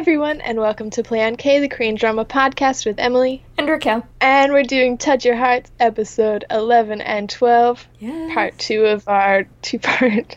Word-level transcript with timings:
everyone, 0.00 0.40
and 0.40 0.58
welcome 0.58 0.88
to 0.88 1.02
Play 1.02 1.22
on 1.22 1.36
K, 1.36 1.60
the 1.60 1.68
Korean 1.68 1.94
drama 1.94 2.24
podcast 2.24 2.86
with 2.86 2.98
Emily. 2.98 3.44
And 3.58 3.68
Raquel. 3.68 4.06
And 4.20 4.50
we're 4.50 4.62
doing 4.62 4.96
Touch 4.96 5.26
Your 5.26 5.36
Hearts, 5.36 5.70
episode 5.78 6.44
11 6.50 7.02
and 7.02 7.28
12, 7.28 7.86
Yeah. 7.98 8.30
part 8.32 8.58
two 8.58 8.86
of 8.86 9.06
our 9.08 9.46
two 9.60 9.78
part 9.78 10.36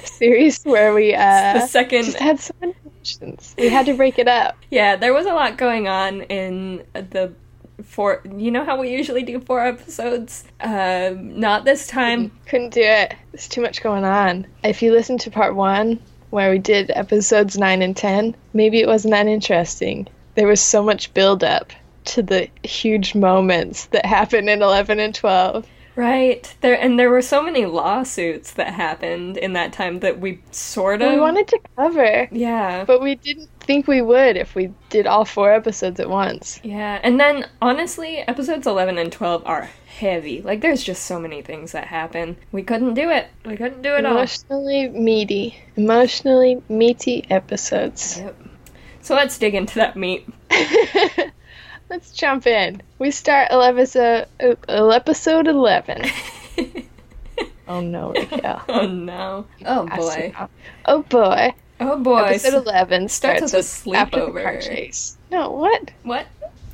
series 0.04 0.62
where 0.64 0.92
we 0.94 1.14
uh, 1.14 1.54
the 1.54 1.66
second. 1.66 2.04
just 2.04 2.18
had 2.18 2.40
so 2.40 2.54
many 2.60 2.74
emotions. 2.84 3.54
We 3.58 3.68
had 3.68 3.86
to 3.86 3.94
break 3.94 4.18
it 4.18 4.28
up. 4.28 4.56
Yeah, 4.70 4.96
there 4.96 5.12
was 5.12 5.26
a 5.26 5.32
lot 5.32 5.56
going 5.56 5.88
on 5.88 6.22
in 6.22 6.84
the 6.92 7.32
four. 7.82 8.22
You 8.36 8.50
know 8.50 8.64
how 8.64 8.80
we 8.80 8.90
usually 8.90 9.22
do 9.22 9.40
four 9.40 9.64
episodes? 9.64 10.44
Um, 10.60 11.38
not 11.38 11.64
this 11.64 11.86
time. 11.86 12.30
Couldn't 12.46 12.74
do 12.74 12.82
it. 12.82 13.14
There's 13.32 13.48
too 13.48 13.60
much 13.60 13.82
going 13.82 14.04
on. 14.04 14.46
If 14.62 14.82
you 14.82 14.92
listen 14.92 15.18
to 15.18 15.30
part 15.30 15.54
one, 15.54 16.00
where 16.34 16.50
we 16.50 16.58
did 16.58 16.90
episodes 16.96 17.56
9 17.56 17.80
and 17.80 17.96
10, 17.96 18.34
maybe 18.54 18.80
it 18.80 18.88
wasn't 18.88 19.12
that 19.12 19.28
interesting. 19.28 20.08
There 20.34 20.48
was 20.48 20.60
so 20.60 20.82
much 20.82 21.14
build 21.14 21.44
up 21.44 21.72
to 22.06 22.22
the 22.22 22.48
huge 22.64 23.14
moments 23.14 23.86
that 23.86 24.04
happened 24.04 24.50
in 24.50 24.60
11 24.60 24.98
and 24.98 25.14
12. 25.14 25.64
Right. 25.96 26.54
There 26.60 26.74
and 26.80 26.98
there 26.98 27.10
were 27.10 27.22
so 27.22 27.42
many 27.42 27.66
lawsuits 27.66 28.52
that 28.52 28.74
happened 28.74 29.36
in 29.36 29.52
that 29.52 29.72
time 29.72 30.00
that 30.00 30.18
we 30.20 30.40
sort 30.50 31.02
of 31.02 31.12
We 31.12 31.20
wanted 31.20 31.46
to 31.48 31.60
cover, 31.76 32.28
Yeah. 32.32 32.84
but 32.84 33.00
we 33.00 33.14
didn't 33.14 33.48
think 33.60 33.86
we 33.86 34.02
would 34.02 34.36
if 34.36 34.54
we 34.54 34.72
did 34.90 35.06
all 35.06 35.24
four 35.24 35.52
episodes 35.52 36.00
at 36.00 36.10
once. 36.10 36.60
Yeah. 36.64 37.00
And 37.02 37.18
then 37.20 37.46
honestly, 37.62 38.18
episodes 38.18 38.66
11 38.66 38.98
and 38.98 39.12
12 39.12 39.42
are 39.46 39.70
heavy. 39.86 40.42
Like 40.42 40.60
there's 40.60 40.82
just 40.82 41.04
so 41.04 41.20
many 41.20 41.42
things 41.42 41.72
that 41.72 41.86
happen. 41.86 42.36
We 42.50 42.62
couldn't 42.62 42.94
do 42.94 43.10
it. 43.10 43.28
We 43.44 43.56
couldn't 43.56 43.82
do 43.82 43.94
it 43.94 44.04
all. 44.04 44.12
Emotionally 44.16 44.88
meaty, 44.88 45.56
emotionally 45.76 46.60
meaty 46.68 47.24
episodes. 47.30 48.18
Yep. 48.18 48.36
So 49.00 49.14
let's 49.14 49.38
dig 49.38 49.54
into 49.54 49.76
that 49.76 49.96
meat. 49.96 50.26
Let's 51.94 52.10
jump 52.10 52.44
in. 52.48 52.82
We 52.98 53.12
start 53.12 53.52
11, 53.52 53.86
uh, 54.02 54.24
episode 54.68 55.46
11. 55.46 56.02
Oh 57.68 57.80
no, 57.80 58.12
Raquel. 58.12 58.62
oh 58.68 58.86
no. 58.88 59.46
Oh 59.64 59.86
boy. 59.86 60.34
Oh 60.86 61.02
boy. 61.02 61.54
Oh 61.80 61.96
boy. 61.96 62.18
Episode 62.24 62.54
11 62.66 63.08
starts 63.08 63.48
starts, 63.52 63.84
with 63.84 63.86
a 63.86 63.90
with 63.90 63.98
after 64.00 64.20
the 64.20 64.26
sleepover. 64.26 64.42
car 64.42 64.60
chase. 64.60 65.16
No, 65.30 65.50
what? 65.52 65.90
What? 66.02 66.26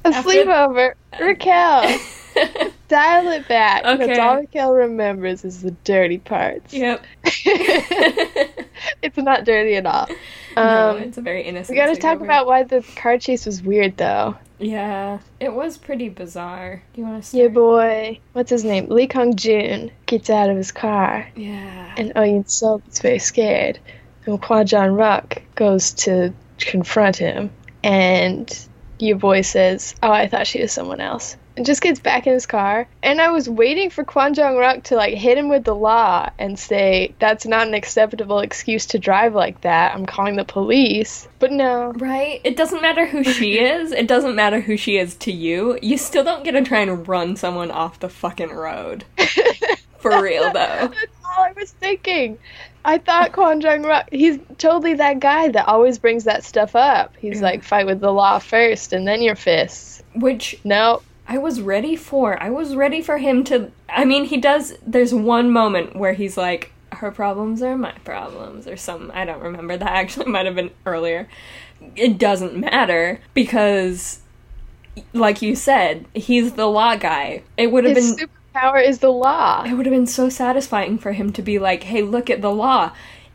A 0.07 0.09
After- 0.09 0.31
sleepover. 0.31 0.95
Raquel, 1.21 1.83
dial 2.89 3.29
it 3.29 3.47
back. 3.47 3.83
That's 3.85 4.01
Okay. 4.03 4.19
all 4.19 4.37
Raquel 4.39 4.73
remembers 4.73 5.45
is 5.45 5.61
the 5.63 5.71
dirty 5.85 6.17
parts. 6.19 6.73
yep. 6.73 7.05
it's 9.03 9.17
not 9.19 9.45
dirty 9.45 9.77
at 9.77 9.85
all. 9.87 10.09
no, 10.57 10.91
Um, 10.91 10.97
it's 11.03 11.19
a 11.19 11.21
very 11.23 11.43
innocent. 11.43 11.77
we 11.77 11.85
gotta 11.85 11.95
talk 12.01 12.21
about 12.23 12.47
why 12.47 12.63
the 12.65 12.83
car 12.97 13.19
chase 13.19 13.45
was 13.47 13.63
weird, 13.63 13.99
though. 13.99 14.37
Yeah, 14.61 15.21
it 15.41 15.53
was 15.55 15.79
pretty 15.79 16.11
bizarre. 16.11 16.83
Do 16.93 17.01
you 17.01 17.07
want 17.07 17.23
to 17.23 17.29
see? 17.29 17.39
Your 17.39 17.49
start? 17.51 17.55
boy, 17.55 18.21
what's 18.35 18.51
his 18.51 18.63
name? 18.65 18.87
Lee 18.91 19.07
Kong 19.09 19.35
Jun 19.35 19.91
gets 20.07 20.29
out 20.31 20.51
of 20.51 20.57
his 20.57 20.71
car, 20.71 21.29
Yeah. 21.35 21.95
and 21.97 22.13
Oh 22.15 22.23
Yun 22.23 22.47
Suk 22.47 22.83
is 22.91 23.01
very 23.01 23.19
scared. 23.19 23.79
And 24.27 24.41
Kwon 24.41 24.67
Jong 24.67 24.91
Ruk 24.93 25.41
goes 25.55 25.93
to 25.95 26.33
confront 26.59 27.17
him, 27.17 27.51
and 27.83 28.67
your 28.99 29.17
boy 29.17 29.41
says, 29.41 29.95
"Oh, 30.03 30.13
I 30.13 30.29
thought 30.29 30.47
she 30.47 30.61
was 30.61 30.73
someone 30.73 31.01
else." 31.01 31.37
And 31.61 31.67
just 31.67 31.83
gets 31.83 32.01
back 32.01 32.27
in 32.27 32.33
his 32.33 32.47
car, 32.47 32.89
and 33.03 33.21
I 33.21 33.33
was 33.33 33.47
waiting 33.47 33.91
for 33.91 34.03
Kwon 34.03 34.35
Jong 34.35 34.57
Ruk 34.57 34.83
to 34.85 34.97
like 34.97 35.13
hit 35.13 35.37
him 35.37 35.51
with 35.51 35.65
the 35.65 35.75
law 35.75 36.31
and 36.39 36.59
say 36.59 37.15
that's 37.19 37.45
not 37.45 37.69
an 37.69 37.75
acceptable 37.75 38.39
excuse 38.39 38.87
to 38.87 38.99
drive 38.99 39.35
like 39.35 39.61
that. 39.61 39.95
I'm 39.95 40.07
calling 40.07 40.37
the 40.37 40.45
police. 40.47 41.29
But 41.39 41.53
no, 41.53 41.93
Right? 41.97 42.41
It 42.45 42.57
doesn't 42.57 42.81
matter 42.81 43.05
who 43.05 43.23
she 43.23 43.59
is. 43.61 43.93
It 43.93 44.09
doesn't 44.09 44.35
matter 44.35 44.63
who 44.63 44.79
she 44.79 44.97
is 44.97 45.15
to 45.17 45.33
you. 45.33 45.79
You 45.83 45.99
still 45.99 46.25
don't 46.25 46.45
get 46.45 46.53
to 46.53 46.63
try 46.63 46.81
and 46.81 47.07
run 47.07 47.37
someone 47.37 47.71
off 47.71 48.01
the 48.01 48.09
fucking 48.09 48.53
road. 48.53 49.05
For 49.99 50.23
real, 50.23 50.45
though. 50.45 50.89
That's 50.89 51.17
all 51.27 51.45
I 51.45 51.53
was 51.53 51.73
thinking. 51.73 52.39
I 52.87 52.97
thought 52.97 53.33
Kwon 53.33 53.61
Jong 53.61 53.83
Ruk, 53.83 54.09
he's 54.11 54.39
totally 54.57 54.95
that 54.95 55.21
guy 55.21 55.51
that 55.51 55.69
always 55.69 55.99
brings 55.99 56.25
that 56.25 56.43
stuff 56.43 56.75
up. 56.75 57.15
He's 57.19 57.43
like, 57.43 57.63
fight 57.63 57.85
with 57.85 58.01
the 58.01 58.11
law 58.11 58.39
first 58.39 58.95
and 58.95 59.07
then 59.07 59.21
your 59.21 59.37
fists. 59.37 60.03
Which 60.15 60.59
No, 60.65 61.03
I 61.31 61.39
was 61.39 61.61
ready 61.61 61.95
for. 61.95 62.43
I 62.43 62.51
was 62.51 62.75
ready 62.75 63.01
for 63.01 63.19
him 63.19 63.45
to. 63.45 63.71
I 63.89 64.05
mean, 64.05 64.25
he 64.25 64.37
does. 64.37 64.75
There's 64.85 65.15
one 65.15 65.49
moment 65.49 65.95
where 65.95 66.13
he's 66.13 66.37
like, 66.37 66.73
her 66.91 67.13
problems 67.13 67.63
are 67.63 67.79
my 67.79 67.93
problems, 68.05 68.67
or 68.67 68.77
some. 68.77 69.13
I 69.15 69.25
don't 69.25 69.41
remember. 69.41 69.77
That 69.77 69.93
actually 69.93 70.27
might 70.27 70.47
have 70.47 70.57
been 70.57 70.73
earlier. 70.85 71.29
It 71.95 72.19
doesn't 72.19 72.57
matter 72.57 73.21
because, 73.33 74.19
like 75.13 75.41
you 75.41 75.55
said, 75.55 76.05
he's 76.15 76.55
the 76.55 76.67
law 76.67 76.97
guy. 76.97 77.45
It 77.57 77.71
would 77.71 77.85
have 77.85 77.97
his 77.97 78.17
been. 78.17 78.29
superpower 78.29 78.85
is 78.85 78.99
the 78.99 79.13
law. 79.13 79.63
It 79.63 79.75
would 79.75 79.87
have 79.87 79.95
been 79.95 80.09
so 80.09 80.31
satisfying 80.31 80.99
for 80.99 81.13
him 81.13 81.33
to 81.35 81.43
be 81.43 81.61
like, 81.61 81.85
hey, 81.85 82.03
look 82.03 82.29
at 82.29 82.43
the 82.43 82.51
law. 82.51 82.91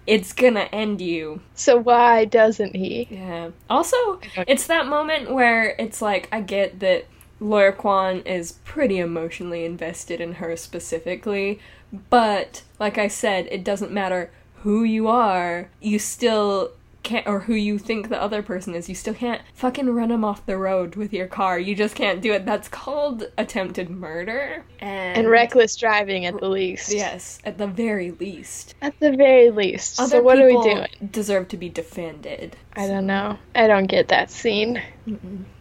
It's 0.05 0.33
gonna 0.33 0.67
end 0.73 0.99
you. 0.99 1.39
So 1.55 1.77
why 1.77 2.25
doesn't 2.25 2.75
he? 2.75 3.07
Yeah. 3.09 3.51
Also, 3.69 4.19
it's 4.47 4.67
that 4.67 4.85
moment 4.85 5.31
where 5.31 5.69
it's 5.79 6.01
like 6.01 6.27
I 6.33 6.41
get 6.41 6.81
that 6.81 7.05
Lawyer 7.45 7.71
Kwan 7.71 8.21
is 8.21 8.53
pretty 8.63 8.97
emotionally 8.97 9.65
invested 9.65 10.19
in 10.19 10.33
her 10.33 10.57
specifically, 10.57 11.59
but 12.09 12.63
like 12.79 12.97
I 12.97 13.07
said, 13.07 13.47
it 13.51 13.63
doesn't 13.63 13.91
matter 13.91 14.31
who 14.63 14.83
you 14.83 15.07
are, 15.07 15.69
you 15.79 15.99
still 15.99 16.71
can't 17.05 17.25
or 17.27 17.39
who 17.39 17.53
you 17.53 17.77
think 17.77 18.09
the 18.09 18.21
other 18.21 18.41
person 18.41 18.75
is, 18.75 18.89
you 18.89 18.95
still 18.95 19.13
can't 19.13 19.41
fucking 19.53 19.89
run 19.89 20.09
them 20.09 20.25
off 20.25 20.45
the 20.45 20.57
road 20.57 20.95
with 20.95 21.13
your 21.13 21.27
car. 21.27 21.57
You 21.57 21.75
just 21.75 21.95
can't 21.95 22.21
do 22.21 22.33
it. 22.33 22.45
That's 22.45 22.67
called 22.67 23.31
attempted 23.37 23.89
murder. 23.89 24.65
And, 24.79 25.19
And 25.19 25.29
reckless 25.29 25.75
driving 25.77 26.25
at 26.25 26.37
the 26.39 26.49
least. 26.49 26.91
Yes, 26.91 27.39
at 27.45 27.57
the 27.57 27.67
very 27.67 28.11
least. 28.11 28.75
At 28.81 28.99
the 28.99 29.15
very 29.15 29.51
least. 29.51 29.99
Other 29.99 30.09
so 30.17 30.21
what 30.23 30.39
are 30.39 30.47
we 30.47 30.61
doing? 30.63 30.87
Deserve 31.11 31.47
to 31.49 31.57
be 31.57 31.69
defended. 31.69 32.57
I 32.75 32.87
don't 32.87 33.05
know. 33.05 33.37
I 33.53 33.67
don't 33.67 33.85
get 33.87 34.09
that 34.09 34.31
scene. 34.31 34.81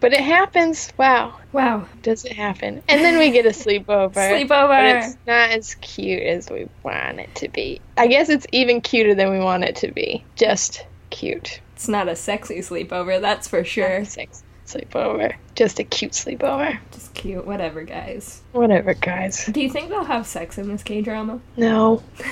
But 0.00 0.14
it 0.14 0.20
happens. 0.20 0.92
Wow. 0.96 1.38
Wow. 1.52 1.86
Does 2.02 2.24
it 2.24 2.32
happen? 2.32 2.82
And 2.88 3.04
then 3.04 3.18
we 3.18 3.30
get 3.30 3.46
a 3.46 3.50
sleepover. 3.50 3.84
sleepover 4.14 4.48
But 4.48 4.48
Sleepover. 4.48 5.04
it's 5.04 5.16
not 5.26 5.50
as 5.50 5.74
cute 5.76 6.22
as 6.22 6.50
we 6.50 6.68
want 6.82 7.20
it 7.20 7.34
to 7.36 7.48
be. 7.48 7.80
I 7.98 8.06
guess 8.06 8.30
it's 8.30 8.46
even 8.50 8.80
cuter 8.80 9.14
than 9.14 9.30
we 9.30 9.38
want 9.38 9.64
it 9.64 9.76
to 9.76 9.92
be. 9.92 10.24
Just 10.34 10.86
cute. 11.14 11.60
It's 11.74 11.88
not 11.88 12.08
a 12.08 12.16
sexy 12.16 12.58
sleepover, 12.58 13.20
that's 13.20 13.48
for 13.48 13.64
sure. 13.64 14.04
Sex 14.04 14.42
sleepover. 14.66 15.34
Just 15.54 15.78
a 15.78 15.84
cute 15.84 16.12
sleepover. 16.12 16.78
Just 16.92 17.14
cute, 17.14 17.46
whatever, 17.46 17.84
guys. 17.84 18.42
Whatever, 18.52 18.94
guys. 18.94 19.46
Do 19.46 19.60
you 19.60 19.70
think 19.70 19.88
they'll 19.88 20.04
have 20.04 20.26
sex 20.26 20.58
in 20.58 20.68
this 20.68 20.82
K 20.82 21.00
drama? 21.00 21.40
No. 21.56 22.02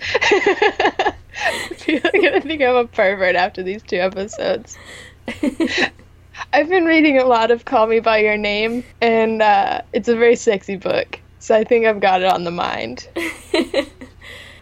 I 0.00 1.14
feel 1.74 2.00
like 2.02 2.14
I 2.14 2.40
think 2.40 2.62
I'm 2.62 2.76
a 2.76 2.86
pervert 2.86 3.36
after 3.36 3.62
these 3.62 3.82
two 3.82 3.96
episodes. 3.96 4.76
I've 6.52 6.68
been 6.68 6.84
reading 6.84 7.18
a 7.18 7.24
lot 7.24 7.50
of 7.50 7.64
Call 7.64 7.86
Me 7.86 8.00
By 8.00 8.18
Your 8.18 8.36
Name, 8.36 8.84
and 9.00 9.42
uh, 9.42 9.82
it's 9.92 10.08
a 10.08 10.16
very 10.16 10.36
sexy 10.36 10.76
book. 10.76 11.20
So 11.38 11.54
I 11.54 11.64
think 11.64 11.86
I've 11.86 12.00
got 12.00 12.22
it 12.22 12.32
on 12.32 12.44
the 12.44 12.50
mind. 12.50 13.08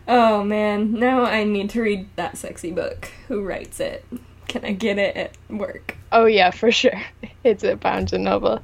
Oh 0.08 0.44
man, 0.44 0.92
now 0.92 1.24
I 1.24 1.44
need 1.44 1.70
to 1.70 1.82
read 1.82 2.08
that 2.16 2.36
sexy 2.36 2.70
book. 2.70 3.10
Who 3.28 3.42
writes 3.42 3.80
it? 3.80 4.04
Can 4.48 4.64
I 4.64 4.72
get 4.72 4.98
it 4.98 5.16
at 5.16 5.36
work? 5.50 5.96
Oh 6.12 6.26
yeah, 6.26 6.50
for 6.50 6.70
sure. 6.70 7.00
It's 7.44 7.62
at 7.62 7.78
Barnes 7.80 8.14
and 8.14 8.24
Noble. 8.24 8.62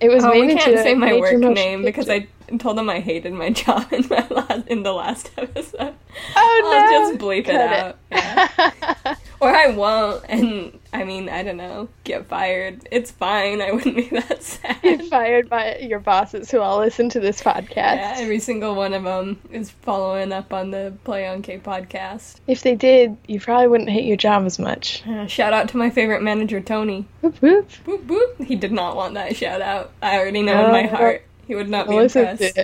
It 0.00 0.08
was 0.08 0.24
Oh, 0.24 0.30
made 0.30 0.46
we 0.46 0.54
can't 0.54 0.74
a 0.74 0.82
say 0.82 0.94
my 0.94 1.12
work 1.18 1.38
name 1.38 1.82
because 1.82 2.06
picture. 2.06 2.28
I 2.52 2.56
told 2.58 2.76
them 2.78 2.88
I 2.90 3.00
hated 3.00 3.32
my 3.32 3.50
job 3.62 3.92
in 3.92 4.06
my 4.08 4.26
last 4.30 4.66
in 4.68 4.82
the 4.82 4.92
last 4.92 5.30
episode. 5.36 5.94
Oh 6.36 6.60
no! 6.62 6.70
I'll 6.72 7.10
just 7.10 7.20
bleep 7.20 7.40
it 7.40 7.44
Cut 7.46 7.72
out. 7.72 7.98
Yeah. 8.10 9.14
Or 9.42 9.48
I 9.48 9.68
won't, 9.68 10.22
and 10.28 10.78
I 10.92 11.02
mean, 11.04 11.30
I 11.30 11.42
don't 11.42 11.56
know, 11.56 11.88
get 12.04 12.28
fired. 12.28 12.86
It's 12.90 13.10
fine. 13.10 13.62
I 13.62 13.72
wouldn't 13.72 13.96
be 13.96 14.06
that 14.10 14.42
sad. 14.42 14.76
You're 14.82 14.98
fired 15.04 15.48
by 15.48 15.78
your 15.78 15.98
bosses 15.98 16.50
who 16.50 16.60
all 16.60 16.80
listen 16.80 17.08
to 17.08 17.20
this 17.20 17.40
podcast. 17.40 17.70
Yeah, 17.96 18.16
every 18.18 18.38
single 18.38 18.74
one 18.74 18.92
of 18.92 19.04
them 19.04 19.40
is 19.50 19.70
following 19.70 20.30
up 20.30 20.52
on 20.52 20.72
the 20.72 20.92
Play 21.04 21.26
on 21.26 21.40
K 21.40 21.58
podcast. 21.58 22.36
If 22.46 22.60
they 22.60 22.74
did, 22.74 23.16
you 23.28 23.40
probably 23.40 23.68
wouldn't 23.68 23.88
hate 23.88 24.04
your 24.04 24.18
job 24.18 24.44
as 24.44 24.58
much. 24.58 25.02
Uh, 25.08 25.26
shout 25.26 25.54
out 25.54 25.70
to 25.70 25.78
my 25.78 25.88
favorite 25.88 26.20
manager, 26.20 26.60
Tony. 26.60 27.06
Whoop 27.22 27.40
whoop. 27.40 27.66
Boop 27.86 28.04
boop. 28.06 28.44
He 28.44 28.56
did 28.56 28.72
not 28.72 28.94
want 28.94 29.14
that 29.14 29.34
shout 29.36 29.62
out. 29.62 29.90
I 30.02 30.18
already 30.18 30.42
know 30.42 30.66
in 30.66 30.70
my 30.70 30.84
Oh. 30.84 30.96
heart 30.96 31.22
he 31.50 31.56
would 31.56 31.68
not 31.68 31.88
be 31.88 31.96
Listen 31.96 32.28
impressed. 32.28 32.58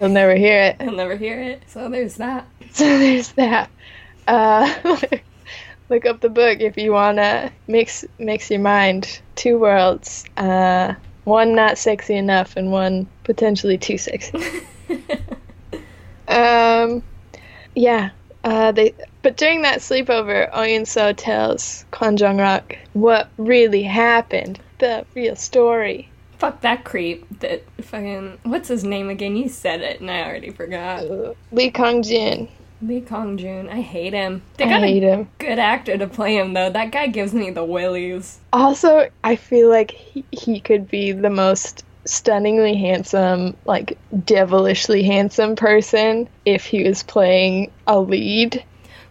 You'll 0.00 0.10
never 0.10 0.34
hear 0.34 0.60
it. 0.60 0.82
He'll 0.82 0.96
never 0.96 1.14
hear 1.14 1.40
it. 1.40 1.62
So 1.68 1.88
there's 1.88 2.16
that. 2.16 2.44
so 2.72 2.84
there's 2.98 3.30
that. 3.34 3.70
Uh, 4.26 4.74
look 5.88 6.06
up 6.06 6.18
the 6.18 6.28
book 6.28 6.58
if 6.58 6.76
you 6.76 6.90
wanna 6.90 7.52
mix 7.68 8.04
mix 8.18 8.50
your 8.50 8.58
mind. 8.58 9.20
Two 9.36 9.60
worlds. 9.60 10.24
Uh, 10.36 10.94
one 11.22 11.54
not 11.54 11.78
sexy 11.78 12.16
enough, 12.16 12.56
and 12.56 12.72
one 12.72 13.06
potentially 13.22 13.78
too 13.78 13.96
sexy. 13.96 14.36
um, 16.26 17.00
yeah. 17.76 18.10
Uh, 18.42 18.72
they 18.72 18.92
but 19.22 19.36
during 19.36 19.62
that 19.62 19.78
sleepover, 19.78 20.50
Oyun 20.50 20.84
So 20.84 21.12
tells 21.12 21.84
Kwon 21.92 22.16
Jong 22.16 22.38
Ruk 22.38 22.76
what 22.92 23.30
really 23.36 23.84
happened, 23.84 24.58
the 24.80 25.06
real 25.14 25.36
story. 25.36 26.08
Fuck 26.42 26.62
that 26.62 26.82
creep. 26.82 27.24
That 27.38 27.62
fucking 27.80 28.38
what's 28.42 28.66
his 28.66 28.82
name 28.82 29.08
again? 29.08 29.36
You 29.36 29.48
said 29.48 29.80
it, 29.80 30.00
and 30.00 30.10
I 30.10 30.24
already 30.24 30.50
forgot. 30.50 31.04
Uh, 31.04 31.34
Lee 31.52 31.70
Kong 31.70 32.02
Jin. 32.02 32.48
Lee 32.82 33.00
Kong 33.00 33.38
Jun. 33.38 33.68
I 33.68 33.80
hate 33.80 34.12
him. 34.12 34.42
They 34.56 34.64
I 34.64 34.80
hate 34.80 35.04
a 35.04 35.18
him. 35.18 35.28
good 35.38 35.60
actor 35.60 35.96
to 35.96 36.08
play 36.08 36.36
him 36.36 36.52
though. 36.52 36.68
That 36.68 36.90
guy 36.90 37.06
gives 37.06 37.32
me 37.32 37.50
the 37.50 37.62
willies. 37.62 38.40
Also, 38.52 39.08
I 39.22 39.36
feel 39.36 39.68
like 39.68 39.92
he, 39.92 40.24
he 40.32 40.58
could 40.58 40.90
be 40.90 41.12
the 41.12 41.30
most 41.30 41.84
stunningly 42.06 42.74
handsome, 42.74 43.56
like 43.64 43.96
devilishly 44.24 45.04
handsome 45.04 45.54
person 45.54 46.28
if 46.44 46.64
he 46.64 46.82
was 46.82 47.04
playing 47.04 47.70
a 47.86 48.00
lead. 48.00 48.64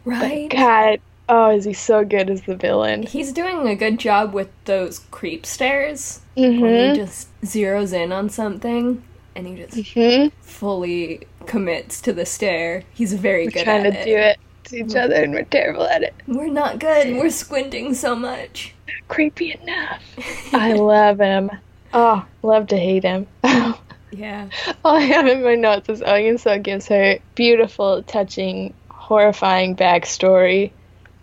Right. 0.04 0.50
God, 0.50 1.00
oh, 1.30 1.52
is 1.52 1.64
he 1.64 1.72
so 1.72 2.04
good 2.04 2.30
as 2.30 2.42
the 2.42 2.58
villain? 2.58 3.04
He's 3.04 3.32
doing 3.32 3.70
a 3.70 3.76
good 3.76 4.00
job 4.00 4.34
with 4.34 4.50
those 4.66 5.00
creep 5.12 5.46
stares. 5.46 6.21
Mm-hmm. 6.38 6.92
He 6.94 6.96
just 6.96 7.28
zeroes 7.42 7.94
in 7.94 8.12
on 8.12 8.30
something 8.30 9.04
and 9.36 9.48
he 9.48 9.56
just 9.56 9.94
hmm 9.94 10.28
fully 10.42 11.28
commits 11.46 12.02
to 12.02 12.14
the 12.14 12.26
stare. 12.26 12.84
He's 12.94 13.14
very 13.14 13.46
We're 13.46 13.52
good 13.52 13.64
trying 13.64 13.86
at 13.86 13.94
to 13.94 14.00
it. 14.00 14.06
do 14.06 14.16
it 14.18 14.40
to 14.66 14.76
each 14.78 14.96
other, 14.96 15.16
and 15.16 15.34
we're 15.34 15.44
terrible 15.44 15.84
at 15.84 16.04
it. 16.04 16.14
We're 16.28 16.48
not 16.48 16.80
good. 16.80 17.16
We're 17.16 17.30
squinting 17.30 17.94
so 17.94 18.16
much. 18.16 18.76
Creepy 19.08 19.54
enough. 19.62 20.04
I 20.54 20.74
love 20.74 21.20
him. 21.20 21.50
Oh, 21.94 22.26
love 22.44 22.68
to 22.68 22.78
hate 22.78 23.04
him. 23.04 23.28
Yeah. 24.14 24.50
All 24.84 24.98
I 24.98 25.02
have 25.02 25.26
in 25.26 25.42
my 25.42 25.56
notes 25.56 25.88
is 25.88 26.02
Oh 26.02 26.06
Yoon 26.08 26.38
So 26.38 26.60
gives 26.60 26.86
her 26.90 27.18
beautiful, 27.36 28.04
touching, 28.04 28.74
horrifying 28.90 29.74
backstory, 29.76 30.72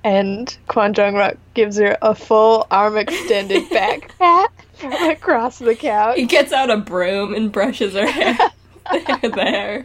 and 0.05 0.57
Kwon 0.71 0.95
Jong 0.95 1.15
Ruk 1.15 1.37
gives 1.53 1.77
her 1.77 1.99
a 2.01 2.15
full 2.15 2.67
arm 2.71 2.97
extended 2.97 3.69
back 3.71 4.17
pat 4.19 4.51
across 5.11 5.59
the 5.59 5.75
couch. 5.75 6.17
He 6.17 6.27
gets 6.27 6.53
out 6.53 6.71
a 6.71 6.77
broom 6.77 7.35
and 7.35 7.51
brushes 7.51 7.95
her 7.95 8.07
hair. 8.07 8.37
there. 9.23 9.85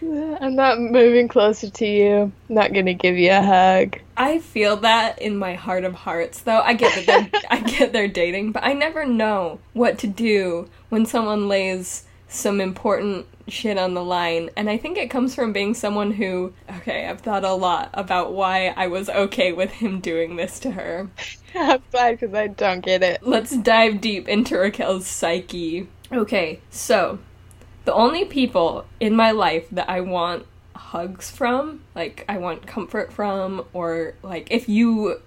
I'm 0.00 0.54
not 0.54 0.78
moving 0.78 1.26
closer 1.26 1.68
to 1.68 1.86
you. 1.86 2.32
not 2.48 2.72
gonna 2.72 2.94
give 2.94 3.16
you 3.16 3.32
a 3.32 3.42
hug. 3.42 3.98
I 4.16 4.38
feel 4.38 4.76
that 4.78 5.20
in 5.20 5.36
my 5.36 5.54
heart 5.54 5.84
of 5.84 5.94
hearts, 5.94 6.42
though. 6.42 6.60
I 6.60 6.74
get 6.74 7.06
that 7.06 7.44
I 7.50 7.58
get 7.58 7.92
they're 7.92 8.06
dating, 8.06 8.52
but 8.52 8.64
I 8.64 8.72
never 8.72 9.04
know 9.04 9.58
what 9.72 9.98
to 9.98 10.06
do 10.06 10.68
when 10.90 11.06
someone 11.06 11.48
lays 11.48 12.04
some 12.28 12.60
important 12.60 13.26
shit 13.48 13.78
on 13.78 13.94
the 13.94 14.04
line. 14.04 14.50
And 14.56 14.70
I 14.70 14.78
think 14.78 14.98
it 14.98 15.10
comes 15.10 15.34
from 15.34 15.52
being 15.52 15.74
someone 15.74 16.12
who, 16.12 16.52
okay, 16.78 17.06
I've 17.06 17.20
thought 17.20 17.44
a 17.44 17.52
lot 17.52 17.90
about 17.94 18.32
why 18.32 18.68
I 18.76 18.86
was 18.86 19.08
okay 19.08 19.52
with 19.52 19.70
him 19.70 20.00
doing 20.00 20.36
this 20.36 20.58
to 20.60 20.72
her. 20.72 21.10
I'm 21.54 21.82
glad 21.90 22.18
because 22.18 22.34
I 22.34 22.48
don't 22.48 22.84
get 22.84 23.02
it. 23.02 23.22
Let's 23.22 23.56
dive 23.56 24.00
deep 24.00 24.28
into 24.28 24.56
Raquel's 24.56 25.06
psyche. 25.06 25.88
Okay, 26.12 26.60
so 26.70 27.18
the 27.84 27.94
only 27.94 28.24
people 28.24 28.86
in 29.00 29.14
my 29.14 29.30
life 29.30 29.68
that 29.70 29.88
I 29.88 30.00
want 30.00 30.46
hugs 30.74 31.30
from, 31.30 31.82
like 31.94 32.24
I 32.28 32.38
want 32.38 32.66
comfort 32.66 33.12
from, 33.12 33.64
or 33.72 34.14
like 34.22 34.48
if 34.50 34.68
you 34.68 35.20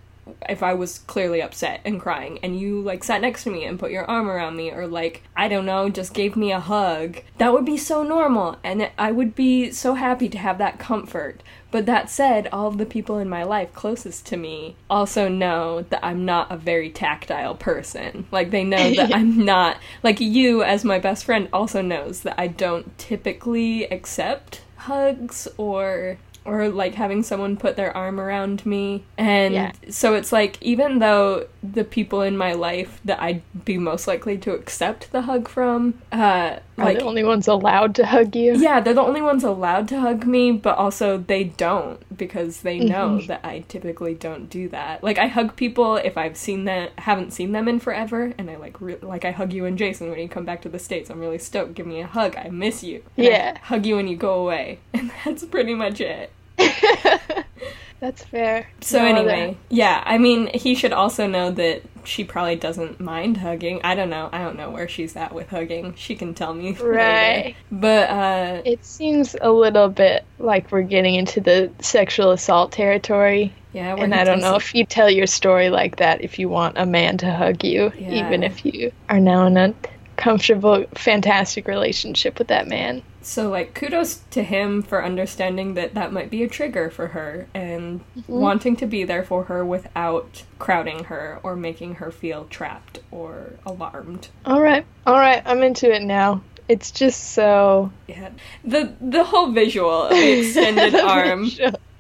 if 0.50 0.64
I 0.64 0.74
was 0.74 1.00
clearly 1.00 1.42
upset 1.42 1.82
and 1.86 2.00
crying 2.00 2.40
and 2.44 2.60
you 2.60 2.82
like 2.82 3.04
sat 3.04 3.22
next 3.22 3.44
to 3.44 3.50
me 3.50 3.66
and 3.66 3.80
put 3.80 3.92
your 3.92 4.06
arm 4.06 4.30
around 4.30 4.56
me 4.56 4.72
or 4.72 4.88
like 4.88 5.24
I 5.36 5.48
don't 5.48 5.66
know 5.66 5.90
just 5.90 6.14
gave 6.14 6.36
me 6.36 6.52
a 6.52 6.60
hug 6.60 7.22
that 7.38 7.54
would 7.54 7.66
be 7.66 7.78
so 7.78 8.04
normal 8.04 8.58
and 8.64 8.90
I 8.98 9.12
would 9.12 9.36
be 9.36 9.72
so 9.72 9.96
happy 9.96 10.30
to 10.30 10.38
have 10.38 10.58
that 10.58 10.80
comfort. 10.80 11.42
But 11.70 11.86
that 11.86 12.10
said 12.10 12.48
all 12.52 12.68
of 12.68 12.78
the 12.78 12.86
people 12.86 13.18
in 13.18 13.28
my 13.28 13.44
life 13.44 13.74
closest 13.74 14.26
to 14.28 14.38
me 14.38 14.76
also 14.90 15.28
know 15.28 15.82
that 15.84 16.04
I'm 16.04 16.26
not 16.26 16.52
a 16.52 16.58
very 16.58 16.90
tactile 16.90 17.56
person. 17.56 18.26
Like 18.32 18.52
they 18.52 18.64
know 18.64 18.94
that 18.96 19.12
I'm 19.14 19.44
not 19.46 19.78
like 20.04 20.20
you 20.20 20.64
as 20.64 20.84
my 20.86 21.00
best 21.00 21.26
friend 21.26 21.50
also 21.52 21.82
knows 21.82 22.22
that 22.22 22.40
I 22.40 22.48
don't 22.48 22.98
typically 22.98 23.84
accept 23.86 24.62
hugs 24.78 25.48
or 25.58 26.18
or 26.48 26.70
like 26.70 26.96
having 26.96 27.22
someone 27.24 27.58
put 27.58 27.76
their 27.76 27.96
arm 27.96 28.20
around 28.20 28.66
me. 28.66 29.04
And 29.18 29.54
Yeah. 29.54 29.72
so 29.90 30.14
it's 30.16 30.32
like, 30.32 30.58
even 30.62 31.00
though 31.00 31.48
the 31.62 31.84
people 31.84 32.22
in 32.22 32.38
my 32.38 32.54
life 32.54 33.00
that 33.06 33.22
I'd 33.22 33.42
be 33.66 33.78
most 33.78 34.08
likely 34.08 34.38
to 34.40 34.54
accept 34.54 35.12
the 35.12 35.24
hug 35.24 35.48
from, 35.48 35.96
uh, 36.12 36.16
Are 36.18 36.62
like, 36.78 37.00
the 37.00 37.06
only 37.06 37.24
ones 37.24 37.48
allowed 37.48 37.94
to 37.96 38.06
hug 38.06 38.36
you? 38.36 38.56
yeah, 38.56 38.80
they're 38.80 38.94
the 38.94 39.02
only 39.02 39.22
ones 39.22 39.44
allowed 39.44 39.88
to 39.90 40.00
hug 40.00 40.26
me, 40.26 40.52
but 40.54 40.78
also 40.78 41.18
they 41.18 41.44
don't 41.44 42.00
because 42.18 42.62
they 42.62 42.80
know 42.80 43.18
Mm-hmm. 43.18 43.28
that 43.28 43.42
I 43.44 43.66
typically 43.68 44.14
don't 44.16 44.50
do 44.50 44.70
that. 44.70 45.04
Like 45.04 45.18
I 45.18 45.28
hug 45.28 45.56
people 45.56 45.98
if 45.98 46.18
I've 46.18 46.38
seen 46.38 46.64
them, 46.66 46.90
haven't 46.98 47.34
seen 47.34 47.52
them 47.52 47.68
in 47.68 47.80
forever, 47.80 48.34
and 48.38 48.50
I 48.50 48.56
like 48.56 48.80
re- 48.82 48.98
like 49.02 49.26
I 49.26 49.32
hug 49.32 49.52
you 49.54 49.66
and 49.66 49.78
Jason 49.78 50.10
when 50.10 50.20
you 50.20 50.30
come 50.30 50.46
back 50.46 50.62
to 50.62 50.70
the 50.70 50.80
states. 50.80 51.10
I'm 51.10 51.20
really 51.20 51.38
stoked. 51.38 51.74
Give 51.76 51.86
me 51.86 52.00
a 52.00 52.08
hug. 52.08 52.36
I 52.38 52.50
miss 52.50 52.84
you. 52.84 53.04
And 53.18 53.28
I 53.28 53.30
Yeah. 53.30 53.58
hug 53.64 53.86
you 53.86 53.96
when 53.98 54.08
you 54.08 54.16
go 54.16 54.36
away, 54.40 54.80
and 54.94 55.12
that's 55.26 55.46
pretty 55.46 55.74
much 55.76 56.00
it. 56.02 56.32
That's 58.00 58.24
fair. 58.26 58.70
So 58.82 59.00
No 59.00 59.10
other- 59.22 59.30
anyway, 59.32 59.58
yeah, 59.70 60.04
I 60.06 60.20
mean, 60.20 60.52
he 60.54 60.76
should 60.76 60.94
also 60.94 61.26
know 61.26 61.50
that 61.52 61.82
she 62.04 62.24
probably 62.24 62.56
doesn't 62.56 63.00
mind 63.00 63.38
hugging. 63.38 63.82
I 63.84 63.96
don't 63.96 64.12
know. 64.12 64.30
I 64.32 64.38
don't 64.44 64.56
know 64.56 64.70
where 64.70 64.88
she's 64.88 65.16
at 65.16 65.34
with 65.34 65.50
hugging. 65.50 65.96
She 65.96 66.16
can 66.16 66.36
tell 66.36 66.54
me. 66.54 66.72
later. 66.74 66.90
Right. 66.92 67.56
But 67.72 68.10
uh 68.10 68.62
It 68.66 68.86
seems 68.86 69.36
a 69.42 69.52
little 69.52 69.90
bit 69.90 70.26
like 70.38 70.72
we're 70.72 70.84
getting 70.84 71.16
into 71.16 71.42
the 71.42 71.72
sexual 71.80 72.32
assault 72.32 72.72
territory. 72.72 73.52
yeah, 73.74 73.96
we're 73.96 74.04
And 74.04 74.14
I 74.14 74.24
don't 74.24 74.42
know 74.42 74.56
if 74.56 74.76
you 74.76 74.86
tell 74.86 75.10
your 75.10 75.28
story 75.28 75.70
like 75.72 75.96
that 75.98 76.22
if 76.22 76.38
you 76.38 76.50
want 76.50 76.78
a 76.78 76.86
man 76.86 77.18
to 77.18 77.34
hug 77.34 77.64
you, 77.64 77.92
Yeah. 77.98 78.28
even 78.28 78.44
if 78.44 78.64
you 78.64 78.92
are 79.10 79.20
now 79.20 79.48
in 79.48 79.58
a 79.58 79.74
comfortable, 80.18 80.86
fantastic 80.96 81.68
relationship 81.68 82.38
with 82.38 82.48
that 82.50 82.68
man. 82.68 83.02
So, 83.28 83.50
like, 83.50 83.74
kudos 83.74 84.22
to 84.32 84.42
him 84.42 84.82
for 84.82 85.04
understanding 85.04 85.74
that 85.74 85.94
that 85.96 86.14
might 86.14 86.30
be 86.30 86.44
a 86.44 86.48
trigger 86.48 86.90
for 86.90 87.08
her 87.08 87.48
and 87.54 88.00
mm-hmm. 88.18 88.32
wanting 88.32 88.78
to 88.78 88.86
be 88.86 89.04
there 89.04 89.24
for 89.24 89.44
her 89.44 89.66
without 89.66 90.44
crowding 90.60 91.04
her 91.04 91.42
or 91.44 91.58
making 91.58 91.96
her 91.96 92.10
feel 92.10 92.46
trapped 92.46 93.00
or 93.12 93.56
alarmed. 93.66 94.30
All 94.46 94.62
right, 94.62 94.86
all 95.06 95.20
right, 95.20 95.44
I'm 95.46 95.62
into 95.62 95.94
it 95.94 96.04
now. 96.04 96.42
It's 96.70 96.90
just 96.90 97.32
so 97.32 97.92
Yeah. 98.08 98.30
The 98.64 98.94
the 99.02 99.26
whole 99.26 99.52
visual 99.52 100.04
of 100.06 100.12
the 100.12 100.40
extended 100.40 100.96
arm 100.96 101.50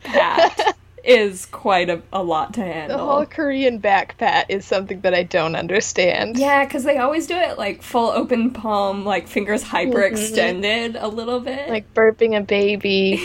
pat 0.04 0.78
is 1.08 1.46
quite 1.46 1.90
a, 1.90 2.02
a 2.12 2.22
lot 2.22 2.54
to 2.56 2.62
handle. 2.62 2.98
The 2.98 3.04
whole 3.04 3.26
Korean 3.26 3.80
back 3.80 4.18
pat 4.18 4.50
is 4.50 4.66
something 4.66 5.02
that 5.02 5.14
I 5.14 5.24
don't 5.24 5.56
understand. 5.56 6.38
yeah, 6.38 6.66
because 6.66 6.84
they 6.84 6.98
always 6.98 7.28
do 7.28 7.36
it 7.36 7.58
like 7.58 7.82
full 7.82 8.10
open 8.10 8.52
palm, 8.52 9.06
like 9.06 9.28
fingers 9.28 9.64
hyperextended 9.64 11.02
a 11.02 11.08
little 11.08 11.40
bit. 11.40 11.70
Like 11.70 11.94
burping 11.94 12.38
a 12.38 12.42
baby, 12.42 13.22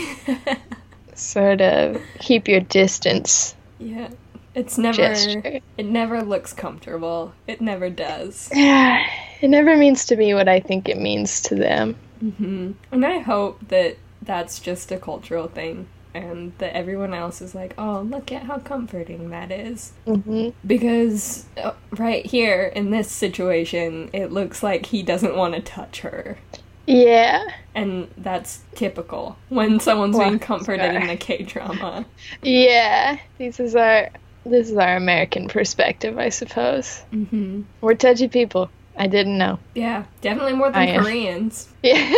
sort 1.15 1.61
of 1.61 2.01
keep 2.19 2.47
your 2.47 2.61
distance 2.61 3.55
yeah, 3.83 4.09
it's 4.55 4.77
never 4.77 4.97
gesture. 4.97 5.59
it 5.77 5.85
never 5.85 6.21
looks 6.23 6.53
comfortable. 6.53 7.33
It 7.47 7.61
never 7.61 7.89
does. 7.89 8.49
Yeah, 8.53 9.05
it 9.41 9.49
never 9.49 9.75
means 9.75 10.05
to 10.05 10.15
me 10.15 10.33
what 10.33 10.47
I 10.47 10.59
think 10.59 10.87
it 10.87 10.97
means 10.97 11.41
to 11.43 11.55
them. 11.55 11.95
hmm 12.19 12.71
And 12.91 13.05
I 13.05 13.19
hope 13.19 13.67
that 13.67 13.97
that's 14.21 14.59
just 14.59 14.91
a 14.91 14.97
cultural 14.97 15.47
thing 15.47 15.87
and 16.13 16.53
that 16.59 16.75
everyone 16.75 17.13
else 17.13 17.41
is 17.41 17.55
like, 17.55 17.73
oh, 17.77 18.01
look 18.01 18.31
at 18.31 18.43
how 18.43 18.59
comforting 18.59 19.29
that 19.31 19.51
is. 19.51 19.93
hmm 20.05 20.49
Because 20.65 21.45
uh, 21.57 21.71
right 21.97 22.25
here 22.25 22.71
in 22.75 22.91
this 22.91 23.09
situation, 23.11 24.09
it 24.13 24.31
looks 24.31 24.61
like 24.63 24.87
he 24.87 25.03
doesn't 25.03 25.35
want 25.35 25.55
to 25.55 25.61
touch 25.61 26.01
her. 26.01 26.37
Yeah, 26.85 27.41
And 27.73 28.09
that's 28.17 28.59
typical 28.75 29.37
when 29.47 29.79
someone's 29.79 30.17
being 30.19 30.37
comforted 30.39 30.93
in 30.95 31.09
a 31.09 31.15
K 31.15 31.43
drama. 31.43 32.05
yeah. 32.41 33.17
This 33.37 33.59
is 33.61 33.75
our 33.75 34.09
this 34.45 34.69
is 34.69 34.75
our 34.75 34.97
American 34.97 35.47
perspective, 35.47 36.17
I 36.19 36.27
suppose. 36.29 36.99
hmm 37.11 37.61
We're 37.79 37.95
touchy 37.95 38.27
people. 38.27 38.69
I 38.97 39.07
didn't 39.07 39.37
know. 39.37 39.59
Yeah, 39.75 40.03
definitely 40.21 40.53
more 40.53 40.69
than 40.71 40.81
I 40.81 40.85
am. 40.87 41.03
Koreans. 41.03 41.67
Yeah. 41.83 42.13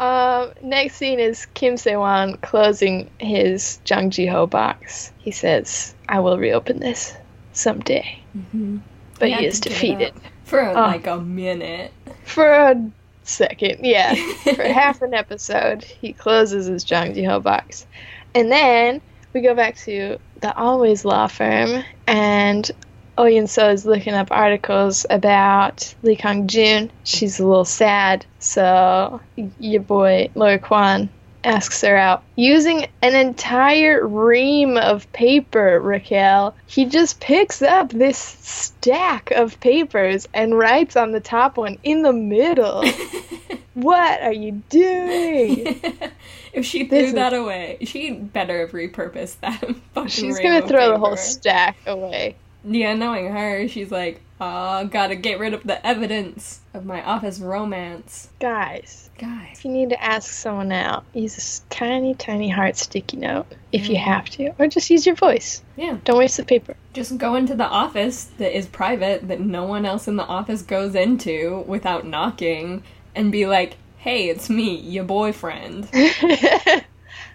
um, 0.00 0.52
next 0.62 0.96
scene 0.96 1.20
is 1.20 1.46
Kim 1.54 1.76
Se-won 1.76 2.36
closing 2.38 3.10
his 3.18 3.78
Jung 3.86 4.10
Ji-ho 4.10 4.46
box. 4.46 5.12
He 5.18 5.30
says, 5.30 5.94
"I 6.08 6.20
will 6.20 6.38
reopen 6.38 6.80
this 6.80 7.14
someday," 7.52 8.18
Mm-hmm. 8.36 8.78
but 9.18 9.28
he 9.30 9.46
is 9.46 9.60
defeated 9.60 10.12
For 10.44 10.68
Oh. 10.68 10.72
like 10.72 11.06
a 11.06 11.18
minute. 11.18 11.92
for 12.24 12.50
a 12.50 12.90
second. 13.22 13.84
Yeah, 13.84 14.14
for 14.54 14.62
half 14.64 15.02
an 15.02 15.14
episode, 15.14 15.84
he 15.84 16.12
closes 16.12 16.66
his 16.66 16.88
Jung 16.90 17.14
Ji 17.14 17.22
Ho 17.24 17.40
box, 17.40 17.86
and 18.34 18.50
then 18.50 19.00
we 19.32 19.40
go 19.42 19.54
back 19.54 19.76
to 19.78 20.18
the 20.40 20.56
Always 20.56 21.04
Law 21.04 21.26
Firm, 21.28 21.84
and 22.06 22.70
Oh 23.16 23.26
Yun 23.26 23.46
So 23.46 23.70
is 23.70 23.86
looking 23.86 24.14
up 24.14 24.28
articles 24.30 25.06
about 25.08 25.94
Lee 26.02 26.16
Kong 26.16 26.46
Jun. 26.48 26.90
She's 27.04 27.38
a 27.38 27.46
little 27.46 27.64
sad, 27.64 28.26
so 28.40 29.20
your 29.58 29.82
boy 29.82 30.30
Lawyer 30.34 30.58
Kwan 30.58 31.08
asks 31.44 31.82
her 31.82 31.96
out 31.96 32.22
using 32.36 32.86
an 33.02 33.14
entire 33.14 34.06
ream 34.06 34.76
of 34.76 35.10
paper. 35.12 35.78
Raquel, 35.80 36.56
he 36.66 36.86
just 36.86 37.20
picks 37.20 37.62
up 37.62 37.90
this 37.90 38.18
stack 38.18 39.30
of 39.30 39.60
papers 39.60 40.26
and 40.34 40.58
writes 40.58 40.96
on 40.96 41.12
the 41.12 41.20
top 41.20 41.56
one 41.56 41.78
in 41.84 42.02
the 42.02 42.12
middle. 42.12 42.84
what 43.74 44.22
are 44.22 44.32
you 44.32 44.62
doing? 44.70 45.80
if 46.52 46.64
she 46.64 46.86
threw 46.86 46.98
is- 46.98 47.14
that 47.14 47.32
away, 47.32 47.78
she 47.82 48.10
better 48.12 48.60
have 48.60 48.70
repurposed 48.70 49.38
that. 49.40 49.60
fucking 49.94 50.08
She's 50.08 50.40
gonna 50.40 50.66
throw 50.66 50.90
the 50.90 50.98
whole 50.98 51.16
stack 51.16 51.76
away. 51.86 52.36
Yeah, 52.66 52.94
knowing 52.94 53.30
her, 53.30 53.68
she's 53.68 53.90
like, 53.90 54.22
"Oh, 54.40 54.86
gotta 54.86 55.16
get 55.16 55.38
rid 55.38 55.52
of 55.54 55.62
the 55.64 55.84
evidence 55.86 56.60
of 56.72 56.84
my 56.86 57.02
office 57.02 57.38
romance." 57.40 58.28
Guys, 58.40 59.10
Guys, 59.18 59.48
if 59.58 59.64
you 59.64 59.70
need 59.70 59.90
to 59.90 60.02
ask 60.02 60.30
someone 60.32 60.72
out, 60.72 61.04
use 61.12 61.36
a 61.68 61.74
tiny, 61.74 62.14
tiny 62.14 62.48
heart 62.48 62.76
sticky 62.76 63.18
note 63.18 63.46
if 63.70 63.88
you 63.88 63.96
have 63.96 64.28
to, 64.30 64.52
or 64.58 64.66
just 64.66 64.90
use 64.90 65.04
your 65.06 65.14
voice. 65.14 65.62
yeah, 65.76 65.98
Don't 66.04 66.18
waste 66.18 66.36
the 66.38 66.44
paper. 66.44 66.74
just 66.94 67.16
go 67.18 67.34
into 67.34 67.54
the 67.54 67.66
office 67.66 68.24
that 68.38 68.56
is 68.56 68.66
private 68.66 69.28
that 69.28 69.40
no 69.40 69.64
one 69.64 69.84
else 69.84 70.08
in 70.08 70.16
the 70.16 70.24
office 70.26 70.62
goes 70.62 70.94
into 70.94 71.64
without 71.66 72.06
knocking, 72.06 72.82
and 73.14 73.30
be 73.30 73.46
like, 73.46 73.76
"Hey, 73.98 74.28
it's 74.28 74.48
me, 74.50 74.74
your 74.76 75.04
boyfriend. 75.04 75.88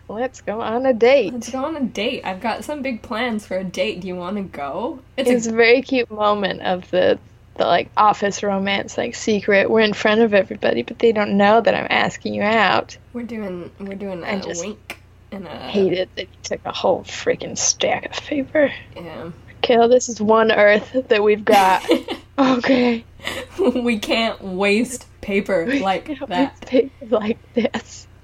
Let's 0.10 0.42
go 0.42 0.60
on 0.62 0.86
a 0.86 0.94
date. 0.94 1.34
Let's 1.34 1.50
go 1.50 1.64
on 1.64 1.76
a 1.76 1.84
date. 1.84 2.24
I've 2.26 2.42
got 2.42 2.64
some 2.64 2.82
big 2.82 3.02
plans 3.02 3.46
for 3.46 3.58
a 3.58 3.64
date. 3.64 4.02
Do 4.02 4.08
you 4.08 4.16
want 4.16 4.38
to 4.38 4.44
go?" 4.44 5.00
It's, 5.16 5.30
It's 5.30 5.48
a 5.48 5.52
very 5.52 5.82
cute 5.82 6.10
moment 6.10 6.62
of 6.64 6.90
the 6.92 7.20
the 7.56 7.66
like 7.66 7.90
office 7.96 8.42
romance, 8.42 8.98
like 8.98 9.14
secret. 9.16 9.70
We're 9.70 9.82
in 9.82 9.94
front 9.94 10.22
of 10.22 10.34
everybody, 10.34 10.82
but 10.82 11.00
they 11.00 11.12
don't 11.12 11.38
know 11.38 11.62
that 11.62 11.76
I'm 11.76 11.88
asking 11.90 12.34
you 12.34 12.42
out. 12.42 12.98
we're 13.14 13.24
doing 13.24 13.70
we're 13.80 13.96
doing 13.96 14.24
I 14.24 14.32
a 14.32 14.42
just 14.42 14.66
wink 14.66 15.00
and 15.32 15.46
a 15.46 15.58
Hated 15.58 16.10
that 16.16 16.24
you 16.24 16.38
took 16.44 16.62
a 16.66 16.72
whole 16.72 17.04
freaking 17.04 17.58
stack 17.58 18.06
of 18.06 18.24
paper. 18.26 18.72
yeah. 18.96 19.32
Kill, 19.62 19.90
this 19.90 20.08
is 20.08 20.22
one 20.22 20.52
Earth 20.52 21.08
that 21.10 21.22
we've 21.22 21.44
got. 21.44 21.86
okay. 22.40 23.04
we 23.60 24.00
can't 24.00 24.42
waste 24.42 25.06
paper 25.22 25.66
like 25.80 26.18
that. 26.28 26.62
Paper 26.62 27.06
like 27.08 27.38
this. 27.54 28.08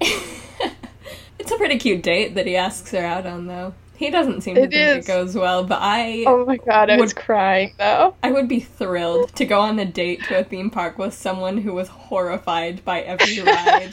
it's 1.46 1.54
a 1.54 1.56
pretty 1.58 1.78
cute 1.78 2.02
date 2.02 2.34
that 2.34 2.46
he 2.46 2.56
asks 2.56 2.90
her 2.90 3.04
out 3.04 3.24
on, 3.26 3.46
though. 3.46 3.72
He 3.96 4.10
doesn't 4.10 4.42
seem 4.42 4.56
to 4.56 4.62
It 4.62 4.70
think 4.72 4.98
is. 4.98 5.04
it 5.04 5.08
goes 5.08 5.34
well, 5.34 5.64
but 5.64 5.78
I 5.80 6.24
Oh 6.26 6.44
my 6.44 6.56
god, 6.58 6.90
I 6.90 6.96
was 7.00 7.14
Would- 7.14 7.16
crying 7.22 7.72
though. 7.78 8.14
I 8.22 8.30
would 8.30 8.46
be 8.46 8.60
thrilled 8.60 9.34
to 9.36 9.46
go 9.46 9.60
on 9.60 9.78
a 9.78 9.86
date 9.86 10.22
to 10.24 10.40
a 10.40 10.44
theme 10.44 10.68
park 10.68 10.98
with 10.98 11.14
someone 11.14 11.56
who 11.56 11.72
was 11.72 11.88
horrified 11.88 12.84
by 12.84 13.00
every 13.00 13.40
ride. 13.42 13.90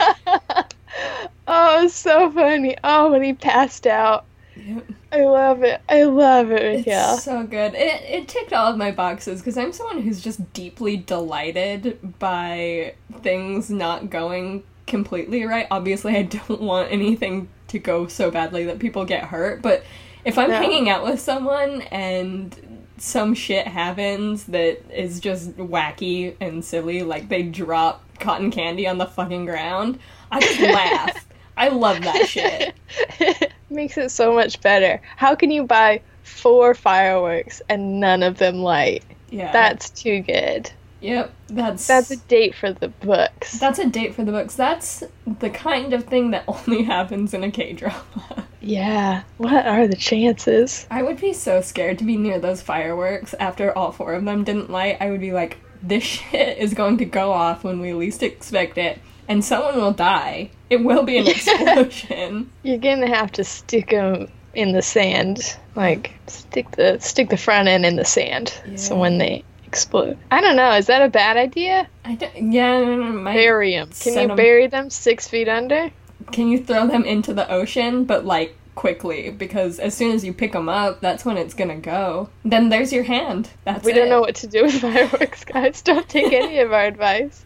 oh, 1.48 1.88
so 1.88 2.30
funny. 2.32 2.76
Oh, 2.84 3.12
when 3.12 3.24
he 3.24 3.34
passed 3.34 3.88
out. 3.88 4.26
Yep. 4.58 4.84
I 5.14 5.22
love 5.26 5.64
it. 5.64 5.82
I 5.88 6.04
love 6.04 6.52
it. 6.52 6.86
It's 6.88 7.24
so 7.24 7.44
good. 7.44 7.74
It 7.76 8.02
it 8.04 8.28
ticked 8.28 8.52
all 8.52 8.72
of 8.72 8.78
my 8.78 8.92
boxes 8.92 9.40
because 9.40 9.58
I'm 9.58 9.72
someone 9.72 10.02
who's 10.02 10.22
just 10.22 10.52
deeply 10.54 10.98
delighted 10.98 12.20
by 12.20 12.96
things 13.22 13.70
not 13.70 14.10
going 14.10 14.64
completely 14.88 15.46
right. 15.46 15.68
Obviously, 15.72 16.16
I 16.16 16.24
don't 16.24 16.62
want 16.62 16.92
anything 16.92 17.50
to 17.70 17.80
go 17.80 18.08
so 18.08 18.30
badly 18.32 18.66
that 18.66 18.80
people 18.80 19.06
get 19.06 19.24
hurt, 19.26 19.62
but 19.62 19.84
if 20.26 20.38
I'm 20.38 20.50
No. 20.52 20.58
hanging 20.58 20.90
out 20.90 21.04
with 21.04 21.20
someone 21.20 21.82
and 21.84 22.80
some 22.98 23.34
shit 23.34 23.68
happens 23.68 24.46
that 24.46 24.82
is 24.96 25.20
just 25.20 25.58
wacky 25.58 26.36
and 26.40 26.64
silly, 26.64 27.02
like 27.04 27.28
they 27.30 27.44
drop 27.44 28.04
cotton 28.20 28.52
candy 28.52 28.88
on 28.88 28.98
the 29.00 29.06
fucking 29.06 29.46
ground, 29.46 30.00
I 30.32 30.40
just 30.40 30.60
laugh. 30.62 31.26
I 31.58 31.68
love 31.70 32.02
that 32.02 32.28
shit. 32.28 32.74
Makes 33.70 33.98
it 33.98 34.10
so 34.10 34.34
much 34.34 34.62
better. 34.62 35.02
How 35.18 35.36
can 35.36 35.52
you 35.52 35.64
buy 35.64 36.02
four 36.24 36.74
fireworks 36.74 37.62
and 37.70 38.00
none 38.00 38.24
of 38.24 38.38
them 38.38 38.58
light? 38.60 39.04
Yeah. 39.30 39.52
That's 39.52 39.90
too 39.90 40.22
good. 40.22 40.72
Yep. 41.04 41.34
That's 41.50 41.86
That's 41.86 42.12
a 42.12 42.16
date 42.16 42.56
for 42.56 42.72
the 42.72 42.88
books. 42.88 43.60
That's 43.60 43.78
a 43.78 43.90
date 43.90 44.16
for 44.16 44.24
the 44.24 44.32
books. 44.32 44.56
That's 44.56 45.04
the 45.40 45.50
kind 45.50 45.94
of 45.94 46.06
thing 46.06 46.32
that 46.32 46.46
only 46.48 46.84
happens 46.84 47.34
in 47.34 47.44
a 47.44 47.52
K 47.52 47.74
drama. 47.74 48.48
Yeah. 48.62 49.24
What 49.38 49.66
are 49.66 49.88
the 49.88 49.98
chances? 49.98 50.88
I 50.90 51.04
would 51.04 51.20
be 51.20 51.34
so 51.34 51.60
scared 51.60 52.00
to 52.00 52.06
be 52.06 52.16
near 52.16 52.40
those 52.40 52.62
fireworks 52.62 53.34
after 53.38 53.78
all 53.78 53.92
four 53.92 54.14
of 54.14 54.24
them 54.24 54.46
didn't 54.46 54.70
light. 54.70 54.98
I 55.02 55.12
would 55.12 55.20
be 55.20 55.34
like, 55.34 55.58
this 55.82 56.04
shit 56.06 56.58
is 56.58 56.74
going 56.74 56.98
to 57.00 57.06
go 57.06 57.34
off 57.34 57.66
when 57.66 57.82
we 57.82 57.94
least 57.94 58.24
expect 58.24 58.78
it, 58.78 59.00
and 59.28 59.44
someone 59.44 59.76
will 59.76 59.92
die. 59.92 60.52
It 60.70 60.78
will 60.78 61.04
be 61.04 61.18
an 61.18 61.28
explosion. 61.36 62.50
You're 62.64 62.78
gonna 62.78 63.14
have 63.14 63.34
to 63.34 63.44
stick 63.44 63.90
them 63.90 64.30
in 64.54 64.72
the 64.72 64.82
sand. 64.82 65.58
Like 65.76 66.14
stick 66.28 66.72
the 66.72 67.00
stick 67.00 67.30
the 67.30 67.38
front 67.38 67.68
end 67.68 67.86
in 67.86 67.98
the 67.98 68.06
sand. 68.06 68.58
So 68.76 68.96
when 68.96 69.18
they 69.18 69.44
explode. 69.74 70.18
I 70.32 70.42
don't 70.42 70.56
know. 70.56 70.72
Is 70.74 70.88
that 70.88 71.02
a 71.02 71.10
bad 71.10 71.38
idea? 71.38 71.88
I 72.06 72.16
don't, 72.16 72.52
yeah, 72.54 72.80
no, 72.80 72.96
no, 72.96 73.12
my, 73.14 73.34
Bury 73.34 73.74
them. 73.76 73.90
Can 74.00 74.30
you 74.30 74.36
bury 74.36 74.68
them 74.68 74.90
six 74.90 75.28
feet 75.28 75.48
under? 75.50 75.92
can 76.32 76.48
you 76.48 76.58
throw 76.64 76.88
them 76.88 77.04
into 77.04 77.34
the 77.34 77.50
ocean, 77.52 78.06
but 78.06 78.26
like 78.26 78.56
quickly? 78.76 79.30
Because 79.30 79.78
as 79.80 79.94
soon 79.94 80.14
as 80.16 80.24
you 80.24 80.32
pick 80.34 80.54
them 80.54 80.70
up, 80.70 81.02
that's 81.02 81.26
when 81.26 81.38
it's 81.38 81.54
gonna 81.54 81.76
go. 81.78 82.30
Then 82.46 82.70
there's 82.70 82.94
your 82.94 83.04
hand. 83.04 83.50
That's 83.66 83.84
We 83.84 83.92
it. 83.92 83.96
don't 83.96 84.10
know 84.10 84.22
what 84.22 84.36
to 84.36 84.48
do 84.48 84.64
with 84.64 84.80
fireworks, 84.82 85.44
guys. 85.44 85.82
Don't 85.82 86.08
take 86.08 86.32
any 86.44 86.60
of 86.60 86.72
our 86.72 86.86
advice. 86.86 87.44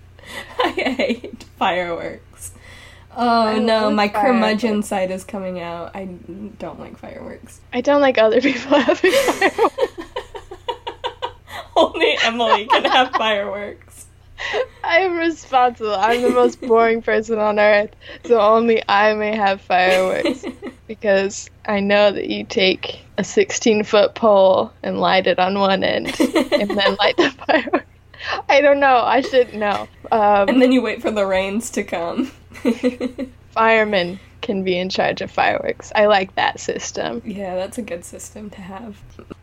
I 0.63 0.69
hate 0.72 1.43
fireworks. 1.57 2.51
Oh 3.19 3.57
no, 3.57 3.89
my 3.89 4.10
curmudgeon 4.10 4.84
side 4.84 5.10
is 5.10 5.24
coming 5.24 5.60
out. 5.60 5.96
I 5.96 6.05
don't 6.60 6.79
like 6.79 7.00
fireworks. 7.00 7.60
I 7.74 7.81
don't 7.81 8.01
like 8.01 8.19
other 8.19 8.41
people 8.48 8.77
having 8.79 9.12
fireworks. 9.12 9.97
Emily 12.27 12.65
can 12.67 12.86
have 12.86 13.12
fireworks. 13.12 14.05
I 14.84 15.00
am 15.00 15.17
responsible. 15.17 15.96
I'm 15.96 16.22
the 16.22 16.29
most 16.29 16.62
boring 16.62 17.01
person 17.01 17.39
on 17.39 17.57
earth, 17.60 17.89
so 18.25 18.39
only 18.39 18.84
I 18.88 19.13
may 19.15 19.36
have 19.36 19.62
fireworks. 19.62 20.46
Because 20.88 21.50
I 21.65 21.81
know 21.81 22.13
that 22.13 22.29
you 22.29 22.46
take 22.46 23.01
a 23.17 23.24
16 23.25 23.84
foot 23.84 24.15
pole 24.15 24.72
and 24.81 25.01
light 25.01 25.27
it 25.27 25.38
on 25.38 25.60
one 25.60 25.84
end 25.84 26.17
and 26.17 26.69
then 26.69 26.96
light 26.96 27.17
the 27.17 27.29
fireworks. 27.46 27.86
I 28.48 28.62
don't 28.62 28.79
know. 28.79 29.01
I 29.03 29.19
should 29.19 29.53
know. 29.53 29.89
Um, 30.13 30.48
and 30.48 30.62
then 30.62 30.72
you 30.72 30.81
wait 30.81 31.01
for 31.01 31.12
the 31.12 31.25
rains 31.25 31.69
to 31.72 31.84
come. 31.84 32.31
firemen 33.51 34.17
can 34.41 34.63
be 34.63 34.77
in 34.77 34.88
charge 34.89 35.19
of 35.19 35.29
fireworks. 35.29 35.91
I 35.93 36.05
like 36.05 36.34
that 36.36 36.62
system. 36.62 37.22
yeah, 37.25 37.55
that's 37.55 37.77
a 37.77 37.81
good 37.81 38.05
system 38.05 38.50
to 38.51 38.62
have. 38.62 38.98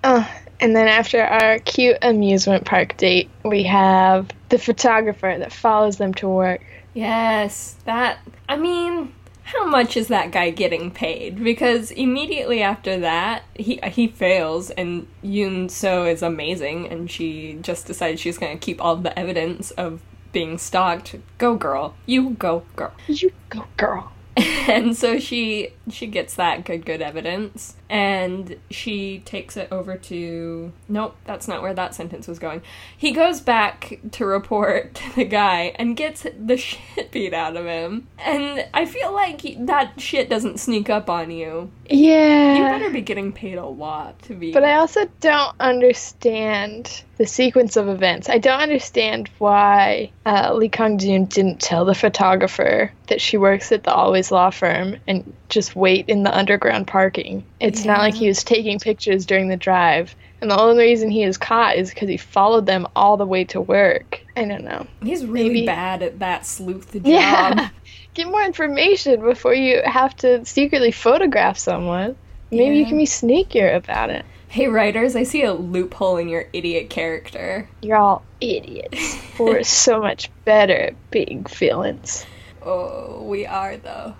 Uh, 0.04 0.28
and 0.60 0.76
then 0.76 0.86
after 0.86 1.22
our 1.22 1.58
cute 1.60 1.96
amusement 2.02 2.66
park 2.66 2.96
date, 2.98 3.30
we 3.42 3.62
have 3.64 4.28
the 4.50 4.58
photographer 4.58 5.34
that 5.38 5.50
follows 5.50 5.96
them 5.96 6.12
to 6.14 6.28
work. 6.28 6.62
Yes, 6.92 7.76
that. 7.86 8.18
I 8.46 8.56
mean, 8.56 9.14
how 9.44 9.66
much 9.66 9.96
is 9.96 10.08
that 10.08 10.30
guy 10.30 10.50
getting 10.50 10.90
paid? 10.90 11.42
Because 11.42 11.90
immediately 11.90 12.62
after 12.62 13.00
that, 13.00 13.44
he 13.54 13.80
he 13.90 14.08
fails, 14.08 14.70
and 14.70 15.06
Yoon 15.24 15.70
So 15.70 16.04
is 16.04 16.22
amazing, 16.22 16.86
and 16.88 17.10
she 17.10 17.58
just 17.62 17.86
decides 17.86 18.20
she's 18.20 18.36
gonna 18.36 18.58
keep 18.58 18.84
all 18.84 18.96
the 18.96 19.18
evidence 19.18 19.70
of 19.72 20.02
being 20.32 20.58
stalked. 20.58 21.16
Go, 21.38 21.56
girl. 21.56 21.94
You 22.04 22.30
go, 22.30 22.64
girl. 22.76 22.92
You 23.08 23.32
go, 23.48 23.64
girl. 23.78 24.12
and 24.36 24.96
so 24.96 25.18
she 25.18 25.70
she 25.90 26.06
gets 26.06 26.34
that 26.34 26.64
good 26.64 26.86
good 26.86 27.02
evidence 27.02 27.76
and 27.90 28.56
she 28.70 29.18
takes 29.20 29.56
it 29.56 29.68
over 29.70 29.96
to 29.96 30.72
nope 30.88 31.14
that's 31.24 31.46
not 31.46 31.60
where 31.62 31.74
that 31.74 31.94
sentence 31.94 32.26
was 32.26 32.38
going 32.38 32.62
he 32.96 33.12
goes 33.12 33.40
back 33.40 33.98
to 34.10 34.24
report 34.24 34.94
to 34.94 35.14
the 35.16 35.24
guy 35.24 35.72
and 35.76 35.96
gets 35.96 36.26
the 36.38 36.56
shit 36.56 37.10
beat 37.10 37.34
out 37.34 37.56
of 37.56 37.66
him 37.66 38.06
and 38.18 38.66
i 38.72 38.84
feel 38.86 39.12
like 39.12 39.42
that 39.66 40.00
shit 40.00 40.30
doesn't 40.30 40.58
sneak 40.58 40.88
up 40.88 41.10
on 41.10 41.30
you 41.30 41.70
Yeah. 41.90 42.56
you 42.56 42.62
better 42.78 42.90
be 42.90 43.02
getting 43.02 43.32
paid 43.32 43.58
a 43.58 43.66
lot 43.66 44.20
to 44.22 44.34
be 44.34 44.52
But 44.52 44.64
I 44.64 44.76
also 44.76 45.06
don't 45.20 45.54
understand 45.60 47.02
the 47.16 47.26
sequence 47.26 47.76
of 47.76 47.88
events. 47.88 48.28
I 48.28 48.38
don't 48.38 48.58
understand 48.60 49.30
why 49.38 50.10
uh, 50.26 50.52
Lee 50.54 50.68
Kong 50.68 50.98
Jun 50.98 51.26
didn't 51.26 51.60
tell 51.60 51.84
the 51.84 51.94
photographer 51.94 52.90
that 53.06 53.20
she 53.20 53.36
works 53.36 53.70
at 53.70 53.84
the 53.84 53.92
Always 53.94 54.32
Law 54.32 54.50
Firm 54.50 54.96
and 55.06 55.32
just 55.48 55.73
just 55.74 55.80
wait 55.80 56.08
in 56.08 56.22
the 56.22 56.36
underground 56.36 56.86
parking. 56.86 57.44
It's 57.60 57.84
not 57.84 57.98
like 57.98 58.14
he 58.14 58.28
was 58.28 58.44
taking 58.44 58.78
pictures 58.78 59.26
during 59.26 59.48
the 59.48 59.56
drive. 59.56 60.14
And 60.40 60.50
the 60.50 60.60
only 60.60 60.84
reason 60.84 61.10
he 61.10 61.22
is 61.22 61.38
caught 61.38 61.76
is 61.76 61.90
because 61.90 62.08
he 62.08 62.16
followed 62.16 62.66
them 62.66 62.86
all 62.94 63.16
the 63.16 63.26
way 63.26 63.44
to 63.44 63.60
work. 63.60 64.20
I 64.36 64.44
don't 64.44 64.64
know. 64.64 64.86
He's 65.02 65.24
really 65.24 65.48
Maybe- 65.48 65.66
bad 65.66 66.02
at 66.02 66.18
that 66.18 66.44
sleuth 66.46 66.92
job. 66.92 67.02
Yeah. 67.06 67.68
Get 68.14 68.28
more 68.28 68.42
information 68.42 69.20
before 69.22 69.54
you 69.54 69.80
have 69.84 70.14
to 70.18 70.44
secretly 70.44 70.90
photograph 70.92 71.58
someone. 71.58 72.16
Maybe 72.50 72.78
you 72.78 72.86
can 72.86 72.98
be 72.98 73.06
sneakier 73.06 73.74
about 73.74 74.10
it. 74.10 74.24
Hey, 74.48 74.68
writers, 74.68 75.16
I 75.16 75.24
see 75.24 75.42
a 75.42 75.52
loophole 75.52 76.18
in 76.18 76.28
your 76.28 76.46
idiot 76.52 76.88
character. 76.90 77.68
You're 77.82 77.96
all 77.96 78.22
idiots. 78.40 79.18
We're 79.36 79.62
so 79.64 80.00
much 80.00 80.30
better 80.44 80.74
at 80.76 81.10
being 81.10 81.42
villains. 81.44 82.24
Oh, 82.62 83.24
we 83.24 83.44
are, 83.46 83.76
though. 83.76 84.14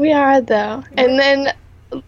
We 0.00 0.12
are, 0.12 0.40
though. 0.40 0.82
And 0.96 1.18
then 1.18 1.52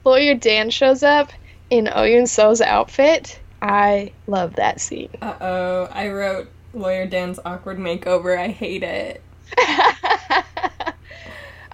Lawyer 0.02 0.34
Dan 0.34 0.70
shows 0.70 1.02
up 1.02 1.30
in 1.68 1.88
Oyun 1.88 2.26
So's 2.26 2.62
outfit. 2.62 3.38
I 3.60 4.12
love 4.26 4.56
that 4.56 4.80
scene. 4.80 5.10
Uh 5.20 5.36
oh, 5.42 5.88
I 5.92 6.08
wrote 6.08 6.48
Lawyer 6.72 7.06
Dan's 7.06 7.38
awkward 7.44 7.76
makeover. 7.76 8.38
I 8.38 8.48
hate 8.48 8.82
it. 8.82 9.20
I 9.58 10.82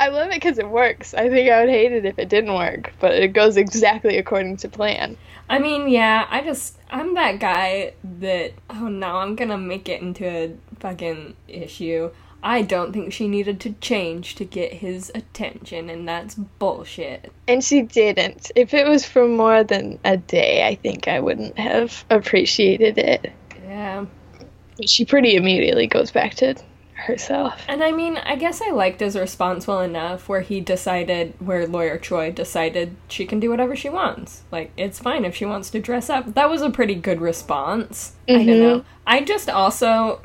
love 0.08 0.30
it 0.30 0.34
because 0.34 0.58
it 0.58 0.68
works. 0.68 1.14
I 1.14 1.28
think 1.28 1.50
I 1.50 1.60
would 1.60 1.70
hate 1.70 1.92
it 1.92 2.04
if 2.04 2.18
it 2.18 2.28
didn't 2.28 2.52
work, 2.52 2.94
but 2.98 3.14
it 3.14 3.32
goes 3.32 3.56
exactly 3.56 4.18
according 4.18 4.56
to 4.56 4.68
plan. 4.68 5.16
I 5.48 5.60
mean, 5.60 5.88
yeah, 5.88 6.26
I 6.28 6.42
just, 6.42 6.78
I'm 6.90 7.14
that 7.14 7.38
guy 7.38 7.92
that, 8.02 8.54
oh 8.70 8.88
no, 8.88 9.18
I'm 9.18 9.36
gonna 9.36 9.56
make 9.56 9.88
it 9.88 10.02
into 10.02 10.26
a 10.26 10.52
fucking 10.80 11.36
issue. 11.46 12.10
I 12.42 12.62
don't 12.62 12.92
think 12.92 13.12
she 13.12 13.26
needed 13.26 13.58
to 13.60 13.72
change 13.80 14.36
to 14.36 14.44
get 14.44 14.74
his 14.74 15.10
attention, 15.14 15.90
and 15.90 16.08
that's 16.08 16.34
bullshit. 16.36 17.32
And 17.48 17.64
she 17.64 17.82
didn't. 17.82 18.52
If 18.54 18.74
it 18.74 18.86
was 18.86 19.04
for 19.04 19.26
more 19.26 19.64
than 19.64 19.98
a 20.04 20.16
day, 20.16 20.66
I 20.66 20.76
think 20.76 21.08
I 21.08 21.18
wouldn't 21.20 21.58
have 21.58 22.04
appreciated 22.10 22.96
it. 22.98 23.32
Yeah. 23.64 24.06
She 24.86 25.04
pretty 25.04 25.34
immediately 25.34 25.88
goes 25.88 26.12
back 26.12 26.34
to 26.36 26.54
herself. 26.94 27.64
And 27.68 27.82
I 27.82 27.90
mean, 27.92 28.16
I 28.18 28.36
guess 28.36 28.60
I 28.62 28.70
liked 28.70 29.00
his 29.00 29.16
response 29.16 29.66
well 29.66 29.80
enough 29.80 30.28
where 30.28 30.40
he 30.40 30.60
decided, 30.60 31.34
where 31.40 31.66
Lawyer 31.66 31.98
Choi 31.98 32.30
decided 32.32 32.96
she 33.08 33.24
can 33.26 33.40
do 33.40 33.50
whatever 33.50 33.74
she 33.76 33.88
wants. 33.88 34.42
Like, 34.52 34.72
it's 34.76 34.98
fine 35.00 35.24
if 35.24 35.34
she 35.34 35.44
wants 35.44 35.70
to 35.70 35.80
dress 35.80 36.08
up. 36.10 36.34
That 36.34 36.50
was 36.50 36.62
a 36.62 36.70
pretty 36.70 36.94
good 36.94 37.20
response. 37.20 38.12
I 38.28 38.32
don't 38.34 38.46
Mhm. 38.46 38.60
know. 38.60 38.84
I 39.06 39.22
just 39.22 39.48
also. 39.50 40.20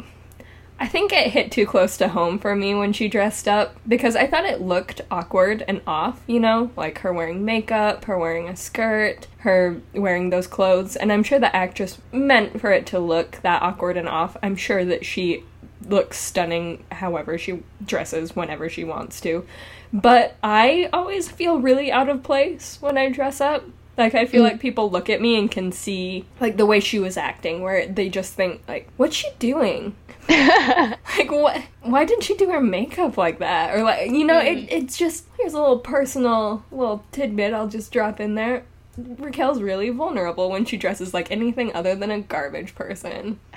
I 0.79 0.87
think 0.87 1.13
it 1.13 1.31
hit 1.31 1.51
too 1.51 1.65
close 1.65 1.97
to 1.97 2.09
home 2.09 2.39
for 2.39 2.55
me 2.55 2.75
when 2.75 2.93
she 2.93 3.07
dressed 3.07 3.47
up 3.47 3.75
because 3.87 4.15
I 4.15 4.27
thought 4.27 4.45
it 4.45 4.61
looked 4.61 5.01
awkward 5.09 5.63
and 5.67 5.81
off, 5.87 6.21
you 6.27 6.39
know? 6.39 6.71
Like 6.75 6.99
her 6.99 7.13
wearing 7.13 7.45
makeup, 7.45 8.05
her 8.05 8.17
wearing 8.17 8.49
a 8.49 8.55
skirt, 8.55 9.27
her 9.39 9.81
wearing 9.93 10.29
those 10.29 10.47
clothes. 10.47 10.95
And 10.95 11.11
I'm 11.11 11.23
sure 11.23 11.39
the 11.39 11.55
actress 11.55 11.99
meant 12.11 12.59
for 12.59 12.71
it 12.71 12.85
to 12.87 12.99
look 12.99 13.39
that 13.43 13.61
awkward 13.61 13.97
and 13.97 14.09
off. 14.09 14.35
I'm 14.43 14.55
sure 14.55 14.83
that 14.83 15.05
she 15.05 15.43
looks 15.87 16.17
stunning 16.17 16.83
however 16.91 17.37
she 17.37 17.63
dresses 17.85 18.35
whenever 18.35 18.69
she 18.69 18.83
wants 18.83 19.21
to. 19.21 19.45
But 19.91 20.35
I 20.43 20.89
always 20.91 21.29
feel 21.29 21.59
really 21.59 21.91
out 21.91 22.09
of 22.09 22.23
place 22.23 22.77
when 22.81 22.97
I 22.97 23.09
dress 23.09 23.39
up. 23.39 23.63
Like 23.95 24.15
I 24.15 24.25
feel 24.25 24.41
mm. 24.41 24.45
like 24.45 24.59
people 24.59 24.89
look 24.89 25.07
at 25.09 25.21
me 25.21 25.37
and 25.37 25.51
can 25.51 25.71
see 25.71 26.25
like 26.39 26.57
the 26.57 26.65
way 26.65 26.79
she 26.79 26.97
was 26.97 27.15
acting 27.15 27.61
where 27.61 27.85
they 27.85 28.09
just 28.09 28.33
think 28.33 28.61
like 28.67 28.89
what's 28.97 29.15
she 29.15 29.29
doing? 29.37 29.95
like 31.17 31.31
what 31.31 31.61
why 31.81 32.05
didn't 32.05 32.23
she 32.23 32.35
do 32.35 32.49
her 32.49 32.61
makeup 32.61 33.17
like 33.17 33.39
that? 33.39 33.75
Or 33.75 33.83
like 33.83 34.09
you 34.11 34.25
know, 34.25 34.39
it 34.39 34.71
it's 34.71 34.97
just 34.97 35.25
here's 35.37 35.53
a 35.53 35.59
little 35.59 35.79
personal 35.79 36.63
little 36.71 37.03
tidbit 37.11 37.53
I'll 37.53 37.67
just 37.67 37.91
drop 37.91 38.19
in 38.19 38.35
there. 38.35 38.63
Raquel's 38.97 39.61
really 39.61 39.89
vulnerable 39.89 40.51
when 40.51 40.65
she 40.65 40.77
dresses 40.77 41.13
like 41.13 41.31
anything 41.31 41.73
other 41.73 41.95
than 41.95 42.11
a 42.11 42.19
garbage 42.21 42.75
person. 42.75 43.39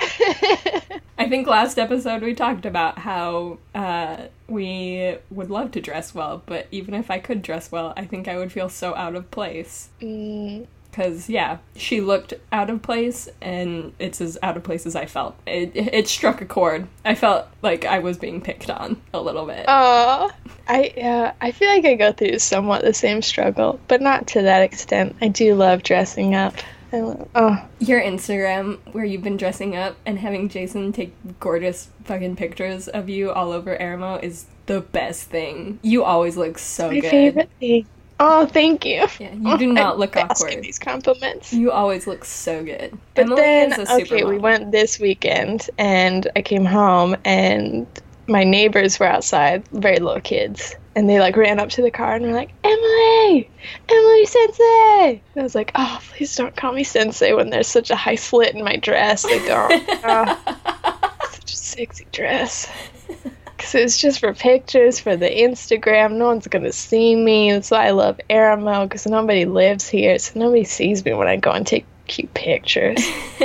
I 1.18 1.28
think 1.28 1.46
last 1.46 1.78
episode 1.78 2.22
we 2.22 2.34
talked 2.34 2.64
about 2.64 2.98
how 2.98 3.58
uh, 3.74 4.26
we 4.48 5.16
would 5.30 5.50
love 5.50 5.72
to 5.72 5.80
dress 5.80 6.14
well, 6.14 6.42
but 6.46 6.66
even 6.70 6.94
if 6.94 7.10
I 7.10 7.18
could 7.18 7.42
dress 7.42 7.70
well, 7.70 7.92
I 7.96 8.06
think 8.06 8.28
I 8.28 8.38
would 8.38 8.52
feel 8.52 8.68
so 8.68 8.94
out 8.94 9.14
of 9.14 9.30
place. 9.30 9.90
Mm, 10.00 10.66
Because, 10.96 11.28
yeah, 11.28 11.58
she 11.76 12.00
looked 12.00 12.32
out 12.50 12.70
of 12.70 12.80
place, 12.80 13.28
and 13.42 13.92
it's 13.98 14.22
as 14.22 14.38
out 14.42 14.56
of 14.56 14.64
place 14.64 14.86
as 14.86 14.96
I 14.96 15.04
felt. 15.04 15.36
It, 15.46 15.72
it 15.74 16.08
struck 16.08 16.40
a 16.40 16.46
chord. 16.46 16.86
I 17.04 17.14
felt 17.14 17.48
like 17.60 17.84
I 17.84 17.98
was 17.98 18.16
being 18.16 18.40
picked 18.40 18.70
on 18.70 19.02
a 19.12 19.20
little 19.20 19.44
bit. 19.44 19.66
Aw. 19.68 20.30
I 20.68 20.88
uh, 20.88 21.32
I 21.40 21.52
feel 21.52 21.68
like 21.68 21.84
I 21.84 21.96
go 21.96 22.12
through 22.12 22.38
somewhat 22.38 22.82
the 22.82 22.94
same 22.94 23.20
struggle, 23.20 23.78
but 23.88 24.00
not 24.00 24.28
to 24.28 24.42
that 24.42 24.62
extent. 24.62 25.16
I 25.20 25.28
do 25.28 25.54
love 25.54 25.82
dressing 25.82 26.34
up. 26.34 26.54
I 26.92 27.00
love, 27.00 27.28
oh, 27.34 27.68
Your 27.78 28.00
Instagram, 28.00 28.78
where 28.92 29.04
you've 29.04 29.22
been 29.22 29.36
dressing 29.36 29.76
up 29.76 29.96
and 30.06 30.18
having 30.18 30.48
Jason 30.48 30.92
take 30.92 31.14
gorgeous 31.40 31.90
fucking 32.04 32.36
pictures 32.36 32.88
of 32.88 33.10
you 33.10 33.32
all 33.32 33.52
over 33.52 33.76
Aramo, 33.76 34.22
is 34.22 34.46
the 34.64 34.80
best 34.80 35.24
thing. 35.24 35.78
You 35.82 36.04
always 36.04 36.36
look 36.38 36.58
so 36.58 36.88
my 36.88 37.00
good. 37.00 37.10
favorite 37.10 37.50
thing. 37.60 37.86
Oh, 38.18 38.46
thank 38.46 38.84
you. 38.84 39.06
Yeah, 39.18 39.34
you 39.34 39.58
do 39.58 39.72
not 39.72 39.98
look 39.98 40.16
awkward. 40.16 40.62
these 40.62 40.78
compliments. 40.78 41.52
You 41.52 41.70
always 41.70 42.06
look 42.06 42.24
so 42.24 42.64
good. 42.64 42.96
But 43.14 43.26
Emily 43.26 43.42
then, 43.42 43.80
is 43.80 43.90
a 43.90 43.94
okay, 44.02 44.24
we 44.24 44.38
went 44.38 44.72
this 44.72 44.98
weekend, 44.98 45.68
and 45.78 46.26
I 46.34 46.42
came 46.42 46.64
home, 46.64 47.16
and 47.24 47.86
my 48.26 48.44
neighbors 48.44 48.98
were 48.98 49.06
outside, 49.06 49.68
very 49.68 49.98
little 49.98 50.20
kids, 50.20 50.74
and 50.94 51.08
they 51.08 51.20
like 51.20 51.36
ran 51.36 51.60
up 51.60 51.68
to 51.70 51.82
the 51.82 51.90
car 51.90 52.14
and 52.14 52.24
were 52.24 52.32
like, 52.32 52.52
"Emily, 52.64 53.50
Emily 53.88 54.26
Sensei!" 54.26 55.22
And 55.34 55.40
I 55.40 55.42
was 55.42 55.54
like, 55.54 55.72
"Oh, 55.74 56.00
please 56.08 56.34
don't 56.34 56.56
call 56.56 56.72
me 56.72 56.84
Sensei 56.84 57.34
when 57.34 57.50
there's 57.50 57.68
such 57.68 57.90
a 57.90 57.96
high 57.96 58.14
slit 58.14 58.54
in 58.54 58.64
my 58.64 58.76
dress. 58.76 59.24
Like, 59.24 59.42
oh, 59.42 59.68
oh, 60.04 61.12
such 61.32 61.52
a 61.52 61.56
sexy 61.56 62.06
dress." 62.12 62.66
Because 63.56 63.74
it's 63.74 64.00
just 64.00 64.20
for 64.20 64.34
pictures 64.34 65.00
for 65.00 65.16
the 65.16 65.28
Instagram. 65.28 66.16
No 66.16 66.26
one's 66.26 66.46
gonna 66.46 66.72
see 66.72 67.14
me. 67.14 67.52
That's 67.52 67.70
why 67.70 67.86
I 67.86 67.90
love 67.90 68.20
Aramo. 68.28 68.84
Because 68.84 69.06
nobody 69.06 69.44
lives 69.44 69.88
here, 69.88 70.18
so 70.18 70.38
nobody 70.38 70.64
sees 70.64 71.04
me 71.04 71.14
when 71.14 71.28
I 71.28 71.36
go 71.36 71.50
and 71.50 71.66
take 71.66 71.86
cute 72.06 72.32
pictures. 72.34 72.98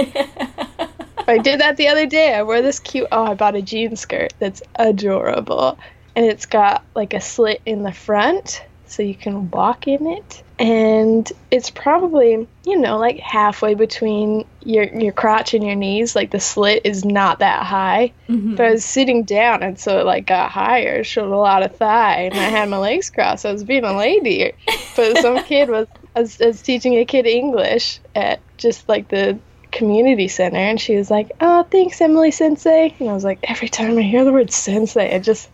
I 1.27 1.37
did 1.37 1.61
that 1.61 1.77
the 1.77 1.87
other 1.87 2.05
day. 2.05 2.33
I 2.33 2.43
wear 2.43 2.61
this 2.61 2.79
cute. 2.79 3.07
Oh, 3.11 3.23
I 3.23 3.33
bought 3.35 3.55
a 3.55 3.61
jean 3.61 3.95
skirt 3.95 4.33
that's 4.39 4.61
adorable, 4.75 5.77
and 6.15 6.25
it's 6.25 6.45
got 6.45 6.83
like 6.95 7.13
a 7.13 7.21
slit 7.21 7.61
in 7.65 7.83
the 7.83 7.93
front, 7.93 8.63
so 8.87 9.03
you 9.03 9.15
can 9.15 9.49
walk 9.51 9.87
in 9.87 10.07
it. 10.07 10.43
And 10.61 11.31
it's 11.49 11.69
probably 11.71 12.47
you 12.65 12.77
know 12.79 12.97
like 12.99 13.17
halfway 13.19 13.73
between 13.73 14.45
your 14.63 14.83
your 14.83 15.11
crotch 15.11 15.53
and 15.55 15.63
your 15.65 15.75
knees. 15.75 16.15
Like 16.15 16.29
the 16.31 16.39
slit 16.39 16.81
is 16.85 17.03
not 17.03 17.39
that 17.39 17.63
high, 17.65 18.13
Mhm. 18.29 18.55
but 18.57 18.65
I 18.67 18.71
was 18.71 18.85
sitting 18.85 19.23
down, 19.23 19.63
and 19.63 19.79
so 19.79 19.99
it 19.99 20.05
like 20.05 20.27
got 20.27 20.51
higher, 20.51 21.03
showed 21.03 21.31
a 21.33 21.37
lot 21.37 21.63
of 21.63 21.75
thigh, 21.75 22.29
and 22.31 22.35
I 22.35 22.43
had 22.49 22.69
my 22.69 22.77
legs 22.89 23.09
crossed. 23.09 23.45
I 23.45 23.51
was 23.51 23.63
being 23.63 23.83
a 23.83 23.97
lady, 23.97 24.51
but 24.95 25.17
some 25.17 25.43
kid 25.45 25.69
was 25.69 25.87
I 26.15 26.19
was, 26.21 26.39
I 26.41 26.45
was 26.47 26.61
teaching 26.61 26.93
a 26.97 27.05
kid 27.05 27.25
English 27.25 27.99
at 28.15 28.39
just 28.57 28.87
like 28.87 29.07
the 29.09 29.39
community 29.71 30.27
center, 30.27 30.57
and 30.57 30.79
she 30.79 30.95
was 30.95 31.09
like, 31.09 31.31
"Oh, 31.41 31.63
thanks, 31.63 31.99
Emily 32.01 32.29
Sensei," 32.31 32.93
and 32.99 33.09
I 33.09 33.13
was 33.13 33.23
like, 33.23 33.39
every 33.45 33.69
time 33.69 33.97
I 33.97 34.01
hear 34.03 34.23
the 34.25 34.31
word 34.33 34.51
Sensei, 34.51 35.15
I 35.15 35.19
just 35.19 35.49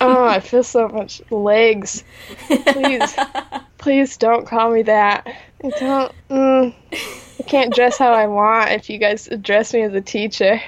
oh, 0.00 0.24
I 0.24 0.40
feel 0.40 0.62
so 0.62 0.86
much 0.88 1.22
legs. 1.30 2.04
Please, 2.46 3.16
please 3.84 4.16
don't 4.16 4.46
call 4.46 4.70
me 4.70 4.80
that. 4.82 5.26
I 5.62 5.68
don't. 5.78 6.12
Mm, 6.30 6.74
I 7.38 7.42
can't 7.42 7.74
dress 7.74 7.98
how 7.98 8.12
I 8.14 8.26
want 8.26 8.70
if 8.70 8.88
you 8.88 8.96
guys 8.98 9.28
address 9.28 9.74
me 9.74 9.82
as 9.82 9.92
a 9.92 10.00
teacher. 10.00 10.58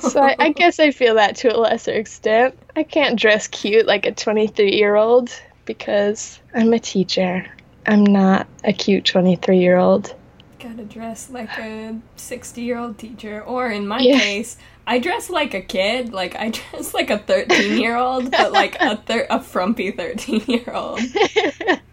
So 0.00 0.20
I, 0.22 0.34
I 0.38 0.52
guess 0.52 0.80
I 0.80 0.90
feel 0.90 1.14
that 1.16 1.36
to 1.36 1.54
a 1.54 1.58
lesser 1.58 1.92
extent. 1.92 2.58
I 2.74 2.82
can't 2.84 3.18
dress 3.18 3.48
cute 3.48 3.86
like 3.86 4.06
a 4.06 4.12
23 4.12 4.72
year 4.72 4.96
old 4.96 5.30
because 5.66 6.40
I'm 6.54 6.72
a 6.72 6.78
teacher. 6.78 7.46
I'm 7.86 8.04
not 8.04 8.46
a 8.64 8.72
cute 8.72 9.04
23 9.04 9.58
year 9.58 9.76
old. 9.76 10.14
Gotta 10.58 10.84
dress 10.84 11.28
like 11.30 11.50
a 11.58 11.98
60 12.16 12.62
year 12.62 12.78
old 12.78 12.96
teacher. 12.98 13.42
Or 13.42 13.70
in 13.70 13.86
my 13.86 13.98
Yeah. 14.00 14.18
case, 14.18 14.56
I 14.86 14.98
dress 14.98 15.28
like 15.30 15.52
a 15.54 15.60
kid. 15.62 16.12
Like, 16.14 16.34
I 16.36 16.48
dress 16.72 16.94
like 16.94 17.10
a 17.10 17.18
13 17.18 17.78
year 17.78 17.96
old, 17.96 18.30
but 18.30 18.52
like 18.52 18.76
a, 18.80 18.96
thir- 18.96 19.26
a 19.30 19.40
frumpy 19.40 19.90
13 19.90 20.44
year 20.46 20.70
old. 20.72 21.00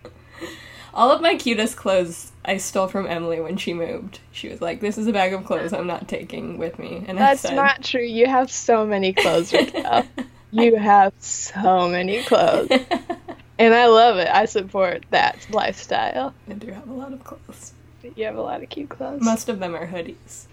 All 0.96 1.12
of 1.12 1.22
my 1.22 1.36
cutest 1.36 1.76
clothes 1.76 2.32
I 2.46 2.58
stole 2.58 2.88
from 2.88 3.06
Emily 3.06 3.42
when 3.42 3.58
she 3.58 3.74
moved. 3.74 4.22
She 4.32 4.48
was 4.48 4.62
like, 4.62 4.80
This 4.80 4.98
is 4.98 5.08
a 5.08 5.12
bag 5.12 5.34
of 5.34 5.44
clothes 5.46 5.74
I'm 5.74 5.88
not 5.88 6.08
taking 6.08 6.58
with 6.58 6.80
me. 6.80 7.04
And 7.08 7.18
That's 7.18 7.44
I 7.46 7.50
said, 7.50 7.56
not 7.56 7.84
true. 7.84 8.02
You 8.02 8.28
have 8.28 8.50
so 8.50 8.86
many 8.86 9.12
clothes, 9.12 9.52
Raquel. 9.52 10.06
you 10.52 10.78
have 10.78 11.14
so 11.20 11.90
many 11.90 12.24
clothes. 12.24 12.70
And 13.58 13.74
I 13.74 13.88
love 13.88 14.18
it. 14.18 14.28
I 14.28 14.46
support 14.46 15.06
that 15.12 15.48
lifestyle. 15.50 16.34
I 16.50 16.54
do 16.54 16.72
have 16.72 16.90
a 16.90 16.94
lot 16.94 17.14
of 17.14 17.24
clothes. 17.24 17.74
You 18.16 18.26
have 18.26 18.36
a 18.36 18.42
lot 18.42 18.62
of 18.62 18.70
cute 18.70 18.90
clothes. 18.90 19.22
Most 19.22 19.50
of 19.50 19.60
them 19.60 19.76
are 19.76 19.88
hoodies. 19.88 20.46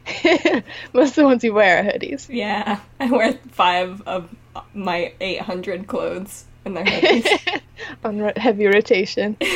Most 0.92 1.10
of 1.10 1.16
the 1.16 1.24
ones 1.24 1.44
you 1.44 1.52
wear 1.52 1.80
are 1.80 1.84
hoodies. 1.84 2.28
Yeah, 2.28 2.80
I 3.00 3.10
wear 3.10 3.34
five 3.50 4.00
of 4.06 4.34
my 4.72 5.12
800 5.20 5.86
clothes 5.86 6.44
in 6.64 6.74
their 6.74 6.84
hoodies. 6.84 7.60
on 8.04 8.18
ro- 8.20 8.32
heavy 8.36 8.66
rotation. 8.66 9.36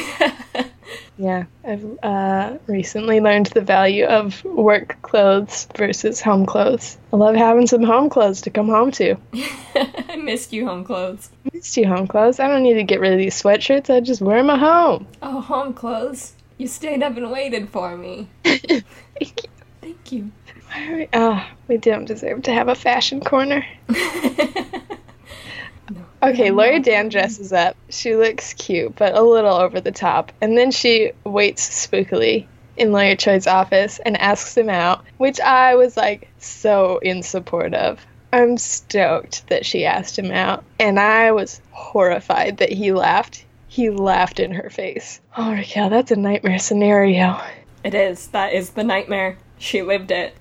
Yeah, 1.18 1.44
I've 1.64 1.98
uh, 2.02 2.58
recently 2.66 3.20
learned 3.20 3.46
the 3.46 3.62
value 3.62 4.04
of 4.04 4.44
work 4.44 5.00
clothes 5.00 5.66
versus 5.74 6.20
home 6.20 6.44
clothes. 6.44 6.98
I 7.10 7.16
love 7.16 7.34
having 7.34 7.66
some 7.66 7.82
home 7.82 8.10
clothes 8.10 8.42
to 8.42 8.50
come 8.50 8.68
home 8.68 8.90
to. 8.92 9.16
I 9.74 10.16
missed 10.22 10.52
you, 10.52 10.66
home 10.66 10.84
clothes. 10.84 11.30
I 11.46 11.50
Missed 11.54 11.76
you 11.78 11.86
home 11.88 12.06
clothes. 12.06 12.38
I 12.38 12.48
don't 12.48 12.62
need 12.62 12.74
to 12.74 12.82
get 12.84 13.00
rid 13.00 13.12
of 13.14 13.18
these 13.18 13.40
sweatshirts. 13.42 13.88
I 13.88 14.00
just 14.00 14.20
wear 14.20 14.36
them 14.36 14.50
at 14.50 14.58
home. 14.58 15.06
Oh, 15.22 15.40
home 15.40 15.72
clothes. 15.72 16.34
You 16.58 16.68
stayed 16.68 17.02
up 17.02 17.16
and 17.16 17.30
waited 17.30 17.70
for 17.70 17.96
me. 17.96 18.28
Thank 18.44 18.70
you. 18.70 18.82
Thank 19.80 20.12
you. 20.12 20.30
Why 20.70 20.86
are 20.92 20.96
we- 20.96 21.08
Oh, 21.14 21.46
we 21.66 21.76
don't 21.78 22.04
deserve 22.04 22.42
to 22.42 22.52
have 22.52 22.68
a 22.68 22.74
fashion 22.74 23.20
corner. 23.20 23.64
Okay, 26.26 26.50
Lawyer 26.50 26.80
Dan 26.80 27.08
dresses 27.08 27.52
up. 27.52 27.76
She 27.88 28.16
looks 28.16 28.52
cute, 28.54 28.96
but 28.96 29.14
a 29.14 29.22
little 29.22 29.54
over 29.54 29.80
the 29.80 29.92
top. 29.92 30.32
And 30.40 30.58
then 30.58 30.72
she 30.72 31.12
waits 31.22 31.86
spookily 31.86 32.46
in 32.76 32.90
Lawyer 32.90 33.14
Choi's 33.14 33.46
office 33.46 34.00
and 34.04 34.16
asks 34.16 34.56
him 34.56 34.68
out, 34.68 35.04
which 35.18 35.38
I 35.38 35.76
was 35.76 35.96
like 35.96 36.28
so 36.38 36.98
in 36.98 37.22
support 37.22 37.74
of. 37.74 38.04
I'm 38.32 38.58
stoked 38.58 39.46
that 39.46 39.64
she 39.64 39.86
asked 39.86 40.18
him 40.18 40.32
out, 40.32 40.64
and 40.80 40.98
I 40.98 41.30
was 41.30 41.60
horrified 41.70 42.56
that 42.56 42.72
he 42.72 42.90
laughed. 42.90 43.44
He 43.68 43.90
laughed 43.90 44.40
in 44.40 44.50
her 44.50 44.68
face. 44.68 45.20
Oh, 45.36 45.52
Raquel, 45.52 45.90
that's 45.90 46.10
a 46.10 46.16
nightmare 46.16 46.58
scenario. 46.58 47.40
It 47.84 47.94
is. 47.94 48.26
That 48.28 48.52
is 48.52 48.70
the 48.70 48.82
nightmare. 48.82 49.38
She 49.58 49.80
lived 49.80 50.10
it. 50.10 50.34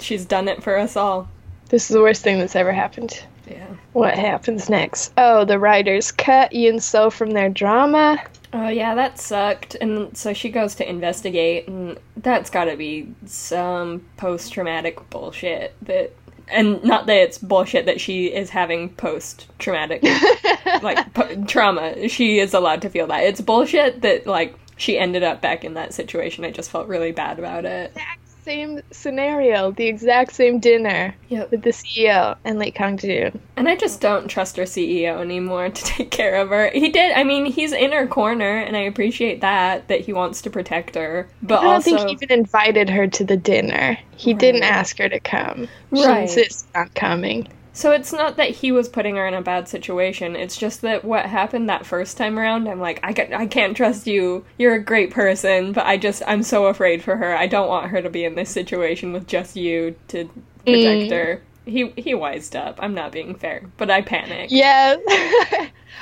She's 0.00 0.26
done 0.26 0.48
it 0.48 0.64
for 0.64 0.76
us 0.76 0.96
all. 0.96 1.28
This 1.68 1.88
is 1.88 1.94
the 1.94 2.02
worst 2.02 2.24
thing 2.24 2.40
that's 2.40 2.56
ever 2.56 2.72
happened. 2.72 3.22
Yeah. 3.50 3.66
What 3.92 4.14
happens 4.14 4.68
next? 4.68 5.12
Oh, 5.16 5.44
the 5.44 5.58
writers 5.58 6.12
cut 6.12 6.52
Yoon 6.52 6.80
So 6.80 7.10
from 7.10 7.30
their 7.30 7.48
drama. 7.48 8.22
Oh 8.52 8.68
yeah, 8.68 8.94
that 8.94 9.18
sucked. 9.18 9.74
And 9.76 10.16
so 10.16 10.32
she 10.32 10.48
goes 10.50 10.74
to 10.76 10.88
investigate, 10.88 11.68
and 11.68 11.98
that's 12.16 12.50
got 12.50 12.64
to 12.64 12.76
be 12.76 13.12
some 13.26 14.04
post-traumatic 14.16 15.10
bullshit. 15.10 15.74
That, 15.82 16.12
and 16.48 16.82
not 16.82 17.06
that 17.06 17.16
it's 17.16 17.38
bullshit 17.38 17.86
that 17.86 18.00
she 18.00 18.26
is 18.26 18.50
having 18.50 18.90
post-traumatic 18.90 20.02
like 20.82 21.12
po- 21.12 21.44
trauma. 21.44 22.08
She 22.08 22.38
is 22.38 22.54
allowed 22.54 22.82
to 22.82 22.90
feel 22.90 23.06
that. 23.08 23.24
It's 23.24 23.40
bullshit 23.40 24.00
that 24.02 24.26
like 24.26 24.54
she 24.76 24.98
ended 24.98 25.22
up 25.22 25.42
back 25.42 25.64
in 25.64 25.74
that 25.74 25.92
situation. 25.92 26.44
I 26.44 26.50
just 26.50 26.70
felt 26.70 26.88
really 26.88 27.12
bad 27.12 27.38
about 27.38 27.64
it. 27.64 27.94
Same 28.48 28.80
scenario, 28.90 29.72
the 29.72 29.86
exact 29.86 30.32
same 30.32 30.58
dinner 30.58 31.14
Yep. 31.28 31.50
with 31.50 31.62
the 31.62 31.70
CEO 31.70 32.34
and 32.46 32.58
Lee 32.58 32.70
Kang 32.70 32.96
Joon. 32.96 33.38
And 33.58 33.68
I 33.68 33.76
just 33.76 34.00
don't 34.00 34.26
trust 34.26 34.56
her 34.56 34.62
CEO 34.62 35.20
anymore 35.20 35.68
to 35.78 35.84
take 35.84 36.10
care 36.10 36.36
of 36.36 36.48
her. 36.48 36.70
He 36.70 36.88
did. 36.88 37.12
I 37.12 37.24
mean, 37.24 37.44
he's 37.44 37.72
in 37.72 37.92
her 37.92 38.06
corner, 38.06 38.56
and 38.58 38.74
I 38.74 38.80
appreciate 38.80 39.42
that 39.42 39.88
that 39.88 40.00
he 40.00 40.14
wants 40.14 40.40
to 40.42 40.50
protect 40.50 40.94
her. 40.94 41.28
But 41.42 41.58
I 41.58 41.62
don't 41.64 41.72
also, 41.74 41.96
think 41.96 42.08
he 42.08 42.12
even 42.14 42.32
invited 42.38 42.88
her 42.88 43.06
to 43.06 43.24
the 43.24 43.36
dinner. 43.36 43.98
He 44.16 44.32
didn't 44.32 44.62
ask 44.62 44.96
her 44.98 45.10
to 45.10 45.20
come. 45.20 45.68
She 45.94 46.06
Right. 46.06 46.22
insists 46.22 46.66
on 46.74 46.88
coming. 46.94 47.48
So 47.72 47.92
it's 47.92 48.12
not 48.12 48.36
that 48.36 48.50
he 48.50 48.72
was 48.72 48.88
putting 48.88 49.16
her 49.16 49.26
in 49.26 49.34
a 49.34 49.42
bad 49.42 49.68
situation. 49.68 50.34
It's 50.34 50.56
just 50.56 50.80
that 50.82 51.04
what 51.04 51.26
happened 51.26 51.68
that 51.68 51.86
first 51.86 52.16
time 52.16 52.38
around, 52.38 52.68
I'm 52.68 52.80
like, 52.80 52.98
I, 53.02 53.12
ca- 53.12 53.34
I 53.36 53.46
can't 53.46 53.76
trust 53.76 54.06
you. 54.06 54.44
You're 54.58 54.74
a 54.74 54.82
great 54.82 55.10
person, 55.10 55.72
but 55.72 55.86
I 55.86 55.96
just, 55.96 56.22
I'm 56.26 56.42
so 56.42 56.66
afraid 56.66 57.02
for 57.02 57.16
her. 57.16 57.36
I 57.36 57.46
don't 57.46 57.68
want 57.68 57.90
her 57.90 58.02
to 58.02 58.10
be 58.10 58.24
in 58.24 58.34
this 58.34 58.50
situation 58.50 59.12
with 59.12 59.26
just 59.28 59.54
you 59.56 59.94
to 60.08 60.24
protect 60.64 61.10
Mm. 61.10 61.10
her. 61.12 61.42
He 61.66 61.92
he 61.98 62.14
wised 62.14 62.56
up. 62.56 62.78
I'm 62.82 62.94
not 62.94 63.12
being 63.12 63.34
fair, 63.34 63.62
but 63.76 63.90
I 63.90 64.00
panicked. 64.00 64.50
Yeah, 64.50 64.96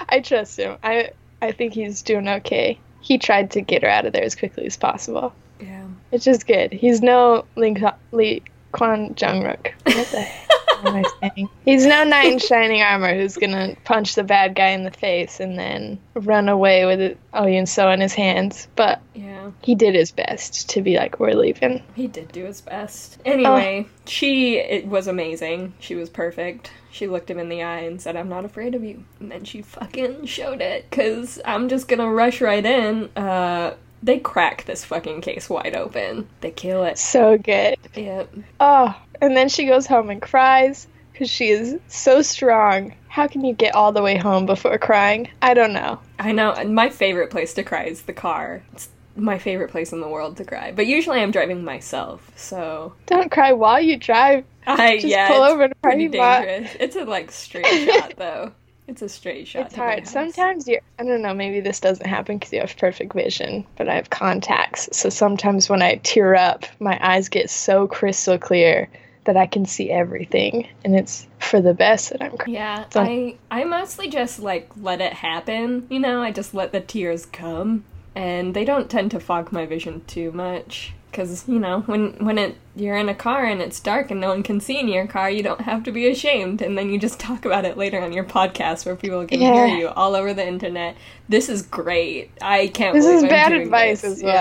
I 0.08 0.20
trust 0.20 0.58
him. 0.58 0.76
I 0.82 1.10
I 1.42 1.50
think 1.52 1.72
he's 1.74 2.02
doing 2.02 2.28
okay. 2.28 2.78
He 3.00 3.18
tried 3.18 3.50
to 3.52 3.60
get 3.60 3.82
her 3.82 3.88
out 3.88 4.06
of 4.06 4.12
there 4.12 4.22
as 4.24 4.34
quickly 4.36 4.64
as 4.66 4.76
possible, 4.76 5.32
Yeah. 5.60 5.84
which 6.10 6.26
is 6.28 6.44
good. 6.44 6.72
He's 6.72 7.02
no 7.02 7.44
Lee, 7.56 7.74
Kwa- 7.74 7.96
Lee 8.12 8.42
Kwan 8.72 9.14
Jung 9.18 9.42
Ruk. 9.42 9.72
What 9.84 10.06
the 10.08 10.26
heck 10.68 10.84
am 10.84 10.94
I 10.96 11.04
saying? 11.20 11.48
He's 11.64 11.86
no 11.86 12.04
knight 12.04 12.32
in 12.32 12.38
shining 12.38 12.82
armor 12.82 13.14
who's 13.14 13.36
gonna 13.36 13.76
punch 13.84 14.14
the 14.14 14.24
bad 14.24 14.54
guy 14.54 14.68
in 14.68 14.84
the 14.84 14.90
face 14.90 15.40
and 15.40 15.58
then 15.58 15.98
run 16.14 16.48
away 16.48 16.84
with 16.84 17.00
it, 17.00 17.18
Oh 17.32 17.46
Yun 17.46 17.66
So 17.66 17.90
in 17.90 18.00
his 18.00 18.14
hands. 18.14 18.68
But 18.76 19.00
Yeah. 19.14 19.50
he 19.62 19.74
did 19.74 19.94
his 19.94 20.10
best 20.12 20.68
to 20.70 20.82
be 20.82 20.96
like, 20.96 21.18
"We're 21.20 21.34
leaving." 21.34 21.82
He 21.94 22.06
did 22.06 22.32
do 22.32 22.44
his 22.44 22.60
best. 22.60 23.18
Anyway, 23.24 23.86
she 24.06 24.58
it 24.58 24.86
was 24.86 25.06
amazing. 25.06 25.74
She 25.78 25.94
was 25.94 26.08
perfect. 26.10 26.70
She 26.90 27.06
looked 27.06 27.30
him 27.30 27.38
in 27.38 27.48
the 27.48 27.62
eye 27.62 27.80
and 27.80 28.00
said, 28.00 28.16
"I'm 28.16 28.28
not 28.28 28.44
afraid 28.44 28.74
of 28.74 28.82
you." 28.84 29.04
And 29.20 29.30
then 29.30 29.44
she 29.44 29.62
fucking 29.62 30.26
showed 30.26 30.60
it 30.60 30.90
cuz 30.90 31.38
I'm 31.44 31.68
just 31.68 31.88
going 31.88 32.00
to 32.00 32.08
rush 32.08 32.40
right 32.40 32.64
in. 32.64 33.10
Uh 33.16 33.74
they 34.02 34.18
crack 34.18 34.64
this 34.66 34.84
fucking 34.84 35.20
case 35.20 35.48
wide 35.50 35.74
open. 35.74 36.28
They 36.40 36.50
kill 36.50 36.84
it. 36.84 36.96
So 36.98 37.38
good. 37.38 37.76
Yep. 37.94 38.34
Oh, 38.60 38.94
and 39.20 39.36
then 39.36 39.48
she 39.48 39.66
goes 39.66 39.86
home 39.86 40.10
and 40.10 40.20
cries 40.20 40.86
because 41.12 41.30
she 41.30 41.48
is 41.48 41.78
so 41.88 42.22
strong. 42.22 42.94
How 43.08 43.26
can 43.26 43.44
you 43.44 43.54
get 43.54 43.74
all 43.74 43.92
the 43.92 44.02
way 44.02 44.16
home 44.18 44.44
before 44.44 44.76
crying? 44.76 45.30
I 45.40 45.54
don't 45.54 45.72
know. 45.72 45.98
I 46.18 46.32
know. 46.32 46.52
and 46.52 46.74
My 46.74 46.90
favorite 46.90 47.30
place 47.30 47.54
to 47.54 47.62
cry 47.62 47.84
is 47.84 48.02
the 48.02 48.12
car. 48.12 48.62
It's 48.72 48.90
my 49.16 49.38
favorite 49.38 49.70
place 49.70 49.92
in 49.94 50.02
the 50.02 50.08
world 50.08 50.36
to 50.36 50.44
cry. 50.44 50.72
But 50.72 50.86
usually 50.86 51.20
I'm 51.20 51.30
driving 51.30 51.64
myself. 51.64 52.30
So 52.36 52.92
Don't 53.06 53.30
cry 53.30 53.52
while 53.52 53.80
you 53.80 53.96
drive. 53.96 54.44
I 54.66 54.96
Just 54.96 55.06
yeah, 55.06 55.28
pull 55.28 55.42
over 55.42 55.64
in 55.64 55.72
a 55.72 55.74
parking 55.76 56.12
lot. 56.12 56.44
It's 56.46 56.96
a 56.96 57.04
like 57.04 57.30
straight 57.30 57.64
shot 57.90 58.14
though. 58.18 58.52
It's 58.88 59.02
a 59.02 59.08
straight 59.08 59.48
shot. 59.48 59.66
It's 59.66 59.74
to 59.74 59.80
hard. 59.80 60.06
Sometimes 60.06 60.68
you, 60.68 60.78
I 60.98 61.04
don't 61.04 61.22
know, 61.22 61.34
maybe 61.34 61.60
this 61.60 61.80
doesn't 61.80 62.06
happen 62.06 62.38
because 62.38 62.52
you 62.52 62.60
have 62.60 62.76
perfect 62.76 63.14
vision, 63.14 63.66
but 63.76 63.88
I 63.88 63.94
have 63.94 64.10
contacts. 64.10 64.88
So 64.92 65.08
sometimes 65.08 65.68
when 65.68 65.82
I 65.82 65.96
tear 65.96 66.34
up, 66.36 66.66
my 66.78 66.98
eyes 67.00 67.28
get 67.28 67.50
so 67.50 67.88
crystal 67.88 68.38
clear 68.38 68.88
that 69.26 69.36
I 69.36 69.46
can 69.46 69.66
see 69.66 69.90
everything. 69.90 70.66
And 70.84 70.96
it's 70.96 71.26
for 71.38 71.60
the 71.60 71.74
best 71.74 72.10
that 72.10 72.22
I'm 72.22 72.36
crying. 72.36 72.54
Yeah, 72.54 72.84
So- 72.90 73.00
I 73.02 73.36
I 73.50 73.64
mostly 73.64 74.08
just 74.08 74.40
like 74.40 74.68
let 74.80 75.00
it 75.00 75.12
happen. 75.12 75.86
You 75.90 76.00
know, 76.00 76.22
I 76.22 76.32
just 76.32 76.54
let 76.54 76.72
the 76.72 76.80
tears 76.80 77.26
come, 77.26 77.84
and 78.14 78.54
they 78.54 78.64
don't 78.64 78.90
tend 78.90 79.10
to 79.12 79.20
fog 79.20 79.52
my 79.52 79.66
vision 79.66 80.02
too 80.06 80.32
much. 80.32 80.92
Cause 81.12 81.48
you 81.48 81.58
know 81.58 81.80
when 81.86 82.12
when 82.22 82.36
it 82.36 82.56
you're 82.74 82.96
in 82.98 83.08
a 83.08 83.14
car 83.14 83.42
and 83.46 83.62
it's 83.62 83.80
dark 83.80 84.10
and 84.10 84.20
no 84.20 84.28
one 84.28 84.42
can 84.42 84.60
see 84.60 84.78
in 84.78 84.86
your 84.86 85.06
car, 85.06 85.30
you 85.30 85.42
don't 85.42 85.62
have 85.62 85.82
to 85.84 85.92
be 85.92 86.06
ashamed, 86.08 86.60
and 86.60 86.76
then 86.76 86.90
you 86.90 86.98
just 86.98 87.18
talk 87.28 87.46
about 87.46 87.64
it 87.64 87.78
later 87.78 88.00
on 88.02 88.12
your 88.12 88.24
podcast 88.24 88.84
where 88.84 88.96
people 88.96 89.24
can 89.24 89.40
Yeah. 89.40 89.66
hear 89.66 89.76
you 89.78 89.88
all 89.88 90.14
over 90.14 90.34
the 90.34 90.46
internet. 90.46 90.94
This 91.26 91.48
is 91.48 91.62
great. 91.62 92.32
I 92.42 92.66
can't. 92.66 92.92
This 92.94 93.04
believe 93.06 93.16
is 93.18 93.22
I'm 93.22 93.28
bad 93.30 93.52
advice 93.52 94.02
this. 94.02 94.18
as 94.18 94.22
well. 94.22 94.34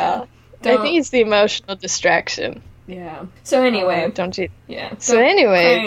Yeah. 0.63 0.69
I 0.71 0.73
Don't- 0.73 0.81
think 0.81 0.97
it's 0.99 1.09
the 1.11 1.21
emotional 1.21 1.75
distraction. 1.77 2.61
Yeah. 2.87 3.25
So 3.43 3.63
anyway, 3.63 4.05
Uh, 4.05 4.09
don't 4.09 4.37
you? 4.37 4.49
yeah. 4.67 4.93
So 4.99 5.15
don't 5.15 5.37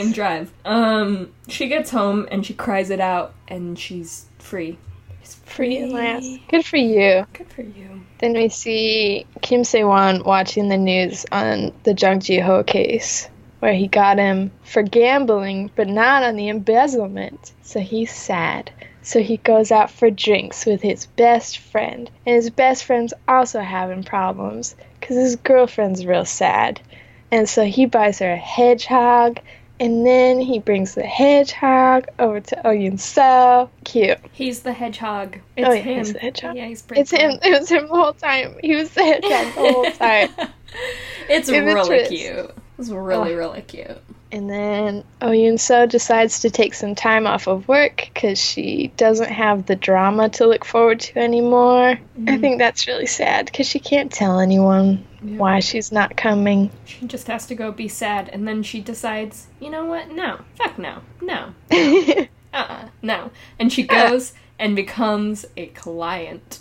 and 0.00 0.14
drive. 0.14 0.52
Um, 0.64 1.32
she 1.48 1.68
gets 1.68 1.90
home 1.90 2.26
and 2.30 2.44
she 2.44 2.54
cries 2.54 2.90
it 2.90 3.00
out, 3.00 3.34
and 3.48 3.78
she's 3.78 4.26
free. 4.38 4.78
She's 5.22 5.34
Free 5.44 5.78
at 5.78 5.88
last. 5.90 6.28
Good 6.48 6.64
for 6.64 6.76
you. 6.76 7.26
Good 7.32 7.48
for 7.48 7.62
you. 7.62 8.00
Then 8.18 8.32
we 8.32 8.48
see 8.48 9.26
Kim 9.42 9.62
Se 9.64 9.84
Won 9.84 10.22
watching 10.24 10.68
the 10.68 10.76
news 10.76 11.24
on 11.30 11.72
the 11.84 11.94
Jung 11.94 12.20
Ji 12.20 12.38
Ho 12.40 12.62
case, 12.64 13.28
where 13.60 13.74
he 13.74 13.86
got 13.88 14.18
him 14.18 14.50
for 14.64 14.82
gambling, 14.82 15.70
but 15.76 15.86
not 15.88 16.22
on 16.22 16.36
the 16.36 16.48
embezzlement. 16.48 17.52
So 17.62 17.80
he's 17.80 18.10
sad. 18.12 18.70
So 19.02 19.20
he 19.22 19.38
goes 19.38 19.70
out 19.72 19.90
for 19.90 20.10
drinks 20.10 20.66
with 20.66 20.82
his 20.82 21.06
best 21.06 21.58
friend, 21.58 22.10
and 22.26 22.34
his 22.36 22.50
best 22.50 22.84
friend's 22.84 23.14
also 23.26 23.60
having 23.60 24.02
problems 24.04 24.74
because 25.00 25.16
his 25.16 25.36
girlfriend's 25.36 26.04
real 26.04 26.24
sad. 26.26 26.80
And 27.30 27.48
so 27.48 27.64
he 27.64 27.86
buys 27.86 28.20
her 28.20 28.32
a 28.32 28.36
hedgehog, 28.36 29.40
and 29.80 30.04
then 30.06 30.40
he 30.40 30.58
brings 30.58 30.94
the 30.94 31.02
hedgehog 31.02 32.06
over 32.18 32.40
to 32.40 32.66
Oh 32.66 32.70
Yun 32.70 32.98
So. 32.98 33.70
Cute. 33.84 34.18
He's 34.32 34.60
the 34.62 34.72
hedgehog. 34.72 35.36
Oh, 35.38 35.42
it's 35.56 35.68
Oh, 35.68 35.72
yeah, 35.72 35.80
him. 35.82 35.98
he's 35.98 36.12
the 36.14 36.18
hedgehog. 36.18 36.56
Yeah, 36.56 36.66
he's 36.66 36.82
pretty 36.82 37.02
It's 37.02 37.10
him. 37.10 37.32
It 37.42 37.60
was 37.60 37.68
him 37.70 37.88
the 37.88 37.94
whole 37.94 38.12
time. 38.14 38.56
He 38.62 38.74
was 38.74 38.90
the 38.90 39.04
hedgehog 39.04 39.54
the 39.54 39.72
whole 39.72 39.84
time. 39.92 40.30
it's 41.28 41.48
it 41.48 41.60
really 41.60 41.86
twist. 41.86 42.10
cute. 42.10 42.50
It's 42.78 42.88
really, 42.88 43.34
Oh. 43.34 43.36
really 43.36 43.60
cute. 43.62 43.98
And 44.30 44.48
then 44.50 45.04
Oh 45.22 45.30
Yun 45.32 45.56
So 45.58 45.86
decides 45.86 46.40
to 46.40 46.50
take 46.50 46.74
some 46.74 46.94
time 46.94 47.26
off 47.26 47.46
of 47.46 47.66
work 47.66 48.08
because 48.12 48.38
she 48.38 48.92
doesn't 48.96 49.30
have 49.30 49.64
the 49.66 49.74
drama 49.76 50.28
to 50.30 50.46
look 50.46 50.64
forward 50.66 51.00
to 51.00 51.18
anymore. 51.18 51.90
I 51.92 51.96
mm-hmm. 52.18 52.40
think 52.40 52.58
that's 52.58 52.86
really 52.86 53.06
sad 53.06 53.46
because 53.46 53.66
she 53.66 53.78
can't 53.78 54.12
tell 54.12 54.38
anyone 54.38 55.04
Why 55.20 55.60
she's 55.60 55.90
not 55.92 56.16
coming. 56.16 56.70
She 56.84 57.06
just 57.06 57.26
has 57.26 57.46
to 57.46 57.54
go 57.54 57.72
be 57.72 57.88
sad, 57.88 58.28
and 58.32 58.46
then 58.46 58.62
she 58.62 58.80
decides, 58.80 59.48
you 59.60 59.70
know 59.70 59.84
what? 59.84 60.10
No. 60.10 60.40
Fuck 60.56 60.78
no. 60.78 61.00
No. 61.20 61.54
Uh-uh. 62.54 62.88
No. 63.02 63.30
And 63.58 63.72
she 63.72 63.82
goes 63.82 64.32
and 64.58 64.74
becomes 64.76 65.44
a 65.56 65.66
client. 65.66 66.60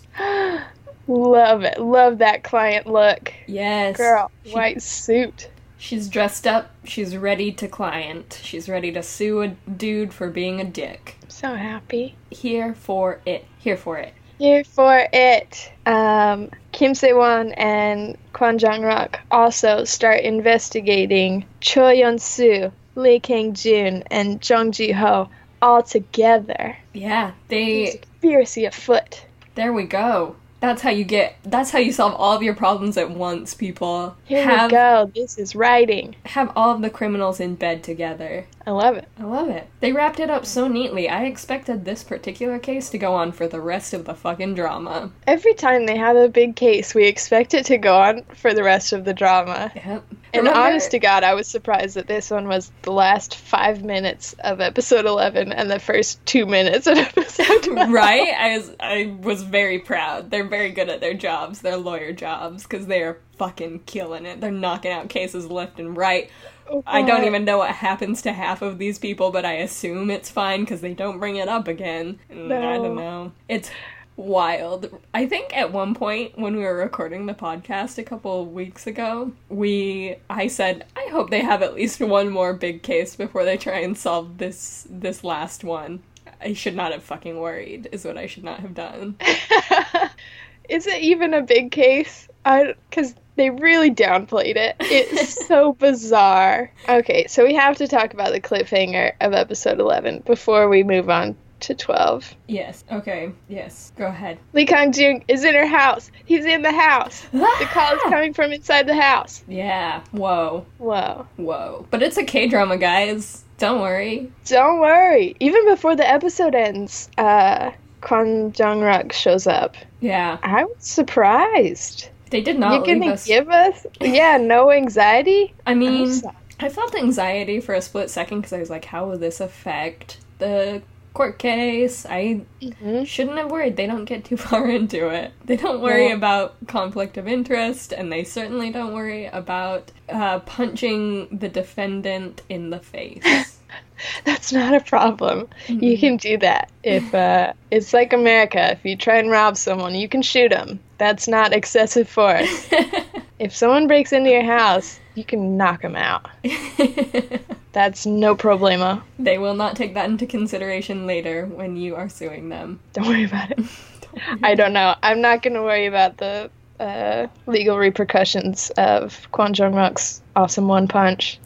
Love 1.07 1.63
it. 1.63 1.79
Love 1.79 2.17
that 2.17 2.43
client 2.43 2.87
look. 2.87 3.33
Yes. 3.47 3.97
Girl, 3.97 4.31
She- 4.43 4.51
white 4.53 4.81
suit. 4.81 5.49
She's 5.79 6.09
dressed 6.09 6.47
up. 6.47 6.71
She's 6.85 7.15
ready 7.15 7.51
to 7.51 7.67
client. 7.67 8.39
She's 8.43 8.67
ready 8.67 8.91
to 8.93 9.03
sue 9.03 9.43
a 9.43 9.49
dude 9.49 10.11
for 10.11 10.27
being 10.29 10.59
a 10.59 10.63
dick. 10.63 11.17
So 11.27 11.53
happy. 11.53 12.15
Here 12.31 12.73
for 12.73 13.21
it. 13.27 13.45
Here 13.59 13.77
for 13.77 13.99
it. 13.99 14.15
Here 14.37 14.63
for 14.63 15.07
it. 15.11 15.71
Um, 15.85 16.51
Kim 16.71 16.93
Se-won 16.93 17.53
and 17.53 18.17
Kwon 18.33 18.57
Jong-ruk 18.57 19.19
also 19.31 19.83
start 19.83 20.21
investigating 20.21 21.45
Cho 21.59 21.83
Yeon-soo, 21.91 22.71
Lee 22.95 23.19
Kang-jun, 23.19 24.03
and 24.11 24.47
Jung 24.47 24.71
Ji-ho 24.71 25.29
all 25.61 25.81
together. 25.81 26.77
Yeah, 26.93 27.31
they 27.47 27.65
There's 27.83 27.95
a 27.95 27.97
they. 27.97 27.97
conspiracy 27.97 28.65
afoot. 28.65 29.25
There 29.55 29.73
we 29.73 29.85
go. 29.85 30.35
That's 30.59 30.81
how 30.81 30.89
you 30.89 31.03
get. 31.03 31.35
That's 31.43 31.71
how 31.71 31.79
you 31.79 31.91
solve 31.91 32.13
all 32.15 32.35
of 32.35 32.41
your 32.41 32.55
problems 32.55 32.97
at 32.97 33.11
once, 33.11 33.53
people. 33.53 34.15
Here 34.25 34.43
have 34.43 34.71
we 34.71 34.77
go. 34.77 35.11
This 35.13 35.37
is 35.37 35.55
writing. 35.55 36.15
have 36.25 36.51
all 36.55 36.71
of 36.71 36.81
the 36.81 36.89
criminals 36.89 37.39
in 37.39 37.55
bed 37.55 37.83
together. 37.83 38.45
I 38.65 38.71
love 38.71 38.97
it. 38.97 39.07
I 39.19 39.23
love 39.23 39.49
it. 39.49 39.67
They 39.79 39.93
wrapped 39.93 40.19
it 40.19 40.29
up 40.29 40.45
so 40.45 40.67
neatly. 40.67 41.07
I 41.07 41.25
expected 41.25 41.85
this 41.85 42.03
particular 42.03 42.59
case 42.59 42.89
to 42.89 42.97
go 42.97 43.13
on 43.13 43.31
for 43.31 43.47
the 43.47 43.61
rest 43.61 43.93
of 43.93 44.05
the 44.05 44.15
fucking 44.15 44.55
drama. 44.55 45.11
Every 45.25 45.53
time 45.53 45.85
they 45.85 45.97
have 45.97 46.17
a 46.17 46.27
big 46.27 46.55
case, 46.55 46.93
we 46.95 47.05
expect 47.05 47.53
it 47.53 47.65
to 47.67 47.77
go 47.77 47.95
on 47.97 48.23
for 48.33 48.53
the 48.53 48.63
rest 48.63 48.93
of 48.93 49.05
the 49.05 49.13
drama. 49.13 49.71
Yep. 49.75 50.03
And 50.33 50.41
Remember- 50.45 50.59
honest 50.59 50.91
to 50.91 50.99
God, 50.99 51.23
I 51.23 51.33
was 51.33 51.47
surprised 51.47 51.95
that 51.95 52.07
this 52.07 52.29
one 52.29 52.47
was 52.47 52.71
the 52.81 52.91
last 52.91 53.35
five 53.35 53.83
minutes 53.83 54.35
of 54.39 54.59
episode 54.59 55.05
11 55.05 55.51
and 55.53 55.71
the 55.71 55.79
first 55.79 56.23
two 56.25 56.45
minutes 56.45 56.85
of 56.87 56.97
episode 56.97 57.63
12. 57.63 57.91
right? 57.91 58.33
I 58.37 58.57
was 58.57 58.71
I 58.79 59.15
was 59.21 59.43
very 59.43 59.79
proud. 59.79 60.29
They're 60.29 60.47
very 60.47 60.71
good 60.71 60.89
at 60.89 60.99
their 61.01 61.13
jobs, 61.13 61.61
their 61.61 61.77
lawyer 61.77 62.11
jobs, 62.11 62.63
because 62.63 62.87
they 62.87 63.01
are 63.03 63.19
fucking 63.37 63.81
killing 63.85 64.25
it. 64.25 64.41
They're 64.41 64.51
knocking 64.51 64.91
out 64.91 65.09
cases 65.09 65.47
left 65.47 65.79
and 65.79 65.95
right. 65.95 66.29
Oh, 66.69 66.83
I 66.85 67.01
don't 67.03 67.23
even 67.23 67.45
know 67.45 67.59
what 67.59 67.71
happens 67.71 68.21
to 68.23 68.33
half 68.33 68.61
of 68.61 68.77
these 68.77 68.99
people, 68.99 69.31
but 69.31 69.45
I 69.45 69.53
assume 69.53 70.11
it's 70.11 70.29
fine 70.29 70.61
because 70.61 70.81
they 70.81 70.93
don't 70.93 71.17
bring 71.17 71.37
it 71.37 71.47
up 71.47 71.69
again. 71.69 72.19
And 72.29 72.51
I 72.51 72.73
don't 72.75 72.95
know. 72.95 73.31
It's 73.47 73.69
wild. 74.17 74.89
I 75.13 75.27
think 75.27 75.55
at 75.55 75.71
one 75.71 75.93
point 75.93 76.37
when 76.37 76.57
we 76.57 76.63
were 76.63 76.75
recording 76.75 77.25
the 77.25 77.33
podcast 77.33 77.97
a 77.97 78.03
couple 78.03 78.41
of 78.41 78.51
weeks 78.51 78.87
ago, 78.87 79.31
we 79.47 80.17
I 80.29 80.47
said 80.47 80.85
I 80.95 81.07
hope 81.11 81.29
they 81.29 81.41
have 81.41 81.61
at 81.61 81.75
least 81.75 82.01
one 82.01 82.29
more 82.29 82.53
big 82.53 82.83
case 82.83 83.15
before 83.15 83.45
they 83.45 83.57
try 83.57 83.79
and 83.79 83.97
solve 83.97 84.37
this 84.39 84.87
this 84.89 85.23
last 85.23 85.63
one. 85.63 86.01
I 86.41 86.53
should 86.53 86.75
not 86.75 86.91
have 86.91 87.03
fucking 87.03 87.39
worried. 87.39 87.89
Is 87.91 88.03
what 88.03 88.17
I 88.17 88.27
should 88.27 88.43
not 88.43 88.59
have 88.59 88.73
done. 88.73 89.15
Is 90.69 90.85
it 90.85 91.01
even 91.01 91.33
a 91.33 91.41
big 91.41 91.71
case? 91.71 92.27
I 92.43 92.73
because 92.89 93.15
they 93.35 93.51
really 93.51 93.91
downplayed 93.91 94.55
it. 94.55 94.75
It's 94.79 95.45
so 95.47 95.73
bizarre. 95.73 96.71
Okay, 96.89 97.27
so 97.27 97.45
we 97.45 97.53
have 97.53 97.77
to 97.77 97.87
talk 97.87 98.13
about 98.13 98.33
the 98.33 98.41
cliffhanger 98.41 99.13
of 99.21 99.33
episode 99.33 99.79
11 99.79 100.23
before 100.25 100.67
we 100.67 100.83
move 100.83 101.09
on 101.09 101.37
to 101.61 101.75
12. 101.75 102.35
Yes. 102.47 102.83
Okay. 102.91 103.31
Yes. 103.47 103.91
Go 103.97 104.05
ahead. 104.07 104.37
Lee 104.53 104.65
Kang 104.65 104.93
Jung 104.93 105.23
is 105.27 105.43
in 105.43 105.53
her 105.55 105.67
house. 105.67 106.11
He's 106.25 106.45
in 106.45 106.61
the 106.61 106.71
house. 106.71 107.25
The 107.31 107.65
call 107.65 107.95
is 107.95 108.01
coming 108.03 108.33
from 108.33 108.51
inside 108.51 108.87
the 108.87 108.95
house. 108.95 109.43
Yeah. 109.47 110.01
Whoa. 110.11 110.65
Whoa. 110.77 111.25
Whoa. 111.37 111.85
But 111.89 112.03
it's 112.03 112.17
a 112.17 112.23
K 112.23 112.47
drama, 112.47 112.77
guys. 112.77 113.43
Don't 113.57 113.81
worry. 113.81 114.31
Don't 114.45 114.79
worry. 114.79 115.35
Even 115.39 115.65
before 115.65 115.95
the 115.95 116.07
episode 116.07 116.53
ends, 116.53 117.09
uh, 117.17 117.71
Kwon 118.01 118.53
Jong 118.53 118.81
Ruk 118.81 119.11
shows 119.11 119.47
up. 119.47 119.75
Yeah. 120.01 120.37
I 120.43 120.65
was 120.65 120.75
surprised. 120.79 122.09
They 122.29 122.41
did 122.41 122.59
not 122.59 122.85
You're 122.85 122.99
gonna 122.99 123.13
us. 123.13 123.25
give 123.25 123.49
us, 123.49 123.85
yeah, 124.01 124.37
no 124.41 124.69
anxiety. 124.71 125.53
I 125.65 125.73
mean, 125.73 126.21
I 126.59 126.69
felt 126.69 126.93
anxiety 126.95 127.59
for 127.59 127.73
a 127.73 127.81
split 127.81 128.09
second 128.09 128.39
because 128.41 128.53
I 128.53 128.59
was 128.59 128.69
like, 128.69 128.85
how 128.85 129.07
will 129.07 129.17
this 129.17 129.39
affect 129.39 130.19
the 130.39 130.81
court 131.17 131.39
case? 131.39 132.05
I 132.05 132.41
Mhm. 132.61 133.05
shouldn't 133.07 133.37
have 133.37 133.49
worried. 133.51 133.75
They 133.75 133.87
don't 133.87 134.05
get 134.05 134.23
too 134.25 134.37
far 134.47 134.69
into 134.69 135.09
it. 135.09 135.31
They 135.45 135.57
don't 135.57 135.81
worry 135.81 136.09
No. 136.09 136.15
about 136.15 136.55
conflict 136.67 137.17
of 137.17 137.27
interest, 137.27 137.91
and 137.91 138.11
they 138.11 138.23
certainly 138.23 138.69
don't 138.71 138.93
worry 138.93 139.25
about 139.25 139.91
uh, 140.09 140.39
punching 140.39 141.27
the 141.39 141.49
defendant 141.49 142.41
in 142.49 142.69
the 142.69 142.79
face. 142.79 143.23
That's 144.25 144.53
not 144.53 144.73
a 144.75 144.79
problem. 144.79 145.47
You 145.67 145.97
can 145.97 146.17
do 146.17 146.37
that. 146.37 146.69
If 146.83 147.13
uh, 147.13 147.53
it's 147.71 147.93
like 147.93 148.13
America, 148.13 148.71
if 148.73 148.85
you 148.85 148.95
try 148.95 149.17
and 149.17 149.29
rob 149.31 149.57
someone, 149.57 149.95
you 149.95 150.07
can 150.07 150.21
shoot 150.21 150.49
them. 150.51 150.79
That's 150.99 151.27
not 151.27 151.51
excessive 151.51 152.07
force. 152.07 152.69
if 153.39 153.55
someone 153.55 153.87
breaks 153.87 154.13
into 154.13 154.29
your 154.29 154.43
house, 154.45 154.99
you 155.17 155.23
can 155.23 155.57
knock 155.57 155.81
them 155.81 155.95
out. 155.95 156.29
That's 157.73 158.05
no 158.05 158.35
problema. 158.35 159.01
they 159.19 159.37
will 159.37 159.55
not 159.55 159.75
take 159.75 159.95
that 159.95 160.09
into 160.09 160.25
consideration 160.25 161.07
later 161.07 161.45
when 161.45 161.75
you 161.75 161.95
are 161.95 162.07
suing 162.07 162.49
them. 162.49 162.79
Don't 162.93 163.07
worry 163.07 163.25
about 163.25 163.51
it. 163.51 163.59
I 164.43 164.55
don't 164.55 164.73
know. 164.73 164.95
I'm 165.03 165.21
not 165.21 165.43
going 165.43 165.53
to 165.53 165.61
worry 165.61 165.85
about 165.85 166.17
the 166.17 166.49
uh, 166.79 167.27
legal 167.45 167.77
repercussions 167.77 168.71
of 168.71 169.27
Kwon 169.31 169.51
Jong 169.51 169.75
Ruk's 169.75 170.21
awesome 170.35 170.67
one 170.67 170.87
punch 170.87 171.39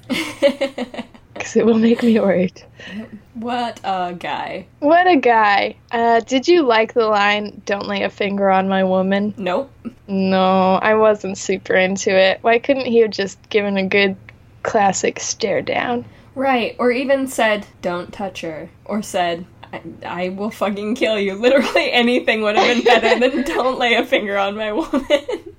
because 1.42 1.56
it 1.56 1.66
will 1.66 1.80
make 1.80 2.04
me 2.04 2.20
worried. 2.20 2.62
what 3.34 3.80
a 3.84 4.14
guy. 4.14 4.68
What 4.78 5.08
a 5.08 5.16
guy. 5.16 5.76
Uh, 5.92 6.20
did 6.20 6.48
you 6.48 6.62
like 6.62 6.94
the 6.94 7.08
line, 7.08 7.64
Don't 7.66 7.88
lay 7.88 8.04
a 8.04 8.12
finger 8.12 8.52
on 8.52 8.70
my 8.70 8.84
woman? 8.84 9.34
Nope. 9.38 9.72
No, 10.08 10.76
I 10.76 10.94
wasn't 10.94 11.40
super 11.40 11.74
into 11.74 12.16
it. 12.16 12.38
Why 12.44 12.60
couldn't 12.60 12.86
he 12.86 13.00
have 13.00 13.10
just 13.10 13.50
given 13.50 13.78
a 13.78 13.88
good 13.88 14.16
classic 14.62 15.20
stare 15.20 15.64
down? 15.64 16.06
Right, 16.36 16.76
or 16.78 16.92
even 16.92 17.28
said, 17.28 17.66
don't 17.82 18.14
touch 18.14 18.42
her. 18.42 18.70
Or 18.86 19.02
said, 19.02 19.48
I, 19.74 19.82
I 20.06 20.30
will 20.30 20.52
fucking 20.52 20.96
kill 20.96 21.20
you. 21.20 21.36
Literally 21.36 21.92
anything 21.92 22.42
would 22.42 22.56
have 22.58 22.68
been 22.68 22.84
better 22.84 23.20
than 23.20 23.44
don't 23.46 23.80
lay 23.80 23.96
a 23.96 24.06
finger 24.06 24.38
on 24.38 24.56
my 24.56 24.72
woman. 24.74 25.56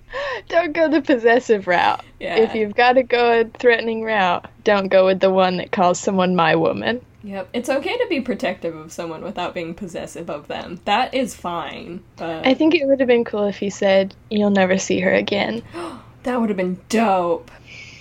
Don't 0.48 0.72
go 0.72 0.88
the 0.90 1.00
possessive 1.00 1.66
route. 1.66 2.04
Yeah. 2.20 2.36
If 2.36 2.54
you've 2.54 2.74
got 2.74 2.94
to 2.94 3.02
go 3.02 3.40
a 3.40 3.44
threatening 3.44 4.02
route, 4.02 4.46
don't 4.64 4.88
go 4.88 5.06
with 5.06 5.20
the 5.20 5.30
one 5.30 5.56
that 5.56 5.72
calls 5.72 5.98
someone 5.98 6.36
my 6.36 6.54
woman. 6.54 7.00
yep, 7.22 7.48
it's 7.54 7.70
okay 7.70 7.96
to 7.96 8.06
be 8.08 8.20
protective 8.20 8.76
of 8.76 8.92
someone 8.92 9.22
without 9.22 9.54
being 9.54 9.74
possessive 9.74 10.28
of 10.28 10.48
them. 10.48 10.80
That 10.84 11.14
is 11.14 11.34
fine. 11.34 12.02
But 12.16 12.46
I 12.46 12.52
think 12.52 12.74
it 12.74 12.86
would 12.86 13.00
have 13.00 13.06
been 13.06 13.24
cool 13.24 13.46
if 13.46 13.56
he 13.56 13.70
said, 13.70 14.14
You'll 14.30 14.50
never 14.50 14.76
see 14.76 15.00
her 15.00 15.12
again. 15.12 15.62
that 16.24 16.38
would 16.40 16.50
have 16.50 16.58
been 16.58 16.80
dope. 16.88 17.50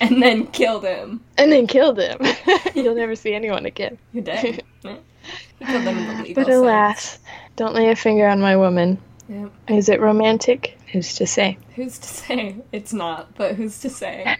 And 0.00 0.20
then 0.20 0.48
killed 0.48 0.84
him. 0.84 1.22
And 1.38 1.52
then 1.52 1.66
killed 1.66 1.98
him. 1.98 2.18
You'll 2.74 2.96
never 2.96 3.14
see 3.14 3.34
anyone 3.34 3.64
again. 3.66 3.98
You're 4.12 4.24
dead. 4.24 4.62
He 5.62 5.72
killed 5.72 5.86
them 5.86 5.98
in 5.98 6.16
the 6.16 6.22
legal 6.22 6.44
But 6.44 6.52
alas, 6.52 7.18
don't 7.54 7.74
lay 7.74 7.90
a 7.90 7.96
finger 7.96 8.26
on 8.26 8.40
my 8.40 8.56
woman. 8.56 8.98
Yep. 9.28 9.52
Is 9.68 9.88
it 9.88 10.00
romantic? 10.00 10.76
Who's 10.90 11.14
to 11.16 11.26
say? 11.26 11.56
Who's 11.76 11.98
to 11.98 12.08
say? 12.08 12.56
It's 12.72 12.92
not, 12.92 13.34
but 13.36 13.54
who's 13.54 13.78
to 13.80 13.88
say? 13.88 14.36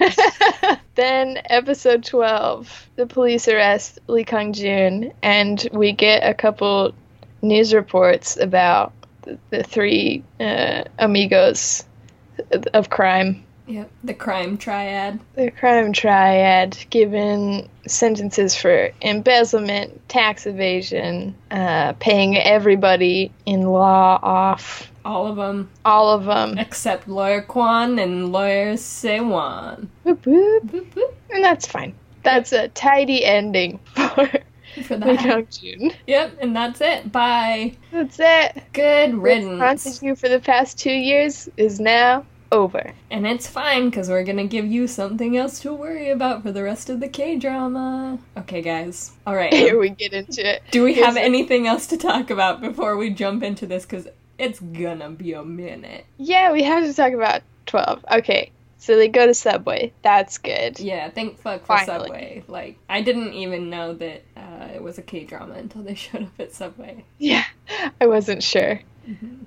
then 0.96 1.40
episode 1.46 2.04
12 2.04 2.90
the 2.96 3.06
police 3.06 3.48
arrest 3.48 3.98
lee 4.06 4.24
kang 4.24 4.52
jun 4.52 5.12
and 5.22 5.66
we 5.72 5.92
get 5.92 6.28
a 6.28 6.34
couple 6.34 6.92
news 7.40 7.72
reports 7.72 8.36
about 8.36 8.92
the, 9.22 9.38
the 9.48 9.62
three 9.62 10.22
uh, 10.40 10.84
amigos 10.98 11.84
of 12.74 12.90
crime 12.90 13.42
yep, 13.66 13.90
the 14.04 14.14
crime 14.14 14.56
triad. 14.58 15.18
the 15.34 15.50
crime 15.50 15.92
triad 15.92 16.76
given 16.90 17.68
sentences 17.86 18.54
for 18.56 18.90
embezzlement 19.02 20.08
tax 20.08 20.46
evasion 20.46 21.34
uh, 21.50 21.92
paying 21.94 22.36
everybody 22.38 23.30
in 23.46 23.62
law 23.62 24.18
off 24.22 24.90
All 25.04 25.26
of 25.26 25.36
them, 25.36 25.68
all 25.84 26.10
of 26.10 26.24
them 26.24 26.58
except 26.58 27.08
Lawyer 27.08 27.42
Kwan 27.42 27.98
and 27.98 28.32
Lawyer 28.32 28.76
Sewon. 28.76 29.88
Whoop, 30.04 30.24
whoop. 30.26 30.64
Boop, 30.66 30.92
boop. 30.94 31.14
and 31.30 31.42
that's 31.44 31.66
fine 31.66 31.94
that's 32.22 32.52
a 32.52 32.68
tidy 32.68 33.24
ending 33.24 33.78
for 33.94 34.30
For 34.86 34.96
that. 34.96 35.18
kang 35.18 35.46
jun 35.50 35.90
Yep, 36.06 36.38
and 36.40 36.54
that's 36.56 36.80
it. 36.80 37.10
Bye. 37.12 37.74
that's 37.90 38.18
it 38.20 38.62
Good 38.72 39.14
riddance. 39.14 39.60
haunted 39.60 40.02
you 40.02 40.14
for 40.14 40.28
the 40.28 40.38
past 40.40 40.78
two 40.78 40.92
years 40.92 41.48
is 41.56 41.80
now 41.80 42.24
over. 42.52 42.92
And 43.10 43.26
it's 43.26 43.48
fine 43.48 43.90
because 43.90 44.08
we're 44.08 44.22
gonna 44.22 44.46
give 44.46 44.66
you 44.66 44.86
something 44.86 45.36
else 45.36 45.58
to 45.60 45.72
worry 45.72 46.10
about 46.10 46.42
for 46.42 46.52
the 46.52 46.62
rest 46.62 46.88
of 46.88 47.00
the 47.00 47.08
K 47.08 47.36
drama. 47.36 48.18
Okay, 48.36 48.62
guys. 48.62 49.12
All 49.26 49.34
right. 49.34 49.52
Here 49.52 49.78
we 49.78 49.90
get 49.90 50.12
into 50.12 50.46
it. 50.48 50.62
Do 50.70 50.84
we 50.84 50.94
Here's 50.94 51.06
have 51.06 51.16
anything 51.16 51.66
else 51.66 51.88
to 51.88 51.96
talk 51.96 52.30
about 52.30 52.60
before 52.60 52.96
we 52.96 53.10
jump 53.10 53.42
into 53.42 53.66
this? 53.66 53.84
Because 53.84 54.06
it's 54.38 54.60
gonna 54.60 55.10
be 55.10 55.32
a 55.32 55.42
minute. 55.42 56.06
Yeah, 56.18 56.52
we 56.52 56.62
have 56.62 56.84
to 56.84 56.94
talk 56.94 57.12
about 57.12 57.42
12. 57.66 58.04
Okay, 58.12 58.52
so 58.78 58.96
they 58.96 59.08
go 59.08 59.26
to 59.26 59.34
Subway. 59.34 59.92
That's 60.02 60.38
good. 60.38 60.78
Yeah, 60.78 61.08
thank 61.10 61.38
fuck 61.40 61.62
for 61.62 61.78
Finally. 61.78 62.08
Subway. 62.08 62.44
Like, 62.46 62.78
I 62.88 63.00
didn't 63.00 63.32
even 63.32 63.70
know 63.70 63.94
that 63.94 64.22
uh, 64.36 64.68
it 64.74 64.82
was 64.82 64.98
a 64.98 65.02
K 65.02 65.24
drama 65.24 65.54
until 65.54 65.82
they 65.82 65.94
showed 65.96 66.24
up 66.24 66.38
at 66.38 66.54
Subway. 66.54 67.04
Yeah, 67.18 67.44
I 68.00 68.06
wasn't 68.06 68.42
sure. 68.42 68.80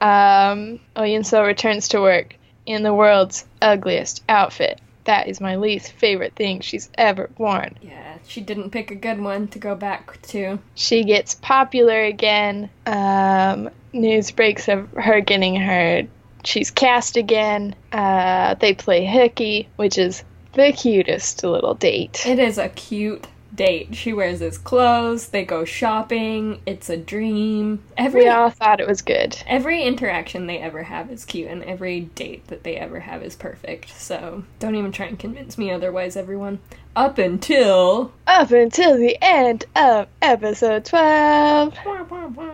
Um, 0.01 0.81
Oh 0.97 1.03
Yun 1.03 1.23
So 1.23 1.41
returns 1.41 1.87
to 1.89 2.01
work 2.01 2.35
in 2.65 2.83
the 2.83 2.93
world's 2.93 3.45
ugliest 3.61 4.23
outfit 4.27 4.79
That 5.05 5.27
is 5.27 5.39
my 5.39 5.55
least 5.55 5.91
favorite 5.91 6.33
thing 6.35 6.61
she's 6.61 6.89
ever 6.97 7.29
worn. 7.37 7.77
Yeah, 7.81 8.17
she 8.27 8.41
didn't 8.41 8.71
pick 8.71 8.89
a 8.89 8.95
good 8.95 9.21
one 9.21 9.47
to 9.49 9.59
go 9.59 9.75
back 9.75 10.19
to. 10.29 10.57
She 10.73 11.03
gets 11.03 11.35
popular 11.35 12.03
again. 12.05 12.69
Um, 12.87 13.69
news 13.93 14.31
breaks 14.31 14.67
of 14.67 14.89
her 14.93 15.21
getting 15.21 15.55
her. 15.55 16.03
She's 16.43 16.71
cast 16.71 17.17
again. 17.17 17.75
Uh, 17.91 18.55
they 18.55 18.73
play 18.73 19.05
hooky, 19.05 19.67
which 19.75 19.97
is 19.97 20.23
the 20.53 20.71
cutest 20.73 21.43
little 21.43 21.75
date. 21.75 22.25
It 22.25 22.39
is 22.39 22.57
a 22.57 22.69
cute 22.69 23.27
date. 23.55 23.95
She 23.95 24.13
wears 24.13 24.39
his 24.39 24.57
clothes, 24.57 25.29
they 25.29 25.45
go 25.45 25.65
shopping, 25.65 26.61
it's 26.65 26.89
a 26.89 26.97
dream. 26.97 27.83
Every 27.97 28.23
We 28.23 28.29
all 28.29 28.49
thought 28.49 28.79
it 28.79 28.87
was 28.87 29.01
good. 29.01 29.37
every 29.47 29.83
interaction 29.83 30.47
they 30.47 30.59
ever 30.59 30.83
have 30.83 31.11
is 31.11 31.25
cute 31.25 31.49
and 31.49 31.63
every 31.63 32.01
date 32.01 32.47
that 32.47 32.63
they 32.63 32.75
ever 32.75 32.99
have 32.99 33.23
is 33.23 33.35
perfect. 33.35 33.89
So, 33.99 34.43
don't 34.59 34.75
even 34.75 34.91
try 34.91 35.07
and 35.07 35.19
convince 35.19 35.57
me 35.57 35.71
otherwise, 35.71 36.15
everyone. 36.15 36.59
Up 36.95 37.17
until 37.17 38.13
Up 38.27 38.51
until 38.51 38.97
the 38.97 39.17
end 39.21 39.65
of 39.75 40.07
episode 40.21 40.85
12. 40.85 41.75
Wah, 41.85 42.03
wah, 42.03 42.27
wah. 42.27 42.51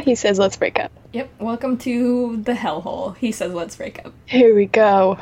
He 0.00 0.14
says, 0.14 0.38
let's 0.38 0.56
break 0.56 0.78
up. 0.78 0.90
Yep, 1.12 1.30
welcome 1.38 1.76
to 1.78 2.38
the 2.42 2.52
hellhole. 2.54 3.16
He 3.16 3.30
says 3.30 3.52
let's 3.52 3.76
break 3.76 4.04
up. 4.04 4.12
Here 4.26 4.54
we 4.54 4.66
go. 4.66 5.18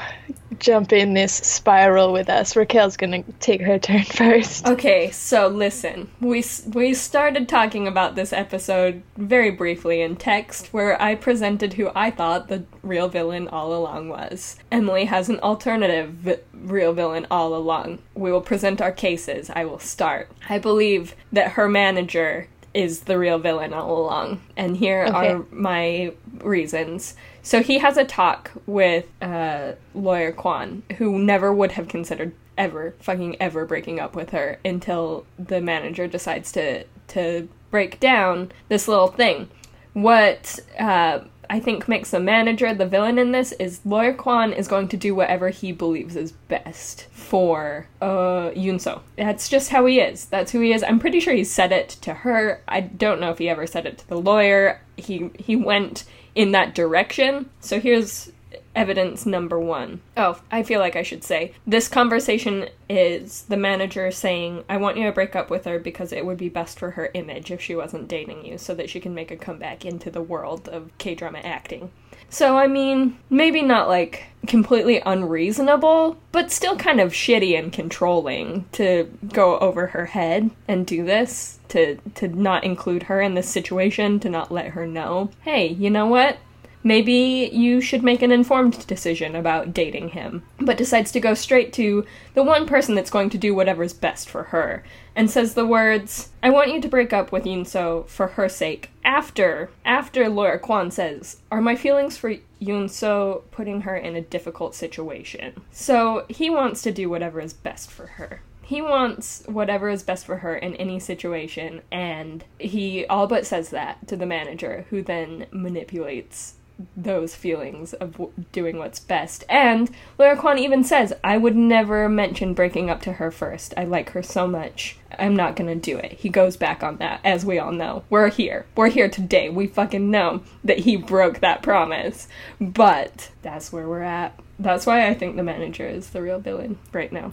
Jump 0.63 0.93
in 0.93 1.13
this 1.15 1.33
spiral 1.35 2.13
with 2.13 2.31
us. 2.31 2.55
Raquel's 2.55 2.97
gonna 2.97 3.25
take 3.41 3.61
her 3.63 3.81
turn 3.81 4.05
first. 4.05 4.65
Okay, 4.65 5.11
so 5.11 5.49
listen. 5.49 6.09
We 6.21 6.45
we 6.73 6.95
started 6.95 7.49
talking 7.49 7.89
about 7.89 8.15
this 8.15 8.33
episode 8.33 9.03
very 9.17 9.51
briefly 9.51 10.01
in 10.01 10.15
text 10.15 10.69
where 10.73 11.01
I 11.03 11.17
presented 11.17 11.73
who 11.75 11.91
I 11.97 12.13
thought 12.13 12.47
the 12.47 12.63
real 12.85 13.09
villain 13.09 13.49
all 13.49 13.75
along 13.75 14.09
was. 14.09 14.57
Emily 14.71 15.07
has 15.07 15.29
an 15.29 15.41
alternative 15.41 16.11
vi- 16.11 16.39
real 16.55 16.93
villain 16.93 17.27
all 17.29 17.57
along. 17.57 17.99
We 18.15 18.31
will 18.31 18.41
present 18.41 18.81
our 18.81 18.93
cases. 18.93 19.51
I 19.51 19.65
will 19.65 19.81
start. 19.81 20.31
I 20.49 20.61
believe 20.61 21.17
that 21.33 21.53
her 21.53 21.69
manager 21.69 22.47
is 22.75 23.01
the 23.01 23.19
real 23.19 23.39
villain 23.39 23.73
all 23.75 23.99
along. 23.99 24.41
And 24.57 24.77
here 24.77 25.05
Okay. 25.05 25.33
are 25.33 25.45
my 25.51 26.13
reasons. 26.43 27.15
So 27.43 27.63
he 27.63 27.79
has 27.79 27.97
a 27.97 28.05
talk 28.05 28.51
with 28.67 29.07
uh, 29.21 29.73
lawyer 29.95 30.33
Kwon, 30.33 30.83
who 30.97 31.19
never 31.19 31.53
would 31.53 31.73
have 31.73 31.89
considered 31.89 32.33
ever, 32.57 32.95
fucking 33.01 33.37
ever 33.41 33.65
breaking 33.65 33.99
up 34.01 34.15
with 34.15 34.31
her 34.31 34.59
until 34.65 35.27
the 35.39 35.61
manager 35.61 36.07
decides 36.07 36.53
to 36.53 36.85
to 37.09 37.49
break 37.71 38.01
down 38.01 38.53
this 38.69 38.89
little 38.89 39.09
thing. 39.09 39.49
What 39.93 40.61
uh, 40.79 41.21
I 41.51 41.61
think 41.61 41.89
makes 41.89 42.11
the 42.11 42.21
manager 42.21 42.73
the 42.75 42.87
villain 42.87 43.19
in 43.19 43.33
this 43.33 43.53
is 43.53 43.81
lawyer 43.85 44.15
Kwon 44.15 44.57
is 44.57 44.69
going 44.69 44.89
to 44.89 44.97
do 44.97 45.15
whatever 45.15 45.51
he 45.51 45.73
believes 45.73 46.17
is 46.17 46.33
best 46.33 47.09
for 47.13 47.87
uh, 48.01 48.51
Yun 48.55 48.79
So. 48.79 49.03
That's 49.17 49.49
just 49.49 49.71
how 49.71 49.87
he 49.87 50.01
is. 50.01 50.27
That's 50.27 50.53
who 50.53 50.61
he 50.61 50.73
is. 50.73 50.83
I'm 50.83 50.99
pretty 50.99 51.21
sure 51.21 51.35
he 51.35 51.45
said 51.45 51.73
it 51.73 51.91
to 52.03 52.15
her. 52.15 52.63
I 52.69 52.81
don't 52.81 53.21
know 53.21 53.31
if 53.31 53.39
he 53.39 53.49
ever 53.49 53.67
said 53.67 53.87
it 53.87 53.99
to 53.99 54.09
the 54.09 54.21
lawyer. 54.21 54.81
He 54.97 55.31
he 55.39 55.57
went 55.57 56.05
in 56.35 56.53
that 56.53 56.75
direction. 56.75 57.51
So 57.61 57.81
here's 57.81 58.33
evidence 58.75 59.27
number 59.27 59.59
one. 59.59 60.01
Oh, 60.17 60.41
I 60.51 60.63
feel 60.63 60.81
like 60.81 60.97
I 60.97 61.03
should 61.03 61.25
say 61.25 61.53
this 61.67 61.89
conversation 61.89 62.69
is 62.89 63.43
the 63.43 63.57
manager 63.57 64.11
saying, 64.11 64.65
I 64.69 64.77
want 64.77 64.97
you 64.97 65.05
to 65.05 65.13
break 65.13 65.37
up 65.37 65.51
with 65.51 65.65
her 65.65 65.79
because 65.79 66.13
it 66.13 66.27
would 66.27 66.39
be 66.39 66.49
best 66.49 66.79
for 66.79 66.93
her 66.93 67.11
image 67.15 67.51
if 67.51 67.61
she 67.61 67.75
wasn't 67.75 68.09
dating 68.09 68.45
you 68.45 68.59
so 68.59 68.75
that 68.75 68.91
she 68.91 69.01
can 69.01 69.15
make 69.15 69.31
a 69.31 69.37
comeback 69.37 69.85
into 69.85 70.11
the 70.11 70.23
world 70.23 70.69
of 70.69 70.97
K 70.99 71.15
drama 71.15 71.39
acting. 71.41 71.91
So, 72.33 72.57
I 72.57 72.67
mean, 72.67 73.19
maybe 73.29 73.61
not 73.61 73.89
like 73.89 74.25
completely 74.47 75.03
unreasonable, 75.05 76.17
but 76.33 76.51
still 76.51 76.77
kind 76.79 76.99
of 76.99 77.13
shitty 77.13 77.59
and 77.59 77.71
controlling 77.71 78.65
to 78.73 79.11
go 79.35 79.59
over 79.59 79.89
her 79.89 80.07
head 80.07 80.51
and 80.67 80.87
do 80.87 81.05
this, 81.05 81.59
to, 81.69 81.97
to 82.15 82.29
not 82.29 82.65
include 82.65 83.05
her 83.05 83.21
in 83.21 83.35
this 83.35 83.51
situation, 83.51 84.19
to 84.21 84.31
not 84.31 84.51
let 84.51 84.69
her 84.69 84.87
know, 84.87 85.31
hey, 85.43 85.69
you 85.69 85.91
know 85.91 86.07
what? 86.07 86.39
Maybe 86.85 87.49
you 87.53 87.81
should 87.81 88.03
make 88.03 88.23
an 88.23 88.33
informed 88.33 88.87
decision 88.87 89.37
about 89.37 89.73
dating 89.73 90.11
him, 90.11 90.43
but 90.59 90.77
decides 90.77 91.13
to 91.13 91.21
go 91.21 91.35
straight 91.35 91.73
to 91.75 92.05
the 92.35 92.43
one 92.43 92.67
person 92.67 92.95
that's 92.95 93.11
going 93.11 93.31
to 93.31 93.39
do 93.39 93.55
whatever's 93.55 93.93
best 93.93 94.29
for 94.29 94.45
her, 94.45 94.83
and 95.15 95.31
says 95.31 95.55
the 95.55 95.67
words, 95.67 96.31
I 96.43 96.51
want 96.51 96.73
you 96.73 96.81
to 96.81 96.89
break 96.89 97.13
up 97.13 97.31
with 97.31 97.47
Yun 97.47 97.65
So 97.65 98.05
for 98.09 98.29
her 98.29 98.49
sake. 98.49 98.91
After, 99.05 99.71
after 99.85 100.29
Lawyer 100.29 100.59
Kwon 100.59 100.91
says, 100.91 101.39
Are 101.53 101.61
my 101.61 101.77
feelings 101.77 102.17
for 102.17 102.35
Yun 102.59 102.89
So 102.89 103.45
putting 103.53 103.83
her 103.83 103.97
in 103.97 104.17
a 104.17 104.21
difficult 104.21 104.75
situation? 104.75 105.63
So 105.71 106.27
he 106.29 106.51
wants 106.51 106.83
to 106.83 106.91
do 106.91 107.09
whatever 107.09 107.41
is 107.41 107.53
best 107.53 107.91
for 107.91 108.07
her. 108.07 108.43
He 108.63 108.81
wants 108.81 109.45
whatever 109.47 109.89
is 109.89 110.03
best 110.03 110.25
for 110.25 110.39
her 110.39 110.57
in 110.57 110.75
any 110.77 110.99
situation, 110.99 111.83
and 111.93 112.45
he 112.59 113.07
all 113.07 113.27
but 113.27 113.47
says 113.47 113.71
that 113.71 114.09
to 114.09 114.17
the 114.17 114.27
manager, 114.27 114.87
who 114.91 115.03
then 115.03 115.47
manipulates 115.53 116.55
those 116.97 117.35
feelings 117.35 117.93
of 117.95 118.13
w- 118.13 118.33
doing 118.53 118.79
what's 118.79 119.01
best. 119.01 119.45
And 119.49 119.91
Lawyer 120.19 120.37
Kwon 120.37 120.59
even 120.59 120.85
says, 120.85 121.13
I 121.23 121.37
would 121.37 121.57
never 121.57 122.09
mention 122.09 122.55
breaking 122.55 122.91
up 122.91 123.01
to 123.03 123.15
her 123.15 123.31
first. 123.31 123.75
I 123.77 123.85
like 123.85 124.11
her 124.11 124.23
so 124.23 124.47
much. 124.47 124.97
I'm 125.19 125.37
not 125.37 125.57
gonna 125.57 125.75
do 125.75 125.97
it. 125.99 126.13
He 126.13 126.29
goes 126.29 126.57
back 126.57 126.83
on 126.83 126.97
that, 126.97 127.21
as 127.25 127.45
we 127.45 127.59
all 127.59 127.73
know. 127.73 128.05
We're 128.11 128.31
here. 128.31 128.67
We're 128.77 128.89
here 128.89 129.09
today. 129.09 129.51
We 129.51 129.67
fucking 129.67 130.11
know 130.11 130.43
that 130.65 130.81
he 130.81 130.97
broke 130.97 131.41
that 131.41 131.63
promise. 131.63 132.29
But 132.61 133.31
that's 133.43 133.73
where 133.73 133.89
we're 133.89 134.03
at. 134.03 134.39
That's 134.59 134.87
why 134.87 135.09
I 135.09 135.15
think 135.15 135.37
the 135.37 135.43
manager 135.43 135.87
is 135.87 136.11
the 136.11 136.23
real 136.23 136.39
villain 136.39 136.79
right 136.93 137.13
now. 137.13 137.33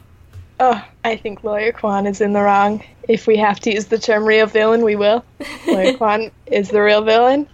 Oh, 0.61 0.83
I 1.05 1.15
think 1.15 1.43
Lawyer 1.43 1.71
Kwon 1.71 2.09
is 2.09 2.19
in 2.19 2.33
the 2.33 2.41
wrong. 2.41 2.83
If 3.07 3.27
we 3.27 3.37
have 3.37 3.61
to 3.61 3.73
use 3.73 3.85
the 3.85 3.97
term 3.97 4.25
real 4.25 4.45
villain, 4.45 4.83
we 4.83 4.97
will. 4.97 5.23
Lawyer 5.67 5.93
Kwon 5.93 6.31
is 6.47 6.69
the 6.69 6.81
real 6.81 7.01
villain. 7.01 7.47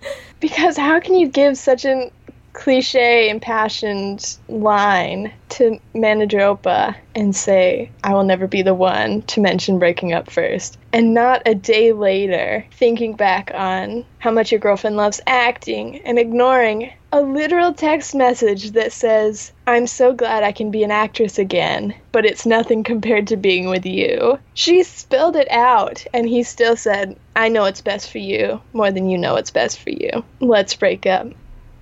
Because 0.45 0.77
how 0.77 0.99
can 0.99 1.15
you 1.15 1.27
give 1.27 1.57
such 1.57 1.85
an 1.85 2.11
cliche, 2.55 3.29
impassioned 3.29 4.37
line 4.47 5.31
to 5.49 5.77
Manager 5.93 6.39
Opa 6.39 6.95
and 7.13 7.35
say, 7.35 7.91
I 8.03 8.13
will 8.13 8.23
never 8.23 8.47
be 8.47 8.61
the 8.61 8.73
one 8.73 9.21
to 9.23 9.41
mention 9.41 9.77
breaking 9.77 10.13
up 10.13 10.31
first? 10.31 10.77
And 10.93 11.13
not 11.13 11.43
a 11.45 11.53
day 11.53 11.91
later, 11.91 12.65
thinking 12.71 13.15
back 13.15 13.51
on 13.53 14.05
how 14.19 14.31
much 14.31 14.51
your 14.51 14.59
girlfriend 14.59 14.95
loves 14.95 15.21
acting 15.27 15.99
and 16.05 16.17
ignoring 16.17 16.91
a 17.11 17.21
literal 17.21 17.73
text 17.73 18.15
message 18.15 18.71
that 18.71 18.91
says, 18.91 19.51
I'm 19.67 19.85
so 19.85 20.13
glad 20.13 20.43
I 20.43 20.51
can 20.51 20.71
be 20.71 20.83
an 20.83 20.91
actress 20.91 21.37
again, 21.37 21.93
but 22.11 22.25
it's 22.25 22.45
nothing 22.45 22.83
compared 22.83 23.27
to 23.27 23.37
being 23.37 23.69
with 23.69 23.85
you. 23.85 24.39
She 24.53 24.83
spilled 24.83 25.35
it 25.35 25.49
out, 25.51 26.05
and 26.13 26.27
he 26.27 26.43
still 26.43 26.75
said, 26.75 27.17
I 27.35 27.49
know 27.49 27.65
it's 27.65 27.81
best 27.81 28.11
for 28.11 28.17
you 28.17 28.61
more 28.73 28.91
than 28.91 29.09
you 29.09 29.17
know 29.17 29.35
it's 29.35 29.51
best 29.51 29.79
for 29.79 29.91
you. 29.91 30.23
Let's 30.39 30.75
break 30.75 31.05
up. 31.05 31.27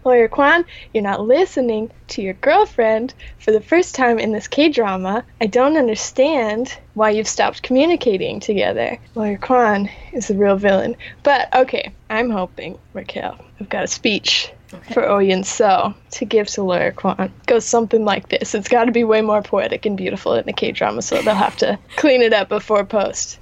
Lawyer 0.05 0.27
Kwon, 0.27 0.65
you're 0.93 1.03
not 1.03 1.21
listening 1.21 1.91
to 2.09 2.21
your 2.21 2.33
girlfriend 2.33 3.13
for 3.39 3.51
the 3.51 3.61
first 3.61 3.95
time 3.95 4.19
in 4.19 4.31
this 4.31 4.47
K 4.47 4.69
drama. 4.69 5.23
I 5.39 5.47
don't 5.47 5.77
understand 5.77 6.77
why 6.93 7.11
you've 7.11 7.27
stopped 7.27 7.63
communicating 7.63 8.39
together. 8.39 8.97
Lawyer 9.15 9.37
Kwon 9.37 9.89
is 10.11 10.27
the 10.27 10.35
real 10.35 10.57
villain. 10.57 10.95
But 11.23 11.53
okay, 11.55 11.93
I'm 12.09 12.29
hoping, 12.29 12.77
Raquel, 12.93 13.37
I've 13.59 13.69
got 13.69 13.85
a 13.85 13.87
speech 13.87 14.51
for 14.91 15.07
oh 15.07 15.17
Oyen 15.17 15.45
So 15.45 15.93
to 16.11 16.25
give 16.25 16.47
to 16.47 16.63
Lawyer 16.63 16.91
Kwon. 16.91 17.31
Goes 17.45 17.65
something 17.65 18.03
like 18.03 18.29
this. 18.29 18.55
It's 18.55 18.67
got 18.67 18.85
to 18.85 18.91
be 18.91 19.03
way 19.03 19.21
more 19.21 19.41
poetic 19.41 19.85
and 19.85 19.95
beautiful 19.95 20.33
in 20.33 20.45
the 20.45 20.53
K 20.53 20.71
drama, 20.71 21.01
so 21.01 21.21
they'll 21.21 21.35
have 21.35 21.57
to 21.57 21.79
clean 21.95 22.21
it 22.21 22.33
up 22.33 22.49
before 22.49 22.83
post. 22.83 23.39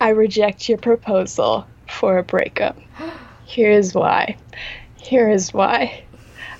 I 0.00 0.10
reject 0.10 0.68
your 0.68 0.78
proposal 0.78 1.66
for 1.88 2.18
a 2.18 2.24
breakup. 2.24 2.78
Here 3.44 3.70
is 3.70 3.94
why. 3.94 4.36
Here 5.02 5.30
is 5.30 5.52
why. 5.54 6.02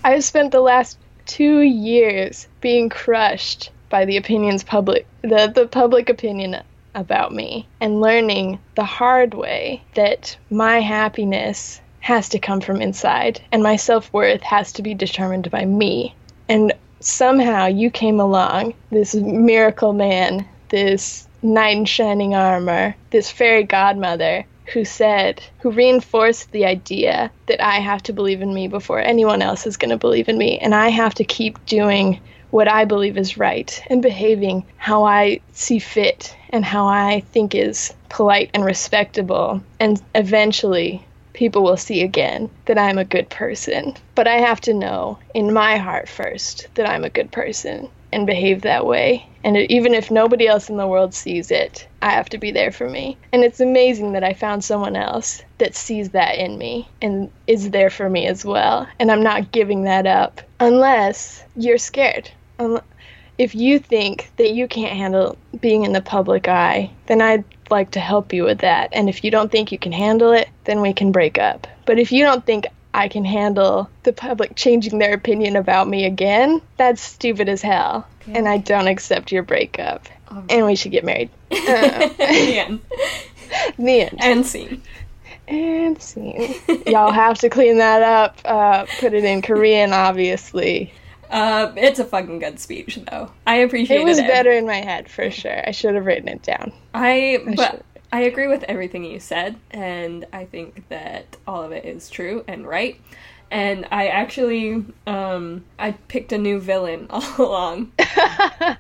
I've 0.03 0.25
spent 0.25 0.51
the 0.51 0.61
last 0.61 0.99
two 1.27 1.61
years 1.61 2.49
being 2.61 2.89
crushed 2.89 3.71
by 3.91 4.05
the 4.05 4.17
opinions 4.17 4.65
public 4.65 5.07
the, 5.23 5.53
the 5.55 5.67
public 5.67 6.09
opinion 6.09 6.57
about 6.95 7.33
me 7.33 7.69
and 7.81 8.01
learning 8.01 8.59
the 8.75 8.85
hard 8.85 9.35
way 9.35 9.83
that 9.95 10.37
my 10.51 10.81
happiness 10.81 11.81
has 12.01 12.29
to 12.31 12.39
come 12.39 12.61
from 12.61 12.81
inside 12.81 13.41
and 13.53 13.63
my 13.63 13.77
self-worth 13.77 14.43
has 14.43 14.73
to 14.73 14.83
be 14.83 14.95
determined 14.95 15.51
by 15.51 15.65
me. 15.65 16.15
And 16.49 16.73
somehow 17.01 17.67
you 17.67 17.91
came 17.91 18.19
along, 18.19 18.75
this 18.91 19.15
miracle 19.15 19.93
man, 19.93 20.49
this 20.71 21.29
knight 21.43 21.77
in 21.77 21.85
shining 21.85 22.35
armor, 22.35 22.97
this 23.11 23.31
fairy 23.31 23.65
godmother 23.65 24.45
who 24.73 24.85
said, 24.85 25.43
who 25.61 25.71
reinforced 25.71 26.51
the 26.53 26.65
idea 26.65 27.31
that 27.47 27.65
I 27.65 27.77
have 27.77 28.03
to 28.05 28.13
believe 28.13 28.43
in 28.43 28.55
me 28.55 28.69
before 28.69 29.01
anyone 29.01 29.43
else 29.43 29.67
is 29.67 29.77
going 29.77 29.91
to 29.91 29.97
believe 29.97 30.29
in 30.29 30.39
me. 30.39 30.59
And 30.59 30.75
I 30.75 30.89
have 30.89 31.15
to 31.15 31.25
keep 31.25 31.65
doing 31.67 32.21
what 32.51 32.69
I 32.69 32.85
believe 32.85 33.17
is 33.17 33.39
right 33.39 33.83
and 33.89 34.03
behaving 34.03 34.67
how 34.77 35.05
I 35.05 35.41
see 35.53 35.79
fit 35.79 36.37
and 36.51 36.65
how 36.65 36.87
I 36.87 37.21
think 37.33 37.55
is 37.55 37.95
polite 38.09 38.51
and 38.55 38.65
respectable. 38.65 39.63
And 39.79 40.01
eventually, 40.15 41.05
people 41.41 41.63
will 41.63 41.79
see 41.79 42.03
again 42.03 42.51
that 42.67 42.77
I'm 42.77 42.99
a 42.99 43.05
good 43.05 43.31
person. 43.31 43.97
But 44.15 44.29
I 44.29 44.35
have 44.35 44.61
to 44.61 44.75
know 44.75 45.19
in 45.33 45.55
my 45.55 45.79
heart 45.79 46.07
first 46.07 46.69
that 46.75 46.87
I'm 46.87 47.03
a 47.03 47.09
good 47.09 47.33
person. 47.33 47.89
and 48.13 48.27
behave 48.27 48.63
that 48.63 48.87
way. 48.87 49.27
And 49.45 49.57
even 49.57 49.95
if 49.95 50.11
nobody 50.11 50.47
else 50.47 50.69
in 50.69 50.77
the 50.77 50.87
world 50.87 51.15
sees 51.15 51.51
it, 51.51 51.89
I 52.03 52.11
have 52.11 52.29
to 52.31 52.39
be 52.39 52.51
there 52.51 52.73
for 52.73 52.89
me. 52.89 53.17
And 53.33 53.43
it's 53.43 53.61
amazing 53.61 54.13
that 54.13 54.25
I 54.25 54.35
found 54.35 54.65
someone 54.65 54.97
else 54.97 55.43
that 55.59 55.75
sees 55.75 56.11
that 56.11 56.37
in 56.37 56.59
me 56.59 56.89
and 57.01 57.31
is 57.47 57.71
there 57.71 57.91
for 57.91 58.11
me 58.11 58.27
as 58.27 58.45
well. 58.45 58.87
And 58.99 59.11
I'm 59.11 59.23
not 59.23 59.53
giving 59.53 59.85
that 59.85 60.07
up 60.07 60.41
unless 60.59 61.45
you're 61.57 61.79
scared. 61.79 62.31
If 63.39 63.55
you 63.55 63.79
think 63.79 64.31
that 64.37 64.53
you 64.53 64.69
can't 64.69 64.97
handle 64.97 65.39
being 65.61 65.85
in 65.85 65.93
the 65.93 66.03
public 66.03 66.47
eye, 66.47 66.91
then 67.07 67.23
I'd 67.23 67.45
like 67.71 67.93
to 67.93 68.01
help 68.01 68.33
you 68.33 68.45
with 68.45 68.59
that. 68.59 68.91
And 68.93 69.09
if 69.09 69.25
you 69.25 69.31
don't 69.31 69.51
think 69.51 69.73
you 69.73 69.79
can 69.79 69.93
handle 69.93 70.33
it, 70.33 70.49
then 70.65 70.81
we 70.81 70.93
can 70.93 71.13
break 71.13 71.39
up. 71.39 71.67
But 71.87 71.99
if 71.99 72.13
you 72.13 72.25
don't 72.25 72.45
think 72.45 72.67
I 72.93 73.09
can 73.09 73.25
handle 73.25 73.89
the 74.03 74.13
public 74.13 74.57
changing 74.57 74.99
their 74.99 75.15
opinion 75.15 75.57
about 75.57 75.89
me 75.89 76.05
again, 76.05 76.61
that's 76.77 77.01
stupid 77.01 77.49
as 77.49 77.63
hell. 77.63 78.07
Okay. 78.23 78.39
And 78.39 78.49
I 78.49 78.59
don't 78.59 78.89
accept 78.89 79.33
your 79.33 79.43
breakup. 79.43 80.09
Um, 80.29 80.47
And 80.49 80.67
we 80.67 80.77
should 80.77 80.93
get 80.93 81.05
married. 81.05 81.31
Uh, 81.51 81.57
the 81.57 82.59
end. 82.59 82.81
the 83.79 84.01
end. 84.03 84.19
And 84.21 84.47
scene. 84.47 84.83
And 85.49 86.01
scene. 86.01 86.55
Y'all 86.87 87.13
have 87.13 87.39
to 87.39 87.49
clean 87.49 87.79
that 87.79 88.03
up. 88.03 88.39
Uh, 88.45 88.87
put 88.99 89.15
it 89.15 89.25
in 89.25 89.43
Korean, 89.43 89.93
obviously. 89.93 90.93
Uh, 91.31 91.73
it's 91.77 91.99
a 91.99 92.05
fucking 92.05 92.39
good 92.41 92.59
speech, 92.59 92.99
though. 93.11 93.33
I 93.47 93.57
appreciate 93.57 94.01
It 94.01 94.03
it. 94.03 94.05
was 94.05 94.23
better 94.23 94.51
in 94.51 94.67
my 94.67 94.81
head, 94.83 95.09
for 95.09 95.31
sure. 95.31 95.67
I 95.67 95.71
should 95.73 95.95
have 95.95 96.07
written 96.07 96.29
it 96.29 96.43
down. 96.43 96.73
I 96.95 97.39
I 97.47 97.55
but 97.55 97.71
should. 97.71 97.85
I 98.13 98.23
agree 98.23 98.49
with 98.49 98.65
everything 98.65 99.05
you 99.05 99.21
said, 99.21 99.57
and 99.71 100.27
I 100.33 100.45
think 100.47 100.89
that 100.89 101.37
all 101.47 101.63
of 101.63 101.73
it 101.73 101.85
is 101.85 102.11
true 102.11 102.45
and 102.49 102.67
right. 102.67 103.01
And 103.51 103.87
I 103.91 104.09
actually 104.09 104.85
um 105.07 105.65
I 105.79 105.93
picked 106.09 106.33
a 106.33 106.39
new 106.39 106.61
villain 106.61 107.07
all 107.11 107.25
along. 107.39 107.93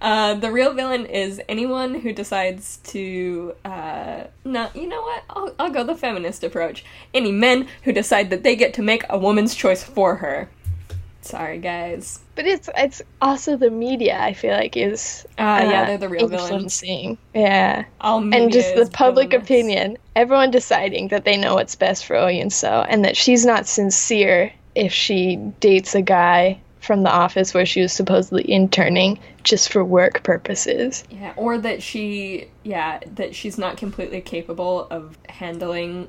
Uh, 0.00 0.34
the 0.34 0.52
real 0.52 0.74
villain 0.74 1.06
is 1.06 1.40
anyone 1.48 1.92
who 1.94 2.12
decides 2.12 2.76
to, 2.84 3.52
uh, 3.64 4.24
no, 4.44 4.70
you 4.72 4.86
know 4.86 5.02
what? 5.02 5.24
I'll, 5.30 5.54
I'll 5.58 5.70
go 5.70 5.82
the 5.82 5.96
feminist 5.96 6.44
approach. 6.44 6.84
Any 7.12 7.32
men 7.32 7.66
who 7.82 7.92
decide 7.92 8.30
that 8.30 8.44
they 8.44 8.54
get 8.54 8.72
to 8.74 8.82
make 8.82 9.02
a 9.08 9.18
woman's 9.18 9.56
choice 9.56 9.82
for 9.82 10.16
her. 10.16 10.50
Sorry, 11.20 11.58
guys. 11.58 12.20
But 12.36 12.46
it's 12.46 12.68
it's 12.76 13.02
also 13.20 13.56
the 13.56 13.70
media. 13.70 14.18
I 14.20 14.32
feel 14.32 14.52
like 14.52 14.76
is 14.76 15.26
Uh, 15.38 15.66
yeah, 15.68 15.84
they're 15.86 15.98
the 15.98 16.08
real 16.08 16.28
villains. 16.28 16.82
Yeah, 17.34 17.84
All 18.00 18.20
media 18.20 18.44
and 18.44 18.52
just 18.52 18.74
the 18.76 18.86
public 18.86 19.30
villainous. 19.30 19.46
opinion. 19.48 19.98
Everyone 20.14 20.50
deciding 20.50 21.08
that 21.08 21.24
they 21.24 21.36
know 21.36 21.54
what's 21.54 21.74
best 21.74 22.06
for 22.06 22.14
Oyen 22.16 22.52
So, 22.52 22.84
and 22.88 23.04
that 23.04 23.16
she's 23.16 23.44
not 23.44 23.66
sincere 23.66 24.52
if 24.74 24.92
she 24.92 25.36
dates 25.60 25.94
a 25.94 26.02
guy 26.02 26.60
from 26.80 27.02
the 27.02 27.10
office 27.10 27.52
where 27.52 27.66
she 27.66 27.82
was 27.82 27.92
supposedly 27.92 28.50
interning 28.50 29.18
just 29.42 29.70
for 29.72 29.84
work 29.84 30.22
purposes. 30.22 31.04
Yeah, 31.10 31.32
or 31.36 31.58
that 31.58 31.82
she, 31.82 32.48
yeah, 32.62 33.00
that 33.16 33.34
she's 33.34 33.58
not 33.58 33.76
completely 33.76 34.20
capable 34.20 34.86
of 34.90 35.18
handling 35.28 36.08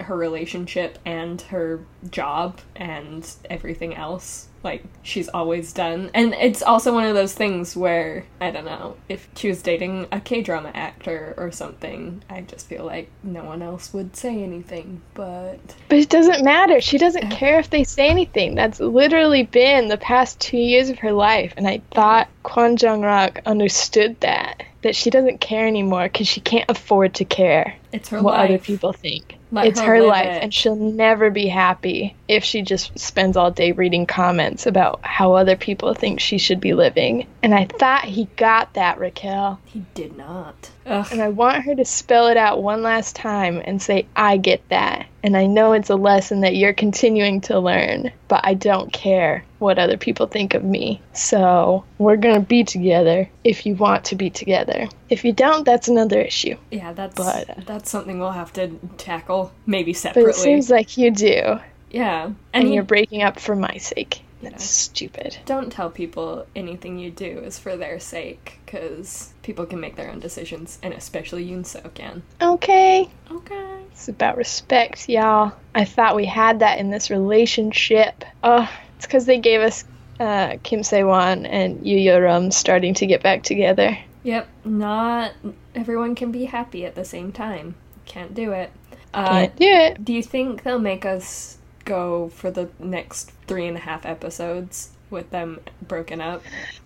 her 0.00 0.16
relationship 0.16 0.98
and 1.04 1.40
her 1.42 1.84
job 2.10 2.60
and 2.76 3.28
everything 3.48 3.94
else 3.94 4.48
like 4.62 4.84
she's 5.02 5.28
always 5.28 5.72
done. 5.72 6.10
And 6.14 6.34
it's 6.34 6.62
also 6.62 6.92
one 6.92 7.04
of 7.04 7.14
those 7.14 7.34
things 7.34 7.76
where 7.76 8.26
I 8.40 8.50
don't 8.50 8.64
know, 8.64 8.96
if 9.08 9.28
she 9.34 9.48
was 9.48 9.62
dating 9.62 10.06
a 10.12 10.20
K-drama 10.20 10.72
actor 10.74 11.34
or 11.36 11.50
something, 11.50 12.22
I 12.28 12.42
just 12.42 12.66
feel 12.66 12.84
like 12.84 13.10
no 13.22 13.44
one 13.44 13.62
else 13.62 13.92
would 13.94 14.16
say 14.16 14.42
anything, 14.42 15.00
but 15.14 15.60
But 15.88 15.98
it 15.98 16.08
doesn't 16.08 16.44
matter. 16.44 16.80
She 16.80 16.98
doesn't 16.98 17.30
care 17.30 17.58
if 17.58 17.70
they 17.70 17.84
say 17.84 18.08
anything. 18.08 18.54
That's 18.54 18.80
literally 18.80 19.44
been 19.44 19.88
the 19.88 19.96
past 19.96 20.40
two 20.40 20.58
years 20.58 20.90
of 20.90 20.98
her 20.98 21.12
life. 21.12 21.54
And 21.56 21.66
I 21.66 21.80
thought 21.92 22.28
Kwon 22.50 22.76
Jong 22.76 23.02
Ruk 23.02 23.40
understood 23.46 24.20
that. 24.20 24.64
That 24.82 24.96
she 24.96 25.10
doesn't 25.10 25.40
care 25.40 25.66
anymore 25.66 26.04
because 26.04 26.26
she 26.26 26.40
can't 26.40 26.68
afford 26.70 27.14
to 27.14 27.24
care 27.24 27.76
it's 27.92 28.08
her 28.08 28.22
what 28.22 28.34
life. 28.34 28.50
other 28.50 28.58
people 28.58 28.92
think. 28.92 29.36
Let 29.52 29.66
it's 29.66 29.80
her 29.80 29.96
her, 29.96 30.02
life, 30.02 30.26
it. 30.26 30.42
and 30.42 30.54
she'll 30.54 30.76
never 30.76 31.28
be 31.30 31.48
happy 31.48 32.16
if 32.28 32.44
she 32.44 32.62
just 32.62 32.98
spends 32.98 33.36
all 33.36 33.50
day 33.50 33.72
reading 33.72 34.06
comments 34.06 34.66
about 34.66 35.00
how 35.02 35.34
other 35.34 35.56
people 35.56 35.92
think 35.94 36.20
she 36.20 36.38
should 36.38 36.60
be 36.60 36.72
living. 36.72 37.26
And 37.42 37.54
I 37.54 37.66
thought 37.66 38.04
he 38.04 38.26
got 38.36 38.74
that, 38.74 38.98
Raquel. 38.98 39.60
He 39.66 39.84
did 39.94 40.16
not. 40.16 40.70
Ugh. 40.86 41.06
And 41.10 41.20
I 41.20 41.28
want 41.28 41.64
her 41.64 41.74
to 41.74 41.84
spell 41.84 42.28
it 42.28 42.36
out 42.36 42.62
one 42.62 42.82
last 42.82 43.16
time 43.16 43.60
and 43.64 43.82
say, 43.82 44.06
I 44.16 44.38
get 44.38 44.66
that. 44.70 45.06
And 45.22 45.36
I 45.36 45.46
know 45.46 45.72
it's 45.74 45.90
a 45.90 45.96
lesson 45.96 46.40
that 46.40 46.56
you're 46.56 46.72
continuing 46.72 47.42
to 47.42 47.58
learn, 47.58 48.10
but 48.28 48.40
I 48.44 48.54
don't 48.54 48.90
care 48.92 49.44
what 49.58 49.78
other 49.78 49.98
people 49.98 50.26
think 50.26 50.54
of 50.54 50.64
me. 50.64 51.02
So 51.12 51.84
we're 51.98 52.16
going 52.16 52.36
to 52.36 52.40
be 52.40 52.64
together 52.64 53.28
if 53.44 53.66
you 53.66 53.74
want 53.74 54.06
to 54.06 54.16
be 54.16 54.30
together. 54.30 54.88
If 55.10 55.24
you 55.24 55.32
don't, 55.32 55.64
that's 55.64 55.88
another 55.88 56.20
issue. 56.22 56.56
Yeah, 56.70 56.94
that's 56.94 57.14
But, 57.14 57.50
uh, 57.50 57.54
that's 57.66 57.90
something 57.90 58.18
we'll 58.18 58.30
have 58.30 58.52
to 58.54 58.68
tackle 58.96 59.52
maybe 59.66 59.92
separately. 59.92 60.32
But 60.32 60.38
it 60.38 60.40
seems 60.40 60.70
like 60.70 60.96
you 60.96 61.10
do. 61.10 61.60
yeah, 61.90 62.24
and, 62.24 62.36
And, 62.54 62.68
he- 62.68 62.74
you're 62.74 62.82
breaking 62.84 63.22
up 63.22 63.38
for 63.38 63.54
my 63.54 63.76
sake. 63.76 64.22
That's 64.42 64.64
stupid. 64.64 65.38
don't 65.44 65.70
tell 65.70 65.90
people 65.90 66.46
anything 66.56 66.98
you 66.98 67.10
do 67.10 67.26
is 67.40 67.58
for 67.58 67.76
their 67.76 68.00
sake, 68.00 68.58
because 68.64 69.32
people 69.42 69.66
can 69.66 69.80
make 69.80 69.96
their 69.96 70.10
own 70.10 70.20
decisions, 70.20 70.78
and 70.82 70.94
especially 70.94 71.44
Yun 71.44 71.64
So 71.64 71.80
can. 71.94 72.22
Okay. 72.40 73.08
Okay. 73.30 73.76
It's 73.92 74.08
about 74.08 74.36
respect, 74.36 75.08
y'all. 75.08 75.52
I 75.74 75.84
thought 75.84 76.16
we 76.16 76.24
had 76.26 76.60
that 76.60 76.78
in 76.78 76.90
this 76.90 77.10
relationship. 77.10 78.24
Oh, 78.42 78.70
it's 78.96 79.06
because 79.06 79.26
they 79.26 79.38
gave 79.38 79.60
us 79.60 79.84
uh, 80.18 80.56
Kim 80.62 80.82
Se 80.82 81.04
Won 81.04 81.46
and 81.46 81.86
Yu 81.86 81.98
Yoram 81.98 82.52
starting 82.52 82.94
to 82.94 83.06
get 83.06 83.22
back 83.22 83.42
together. 83.42 83.96
Yep. 84.22 84.48
Not 84.64 85.32
everyone 85.74 86.14
can 86.14 86.30
be 86.32 86.44
happy 86.44 86.84
at 86.84 86.94
the 86.94 87.04
same 87.04 87.32
time. 87.32 87.74
Can't 88.06 88.34
do 88.34 88.52
it. 88.52 88.70
Uh, 89.12 89.28
Can't 89.28 89.56
do 89.56 89.64
it. 89.66 90.04
do 90.04 90.12
you 90.12 90.22
think 90.22 90.62
they'll 90.62 90.78
make 90.78 91.04
us 91.04 91.58
go 91.90 92.28
for 92.30 92.50
the 92.50 92.68
next 92.78 93.32
three 93.46 93.66
and 93.66 93.76
a 93.76 93.80
half 93.80 94.06
episodes 94.06 94.90
with 95.10 95.28
them 95.30 95.58
broken 95.88 96.20
up? 96.20 96.40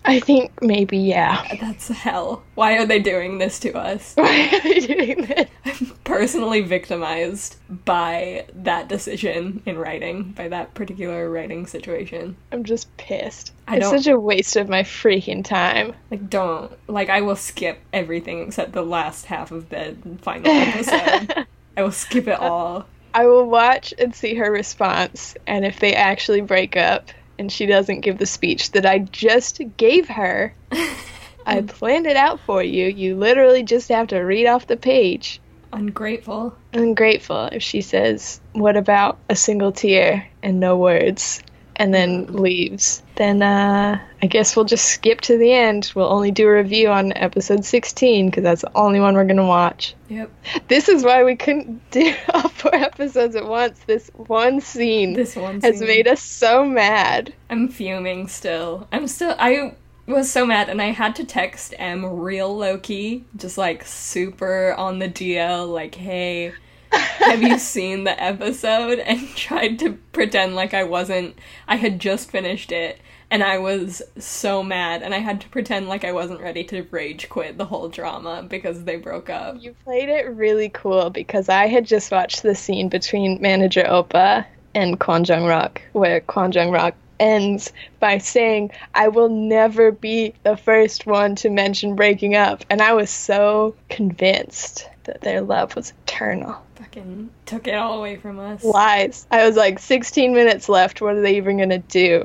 I 0.07 0.19
think 0.19 0.63
maybe, 0.63 0.97
yeah. 0.97 1.47
That's 1.61 1.89
hell. 1.89 2.43
Why 2.55 2.79
are 2.79 2.87
they 2.87 2.99
doing 2.99 3.37
this 3.37 3.61
to 3.61 3.75
us? 3.75 4.15
Why 4.17 4.49
are 4.51 4.61
they 4.63 4.81
doing 4.81 5.27
this? 5.27 5.51
I'm 5.67 5.93
personally 6.05 6.63
victimized 6.63 7.57
by 7.85 8.47
that 8.55 8.89
decision 8.89 9.63
in 9.67 9.77
writing, 9.77 10.33
by 10.33 10.49
that 10.49 10.73
particular 10.73 11.29
writing 11.31 11.67
situation. 11.67 12.35
I'm 12.51 12.65
just 12.65 12.95
pissed. 12.97 13.53
I 13.69 13.77
it's 13.77 13.91
don't- 13.91 13.99
such 13.99 14.11
a 14.11 14.19
waste 14.19 14.57
of 14.57 14.71
my 14.71 14.83
freaking 14.85 15.45
time. 15.45 15.93
Like, 16.11 16.31
don't. 16.31 16.73
Like, 16.89 17.11
I 17.11 17.21
will 17.21 17.37
skip 17.37 17.79
everything 17.93 18.41
except 18.47 18.73
the 18.73 18.83
last 18.83 19.27
half 19.27 19.51
of 19.53 19.69
the 19.69 19.97
final 20.23 20.51
episode. 20.51 21.47
I 21.77 21.83
will 21.83 21.93
skip 21.93 22.27
it 22.29 22.39
all. 22.41 22.87
I 23.15 23.27
will 23.27 23.49
watch 23.49 23.95
and 23.97 24.13
see 24.13 24.35
her 24.35 24.51
response, 24.51 25.37
and 25.47 25.65
if 25.65 25.79
they 25.79 25.95
actually 25.95 26.41
break 26.41 26.77
up 26.77 27.11
and 27.39 27.51
she 27.51 27.65
doesn't 27.65 28.01
give 28.01 28.19
the 28.19 28.27
speech 28.27 28.73
that 28.73 28.85
I 28.85 28.99
just 28.99 29.61
gave 29.77 30.09
her, 30.09 30.53
I 31.47 31.63
planned 31.63 32.07
it 32.07 32.17
out 32.17 32.41
for 32.41 32.61
you. 32.61 32.87
You 32.89 33.15
literally 33.17 33.63
just 33.63 33.89
have 33.89 34.09
to 34.09 34.19
read 34.19 34.49
off 34.49 34.67
the 34.67 34.77
page. 34.77 35.41
Ungrateful. 35.73 36.57
Ungrateful 36.73 37.51
if 37.53 37.63
she 37.63 37.81
says, 37.83 38.41
What 38.53 38.77
about 38.77 39.19
a 39.31 39.37
single 39.37 39.71
tear 39.71 40.29
and 40.43 40.59
no 40.59 40.77
words? 40.77 41.41
And 41.77 41.93
then 41.93 42.27
leaves. 42.27 43.03
Then 43.17 43.43
uh, 43.43 44.01
I 44.23 44.27
guess 44.27 44.55
we'll 44.55 44.65
just 44.65 44.87
skip 44.87 45.21
to 45.23 45.37
the 45.37 45.53
end. 45.53 45.93
We'll 45.95 46.13
only 46.13 46.31
do 46.31 46.47
a 46.47 46.55
review 46.55 46.89
on 46.89 47.13
episode 47.13 47.65
16 47.65 48.31
because 48.31 48.43
that's 48.43 48.63
the 48.63 48.71
only 48.77 49.01
one 49.01 49.15
we're 49.15 49.25
going 49.25 49.37
to 49.37 49.45
watch. 49.45 49.95
Yep. 50.09 50.31
This 50.69 50.89
is 50.89 51.05
why 51.05 51.25
we 51.25 51.37
couldn't 51.37 51.91
do 51.91 52.15
all 52.35 52.49
four 52.49 52.75
episodes 52.75 53.35
at 53.37 53.47
once. 53.47 53.81
This 53.87 54.11
one 54.15 54.61
scene 54.61 55.15
This 55.15 55.35
one 55.35 55.61
has 55.63 55.81
made 55.81 56.07
us 56.07 56.23
so 56.23 56.65
mad. 56.65 57.35
I'm 57.51 57.69
fuming 57.69 58.29
still. 58.29 58.87
I'm 58.93 59.09
still. 59.09 59.35
I 59.39 59.75
was 60.07 60.31
so 60.31 60.45
mad, 60.45 60.69
and 60.69 60.83
I 60.83 60.87
had 60.87 61.17
to 61.17 61.25
text 61.25 61.75
M 61.79 62.05
real 62.05 62.55
low 62.55 62.79
key, 62.79 63.25
just 63.37 63.57
like 63.57 63.85
super 63.85 64.75
on 64.75 64.99
the 64.99 65.09
DL, 65.09 65.73
like, 65.73 65.95
hey, 65.95 66.53
have 66.99 67.43
you 67.43 67.59
seen 67.59 68.05
the 68.05 68.23
episode? 68.23 68.99
And 68.99 69.29
tried 69.37 69.79
to 69.81 69.95
pretend 70.13 70.55
like 70.55 70.75
I 70.75 70.85
wasn't. 70.85 71.39
I 71.69 71.77
had 71.77 71.99
just 71.99 72.31
finished 72.31 72.73
it, 72.73 73.01
and 73.31 73.43
I 73.43 73.59
was 73.59 74.03
so 74.19 74.63
mad, 74.63 75.03
and 75.03 75.15
I 75.15 75.19
had 75.19 75.41
to 75.43 75.49
pretend 75.49 75.89
like 75.89 76.05
I 76.05 76.13
wasn't 76.13 76.41
ready 76.41 76.65
to 76.65 76.83
rage 76.91 77.29
quit 77.29 77.59
the 77.59 77.67
whole 77.67 77.89
drama 77.89 78.45
because 78.49 78.85
they 78.85 78.97
broke 78.97 79.31
up. 79.31 79.57
You 79.61 79.75
played 79.85 80.09
it 80.09 80.29
really 80.29 80.69
cool 80.69 81.11
because 81.11 81.49
I 81.49 81.67
had 81.67 81.87
just 81.87 82.11
watched 82.11 82.43
the 82.43 82.55
scene 82.55 82.89
between 82.89 83.41
manager 83.41 83.85
Opa 83.85 84.47
and 84.75 84.99
Kwon 84.99 85.25
Jong 85.25 85.45
Ruk, 85.45 85.81
where 85.93 86.21
Kwon 86.21 86.51
Jong 86.51 86.71
Ruk 86.71 86.95
ends 87.21 87.73
by 88.01 88.19
saying, 88.19 88.71
I 88.95 89.09
will 89.09 89.29
never 89.29 89.93
be 89.93 90.35
the 90.43 90.57
first 90.57 91.07
one 91.07 91.37
to 91.37 91.51
mention 91.51 91.95
breaking 91.95 92.35
up. 92.35 92.65
And 92.71 92.83
I 92.83 92.93
was 92.93 93.11
so 93.11 93.75
convinced 93.89 94.89
that 95.05 95.21
their 95.21 95.41
love 95.41 95.77
was 95.77 95.93
eternal. 96.07 96.61
Fucking 96.77 97.31
took 97.47 97.69
it 97.69 97.75
all 97.75 97.99
away 97.99 98.17
from 98.17 98.39
us. 98.39 98.65
Lies. 98.65 99.27
I 99.31 99.47
was 99.47 99.57
like, 99.57 99.79
16 99.79 100.35
minutes 100.35 100.69
left. 100.69 101.01
What 101.01 101.15
are 101.15 101.21
they 101.21 101.37
even 101.37 101.57
going 101.59 101.71
to 101.71 101.79
do? 101.79 102.25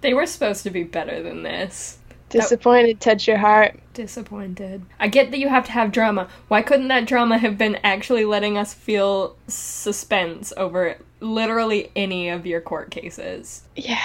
They 0.00 0.14
were 0.14 0.26
supposed 0.26 0.62
to 0.62 0.70
be 0.70 0.84
better 0.84 1.22
than 1.22 1.42
this. 1.42 1.98
Disappointed, 2.28 3.00
touch 3.00 3.26
your 3.26 3.38
heart. 3.38 3.80
Disappointed. 3.94 4.82
I 5.00 5.08
get 5.08 5.30
that 5.30 5.38
you 5.38 5.48
have 5.48 5.64
to 5.64 5.72
have 5.72 5.92
drama. 5.92 6.28
Why 6.48 6.62
couldn't 6.62 6.88
that 6.88 7.06
drama 7.06 7.38
have 7.38 7.56
been 7.56 7.76
actually 7.82 8.24
letting 8.24 8.58
us 8.58 8.74
feel 8.74 9.36
suspense 9.48 10.52
over 10.56 10.98
literally 11.20 11.90
any 11.96 12.28
of 12.28 12.46
your 12.46 12.60
court 12.60 12.90
cases? 12.90 13.62
Yeah. 13.74 13.98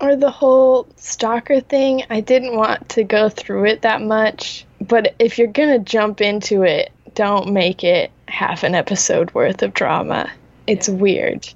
Or 0.00 0.16
the 0.16 0.30
whole 0.30 0.88
stalker 0.96 1.60
thing. 1.60 2.02
I 2.10 2.20
didn't 2.20 2.56
want 2.56 2.88
to 2.90 3.04
go 3.04 3.28
through 3.28 3.66
it 3.66 3.82
that 3.82 4.02
much. 4.02 4.66
But 4.80 5.14
if 5.18 5.38
you're 5.38 5.46
going 5.46 5.78
to 5.78 5.90
jump 5.90 6.20
into 6.20 6.62
it, 6.62 6.90
don't 7.18 7.52
make 7.52 7.82
it 7.82 8.12
half 8.28 8.62
an 8.62 8.76
episode 8.76 9.34
worth 9.34 9.60
of 9.64 9.74
drama. 9.74 10.30
It's 10.68 10.88
Yeah. 10.88 10.94
weird. 10.94 11.48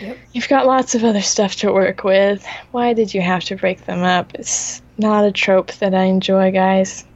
Yep. 0.00 0.16
You've 0.32 0.48
got 0.48 0.66
lots 0.66 0.94
of 0.94 1.04
other 1.04 1.20
stuff 1.20 1.56
to 1.56 1.70
work 1.72 2.04
with. 2.04 2.46
Why 2.70 2.94
did 2.94 3.12
you 3.12 3.20
have 3.20 3.44
to 3.44 3.56
break 3.56 3.84
them 3.84 4.02
up? 4.02 4.32
It's 4.34 4.80
not 4.96 5.24
a 5.26 5.30
trope 5.30 5.72
that 5.74 5.94
I 5.94 6.04
enjoy, 6.04 6.50
guys. 6.52 7.04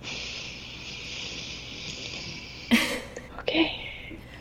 Okay. 3.41 3.73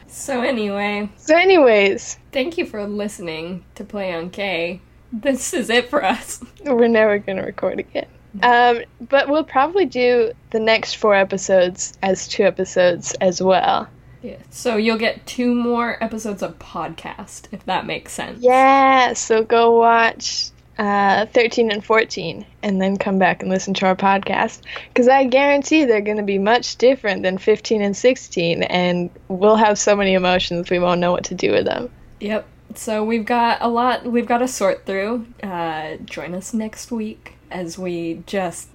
So, 0.08 0.41
anyway, 0.41 1.10
So, 1.16 1.34
anyways, 1.38 2.18
thank 2.34 2.58
you 2.58 2.66
for 2.66 2.86
listening 2.86 3.64
to 3.76 3.86
Play 3.86 4.14
on 4.14 4.30
K. 4.30 4.82
This 5.14 5.54
is 5.54 5.70
it 5.70 5.89
for 5.89 6.04
us. 6.04 6.43
we're 6.66 6.89
never 6.89 7.18
going 7.18 7.38
to 7.38 7.43
record 7.45 7.80
again. 7.80 8.08
Um, 8.44 8.82
but 9.02 9.30
we'll 9.30 9.44
probably 9.44 9.86
do 9.86 10.32
the 10.52 10.60
next 10.60 10.96
four 10.96 11.16
episodes 11.16 11.98
as 12.02 12.28
two 12.28 12.44
episodes 12.44 13.14
as 13.16 13.42
well. 13.42 13.88
Yeah. 14.22 14.38
So, 14.50 14.78
you'll 14.78 14.98
get 14.98 15.26
two 15.26 15.54
more 15.54 16.04
episodes 16.04 16.42
of 16.42 16.58
podcast, 16.60 17.46
if 17.52 17.66
that 17.66 17.86
makes 17.86 18.12
sense. 18.12 18.40
Yeah, 18.42 19.14
so 19.14 19.44
go 19.44 19.80
watch 19.80 20.52
uh, 20.78 21.26
13 21.28 21.72
and 21.72 21.84
14 21.84 22.46
and 22.64 22.82
then 22.82 22.98
come 22.98 23.20
back 23.20 23.42
and 23.42 23.50
listen 23.50 23.74
to 23.76 23.86
our 23.86 23.96
podcast. 23.96 24.62
Because 24.90 25.08
I 25.08 25.26
guarantee 25.26 25.86
they're 25.86 26.02
going 26.02 26.18
to 26.18 26.24
be 26.24 26.40
much 26.40 26.78
different 26.78 27.24
than 27.24 27.38
15 27.38 27.82
and 27.82 27.96
16, 27.96 28.64
and 28.64 29.10
we'll 29.28 29.56
have 29.56 29.78
so 29.78 29.96
many 29.96 30.14
emotions 30.14 30.70
we 30.70 30.80
won't 30.80 31.00
know 31.00 31.12
what 31.12 31.26
to 31.26 31.36
do 31.36 31.52
with 31.52 31.66
them. 31.66 31.90
Yep. 32.20 32.48
So 32.76 33.04
we've 33.04 33.26
got 33.26 33.60
a 33.62 33.70
lot 33.70 34.06
we've 34.06 34.28
got 34.28 34.40
to 34.40 34.48
sort 34.48 34.86
through. 34.86 35.26
Uh, 35.42 35.96
join 36.06 36.34
us 36.34 36.54
next 36.54 36.92
week 36.92 37.37
as 37.52 37.78
we 37.78 38.24
just 38.26 38.70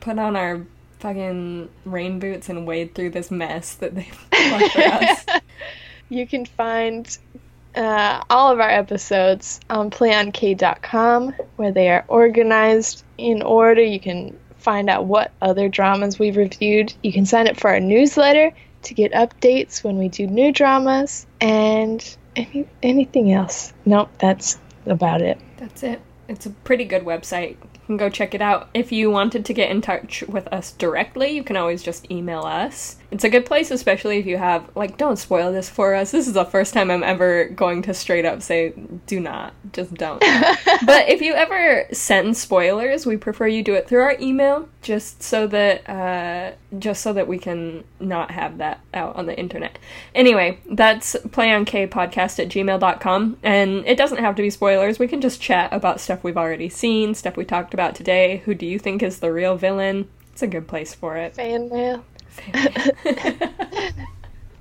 put 0.00 0.18
on 0.18 0.36
our 0.36 0.64
fucking 0.98 1.68
rain 1.84 2.18
boots 2.18 2.48
and 2.48 2.66
wade 2.66 2.94
through 2.94 3.10
this 3.10 3.30
mess 3.30 3.74
that 3.74 3.94
they've 3.94 4.26
left 4.32 4.72
for 4.72 4.80
us. 4.80 5.26
You 6.10 6.26
can 6.26 6.46
find 6.46 7.18
uh, 7.74 8.22
all 8.30 8.50
of 8.50 8.60
our 8.60 8.70
episodes 8.70 9.60
on 9.68 9.90
playonk.com 9.90 11.34
where 11.56 11.70
they 11.70 11.90
are 11.90 12.04
organized 12.08 13.04
in 13.18 13.42
order. 13.42 13.82
You 13.82 14.00
can 14.00 14.38
find 14.56 14.88
out 14.88 15.04
what 15.04 15.32
other 15.42 15.68
dramas 15.68 16.18
we've 16.18 16.36
reviewed. 16.36 16.94
You 17.02 17.12
can 17.12 17.26
sign 17.26 17.46
up 17.46 17.58
for 17.58 17.70
our 17.70 17.80
newsletter 17.80 18.52
to 18.84 18.94
get 18.94 19.12
updates 19.12 19.84
when 19.84 19.98
we 19.98 20.08
do 20.08 20.26
new 20.26 20.52
dramas 20.52 21.26
and 21.40 22.16
any, 22.36 22.66
anything 22.82 23.32
else. 23.32 23.72
Nope, 23.84 24.08
that's 24.18 24.58
about 24.86 25.20
it. 25.20 25.38
That's 25.58 25.82
it. 25.82 26.00
It's 26.28 26.46
a 26.46 26.50
pretty 26.50 26.84
good 26.84 27.02
website. 27.04 27.56
Can 27.88 27.96
go 27.96 28.10
check 28.10 28.34
it 28.34 28.42
out. 28.42 28.68
If 28.74 28.92
you 28.92 29.10
wanted 29.10 29.46
to 29.46 29.54
get 29.54 29.70
in 29.70 29.80
touch 29.80 30.22
with 30.28 30.46
us 30.48 30.72
directly, 30.72 31.30
you 31.30 31.42
can 31.42 31.56
always 31.56 31.82
just 31.82 32.10
email 32.10 32.42
us. 32.42 32.96
It's 33.10 33.24
a 33.24 33.30
good 33.30 33.46
place, 33.46 33.70
especially 33.70 34.18
if 34.18 34.26
you 34.26 34.36
have, 34.36 34.68
like, 34.74 34.98
don't 34.98 35.16
spoil 35.16 35.50
this 35.50 35.70
for 35.70 35.94
us. 35.94 36.10
This 36.10 36.26
is 36.26 36.34
the 36.34 36.44
first 36.44 36.74
time 36.74 36.90
I'm 36.90 37.02
ever 37.02 37.48
going 37.48 37.80
to 37.82 37.94
straight 37.94 38.26
up 38.26 38.42
say, 38.42 38.74
do 39.06 39.18
not. 39.18 39.54
Just 39.72 39.94
don't. 39.94 40.20
but 40.84 41.08
if 41.08 41.22
you 41.22 41.32
ever 41.32 41.86
send 41.90 42.36
spoilers, 42.36 43.06
we 43.06 43.16
prefer 43.16 43.46
you 43.46 43.62
do 43.62 43.72
it 43.74 43.88
through 43.88 44.02
our 44.02 44.16
email, 44.20 44.68
just 44.82 45.22
so 45.22 45.46
that, 45.46 45.88
uh, 45.88 46.52
just 46.78 47.02
so 47.02 47.14
that 47.14 47.26
we 47.26 47.38
can 47.38 47.84
not 47.98 48.30
have 48.30 48.58
that 48.58 48.80
out 48.92 49.16
on 49.16 49.24
the 49.24 49.38
internet. 49.38 49.78
Anyway, 50.14 50.58
that's 50.70 51.14
playonkpodcast 51.14 52.38
at 52.38 52.48
gmail.com, 52.48 53.38
and 53.42 53.86
it 53.86 53.96
doesn't 53.96 54.18
have 54.18 54.36
to 54.36 54.42
be 54.42 54.50
spoilers. 54.50 54.98
We 54.98 55.08
can 55.08 55.22
just 55.22 55.40
chat 55.40 55.72
about 55.72 56.00
stuff 56.00 56.22
we've 56.22 56.36
already 56.36 56.68
seen, 56.68 57.14
stuff 57.14 57.38
we 57.38 57.46
talked 57.46 57.72
about 57.72 57.94
today. 57.94 58.42
Who 58.44 58.54
do 58.54 58.66
you 58.66 58.78
think 58.78 59.02
is 59.02 59.20
the 59.20 59.32
real 59.32 59.56
villain? 59.56 60.08
It's 60.32 60.42
a 60.42 60.46
good 60.46 60.68
place 60.68 60.94
for 60.94 61.16
it. 61.16 61.34
Fan 61.34 61.70
mail. 61.70 62.04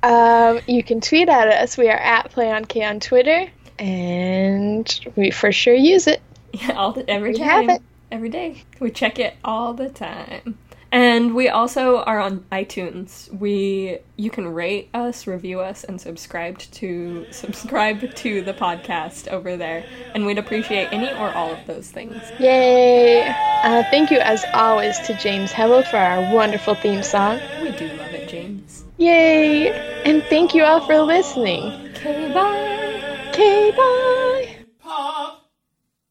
Um, 0.04 0.60
you 0.68 0.84
can 0.84 1.02
tweet 1.02 1.28
at 1.28 1.48
us. 1.48 1.76
We 1.78 1.90
are 1.90 1.98
at 1.98 2.32
PlayOnK 2.32 2.88
on 2.88 3.00
Twitter, 3.00 3.48
and 3.80 5.00
we 5.16 5.32
for 5.32 5.52
sure 5.52 5.74
use 5.74 6.06
it. 6.08 6.22
Yeah, 6.54 6.72
all 6.78 6.94
the, 6.94 7.10
every 7.10 7.34
We 7.34 7.40
have 7.40 7.66
time, 7.66 7.70
it. 7.72 7.82
every 8.12 8.30
day. 8.30 8.64
We 8.80 8.92
check 8.92 9.18
it 9.20 9.36
all 9.44 9.74
the 9.74 9.90
time. 9.90 10.58
And 10.98 11.36
we 11.36 11.48
also 11.48 11.98
are 12.06 12.20
on 12.20 12.40
iTunes. 12.52 13.32
We 13.32 14.00
you 14.16 14.32
can 14.32 14.48
rate 14.48 14.90
us, 14.96 15.28
review 15.28 15.60
us, 15.60 15.84
and 15.84 16.02
subscribe 16.02 16.58
to 16.58 17.28
subscribe 17.30 18.16
to 18.16 18.42
the 18.42 18.54
podcast 18.56 19.28
over 19.28 19.56
there. 19.56 19.86
And 20.16 20.26
we'd 20.26 20.40
appreciate 20.40 20.92
any 20.92 21.12
or 21.12 21.32
all 21.36 21.52
of 21.52 21.60
those 21.68 21.92
things. 21.92 22.20
Yay! 22.40 23.28
Uh, 23.28 23.84
thank 23.92 24.10
you, 24.10 24.18
as 24.18 24.44
always, 24.56 24.98
to 25.02 25.14
James 25.20 25.52
Hevel 25.52 25.88
for 25.88 25.98
our 25.98 26.34
wonderful 26.34 26.74
theme 26.74 27.04
song. 27.04 27.40
We 27.62 27.74
do 27.74 27.90
love 27.90 28.16
it, 28.16 28.28
James. 28.28 28.84
Yay! 28.98 29.70
And 30.04 30.24
thank 30.24 30.56
you 30.56 30.64
all 30.64 30.84
for 30.84 30.98
listening. 31.02 31.92
Okay, 31.92 32.34
bye. 32.34 33.30
Okay, 33.30 33.70
bye! 33.78 35.38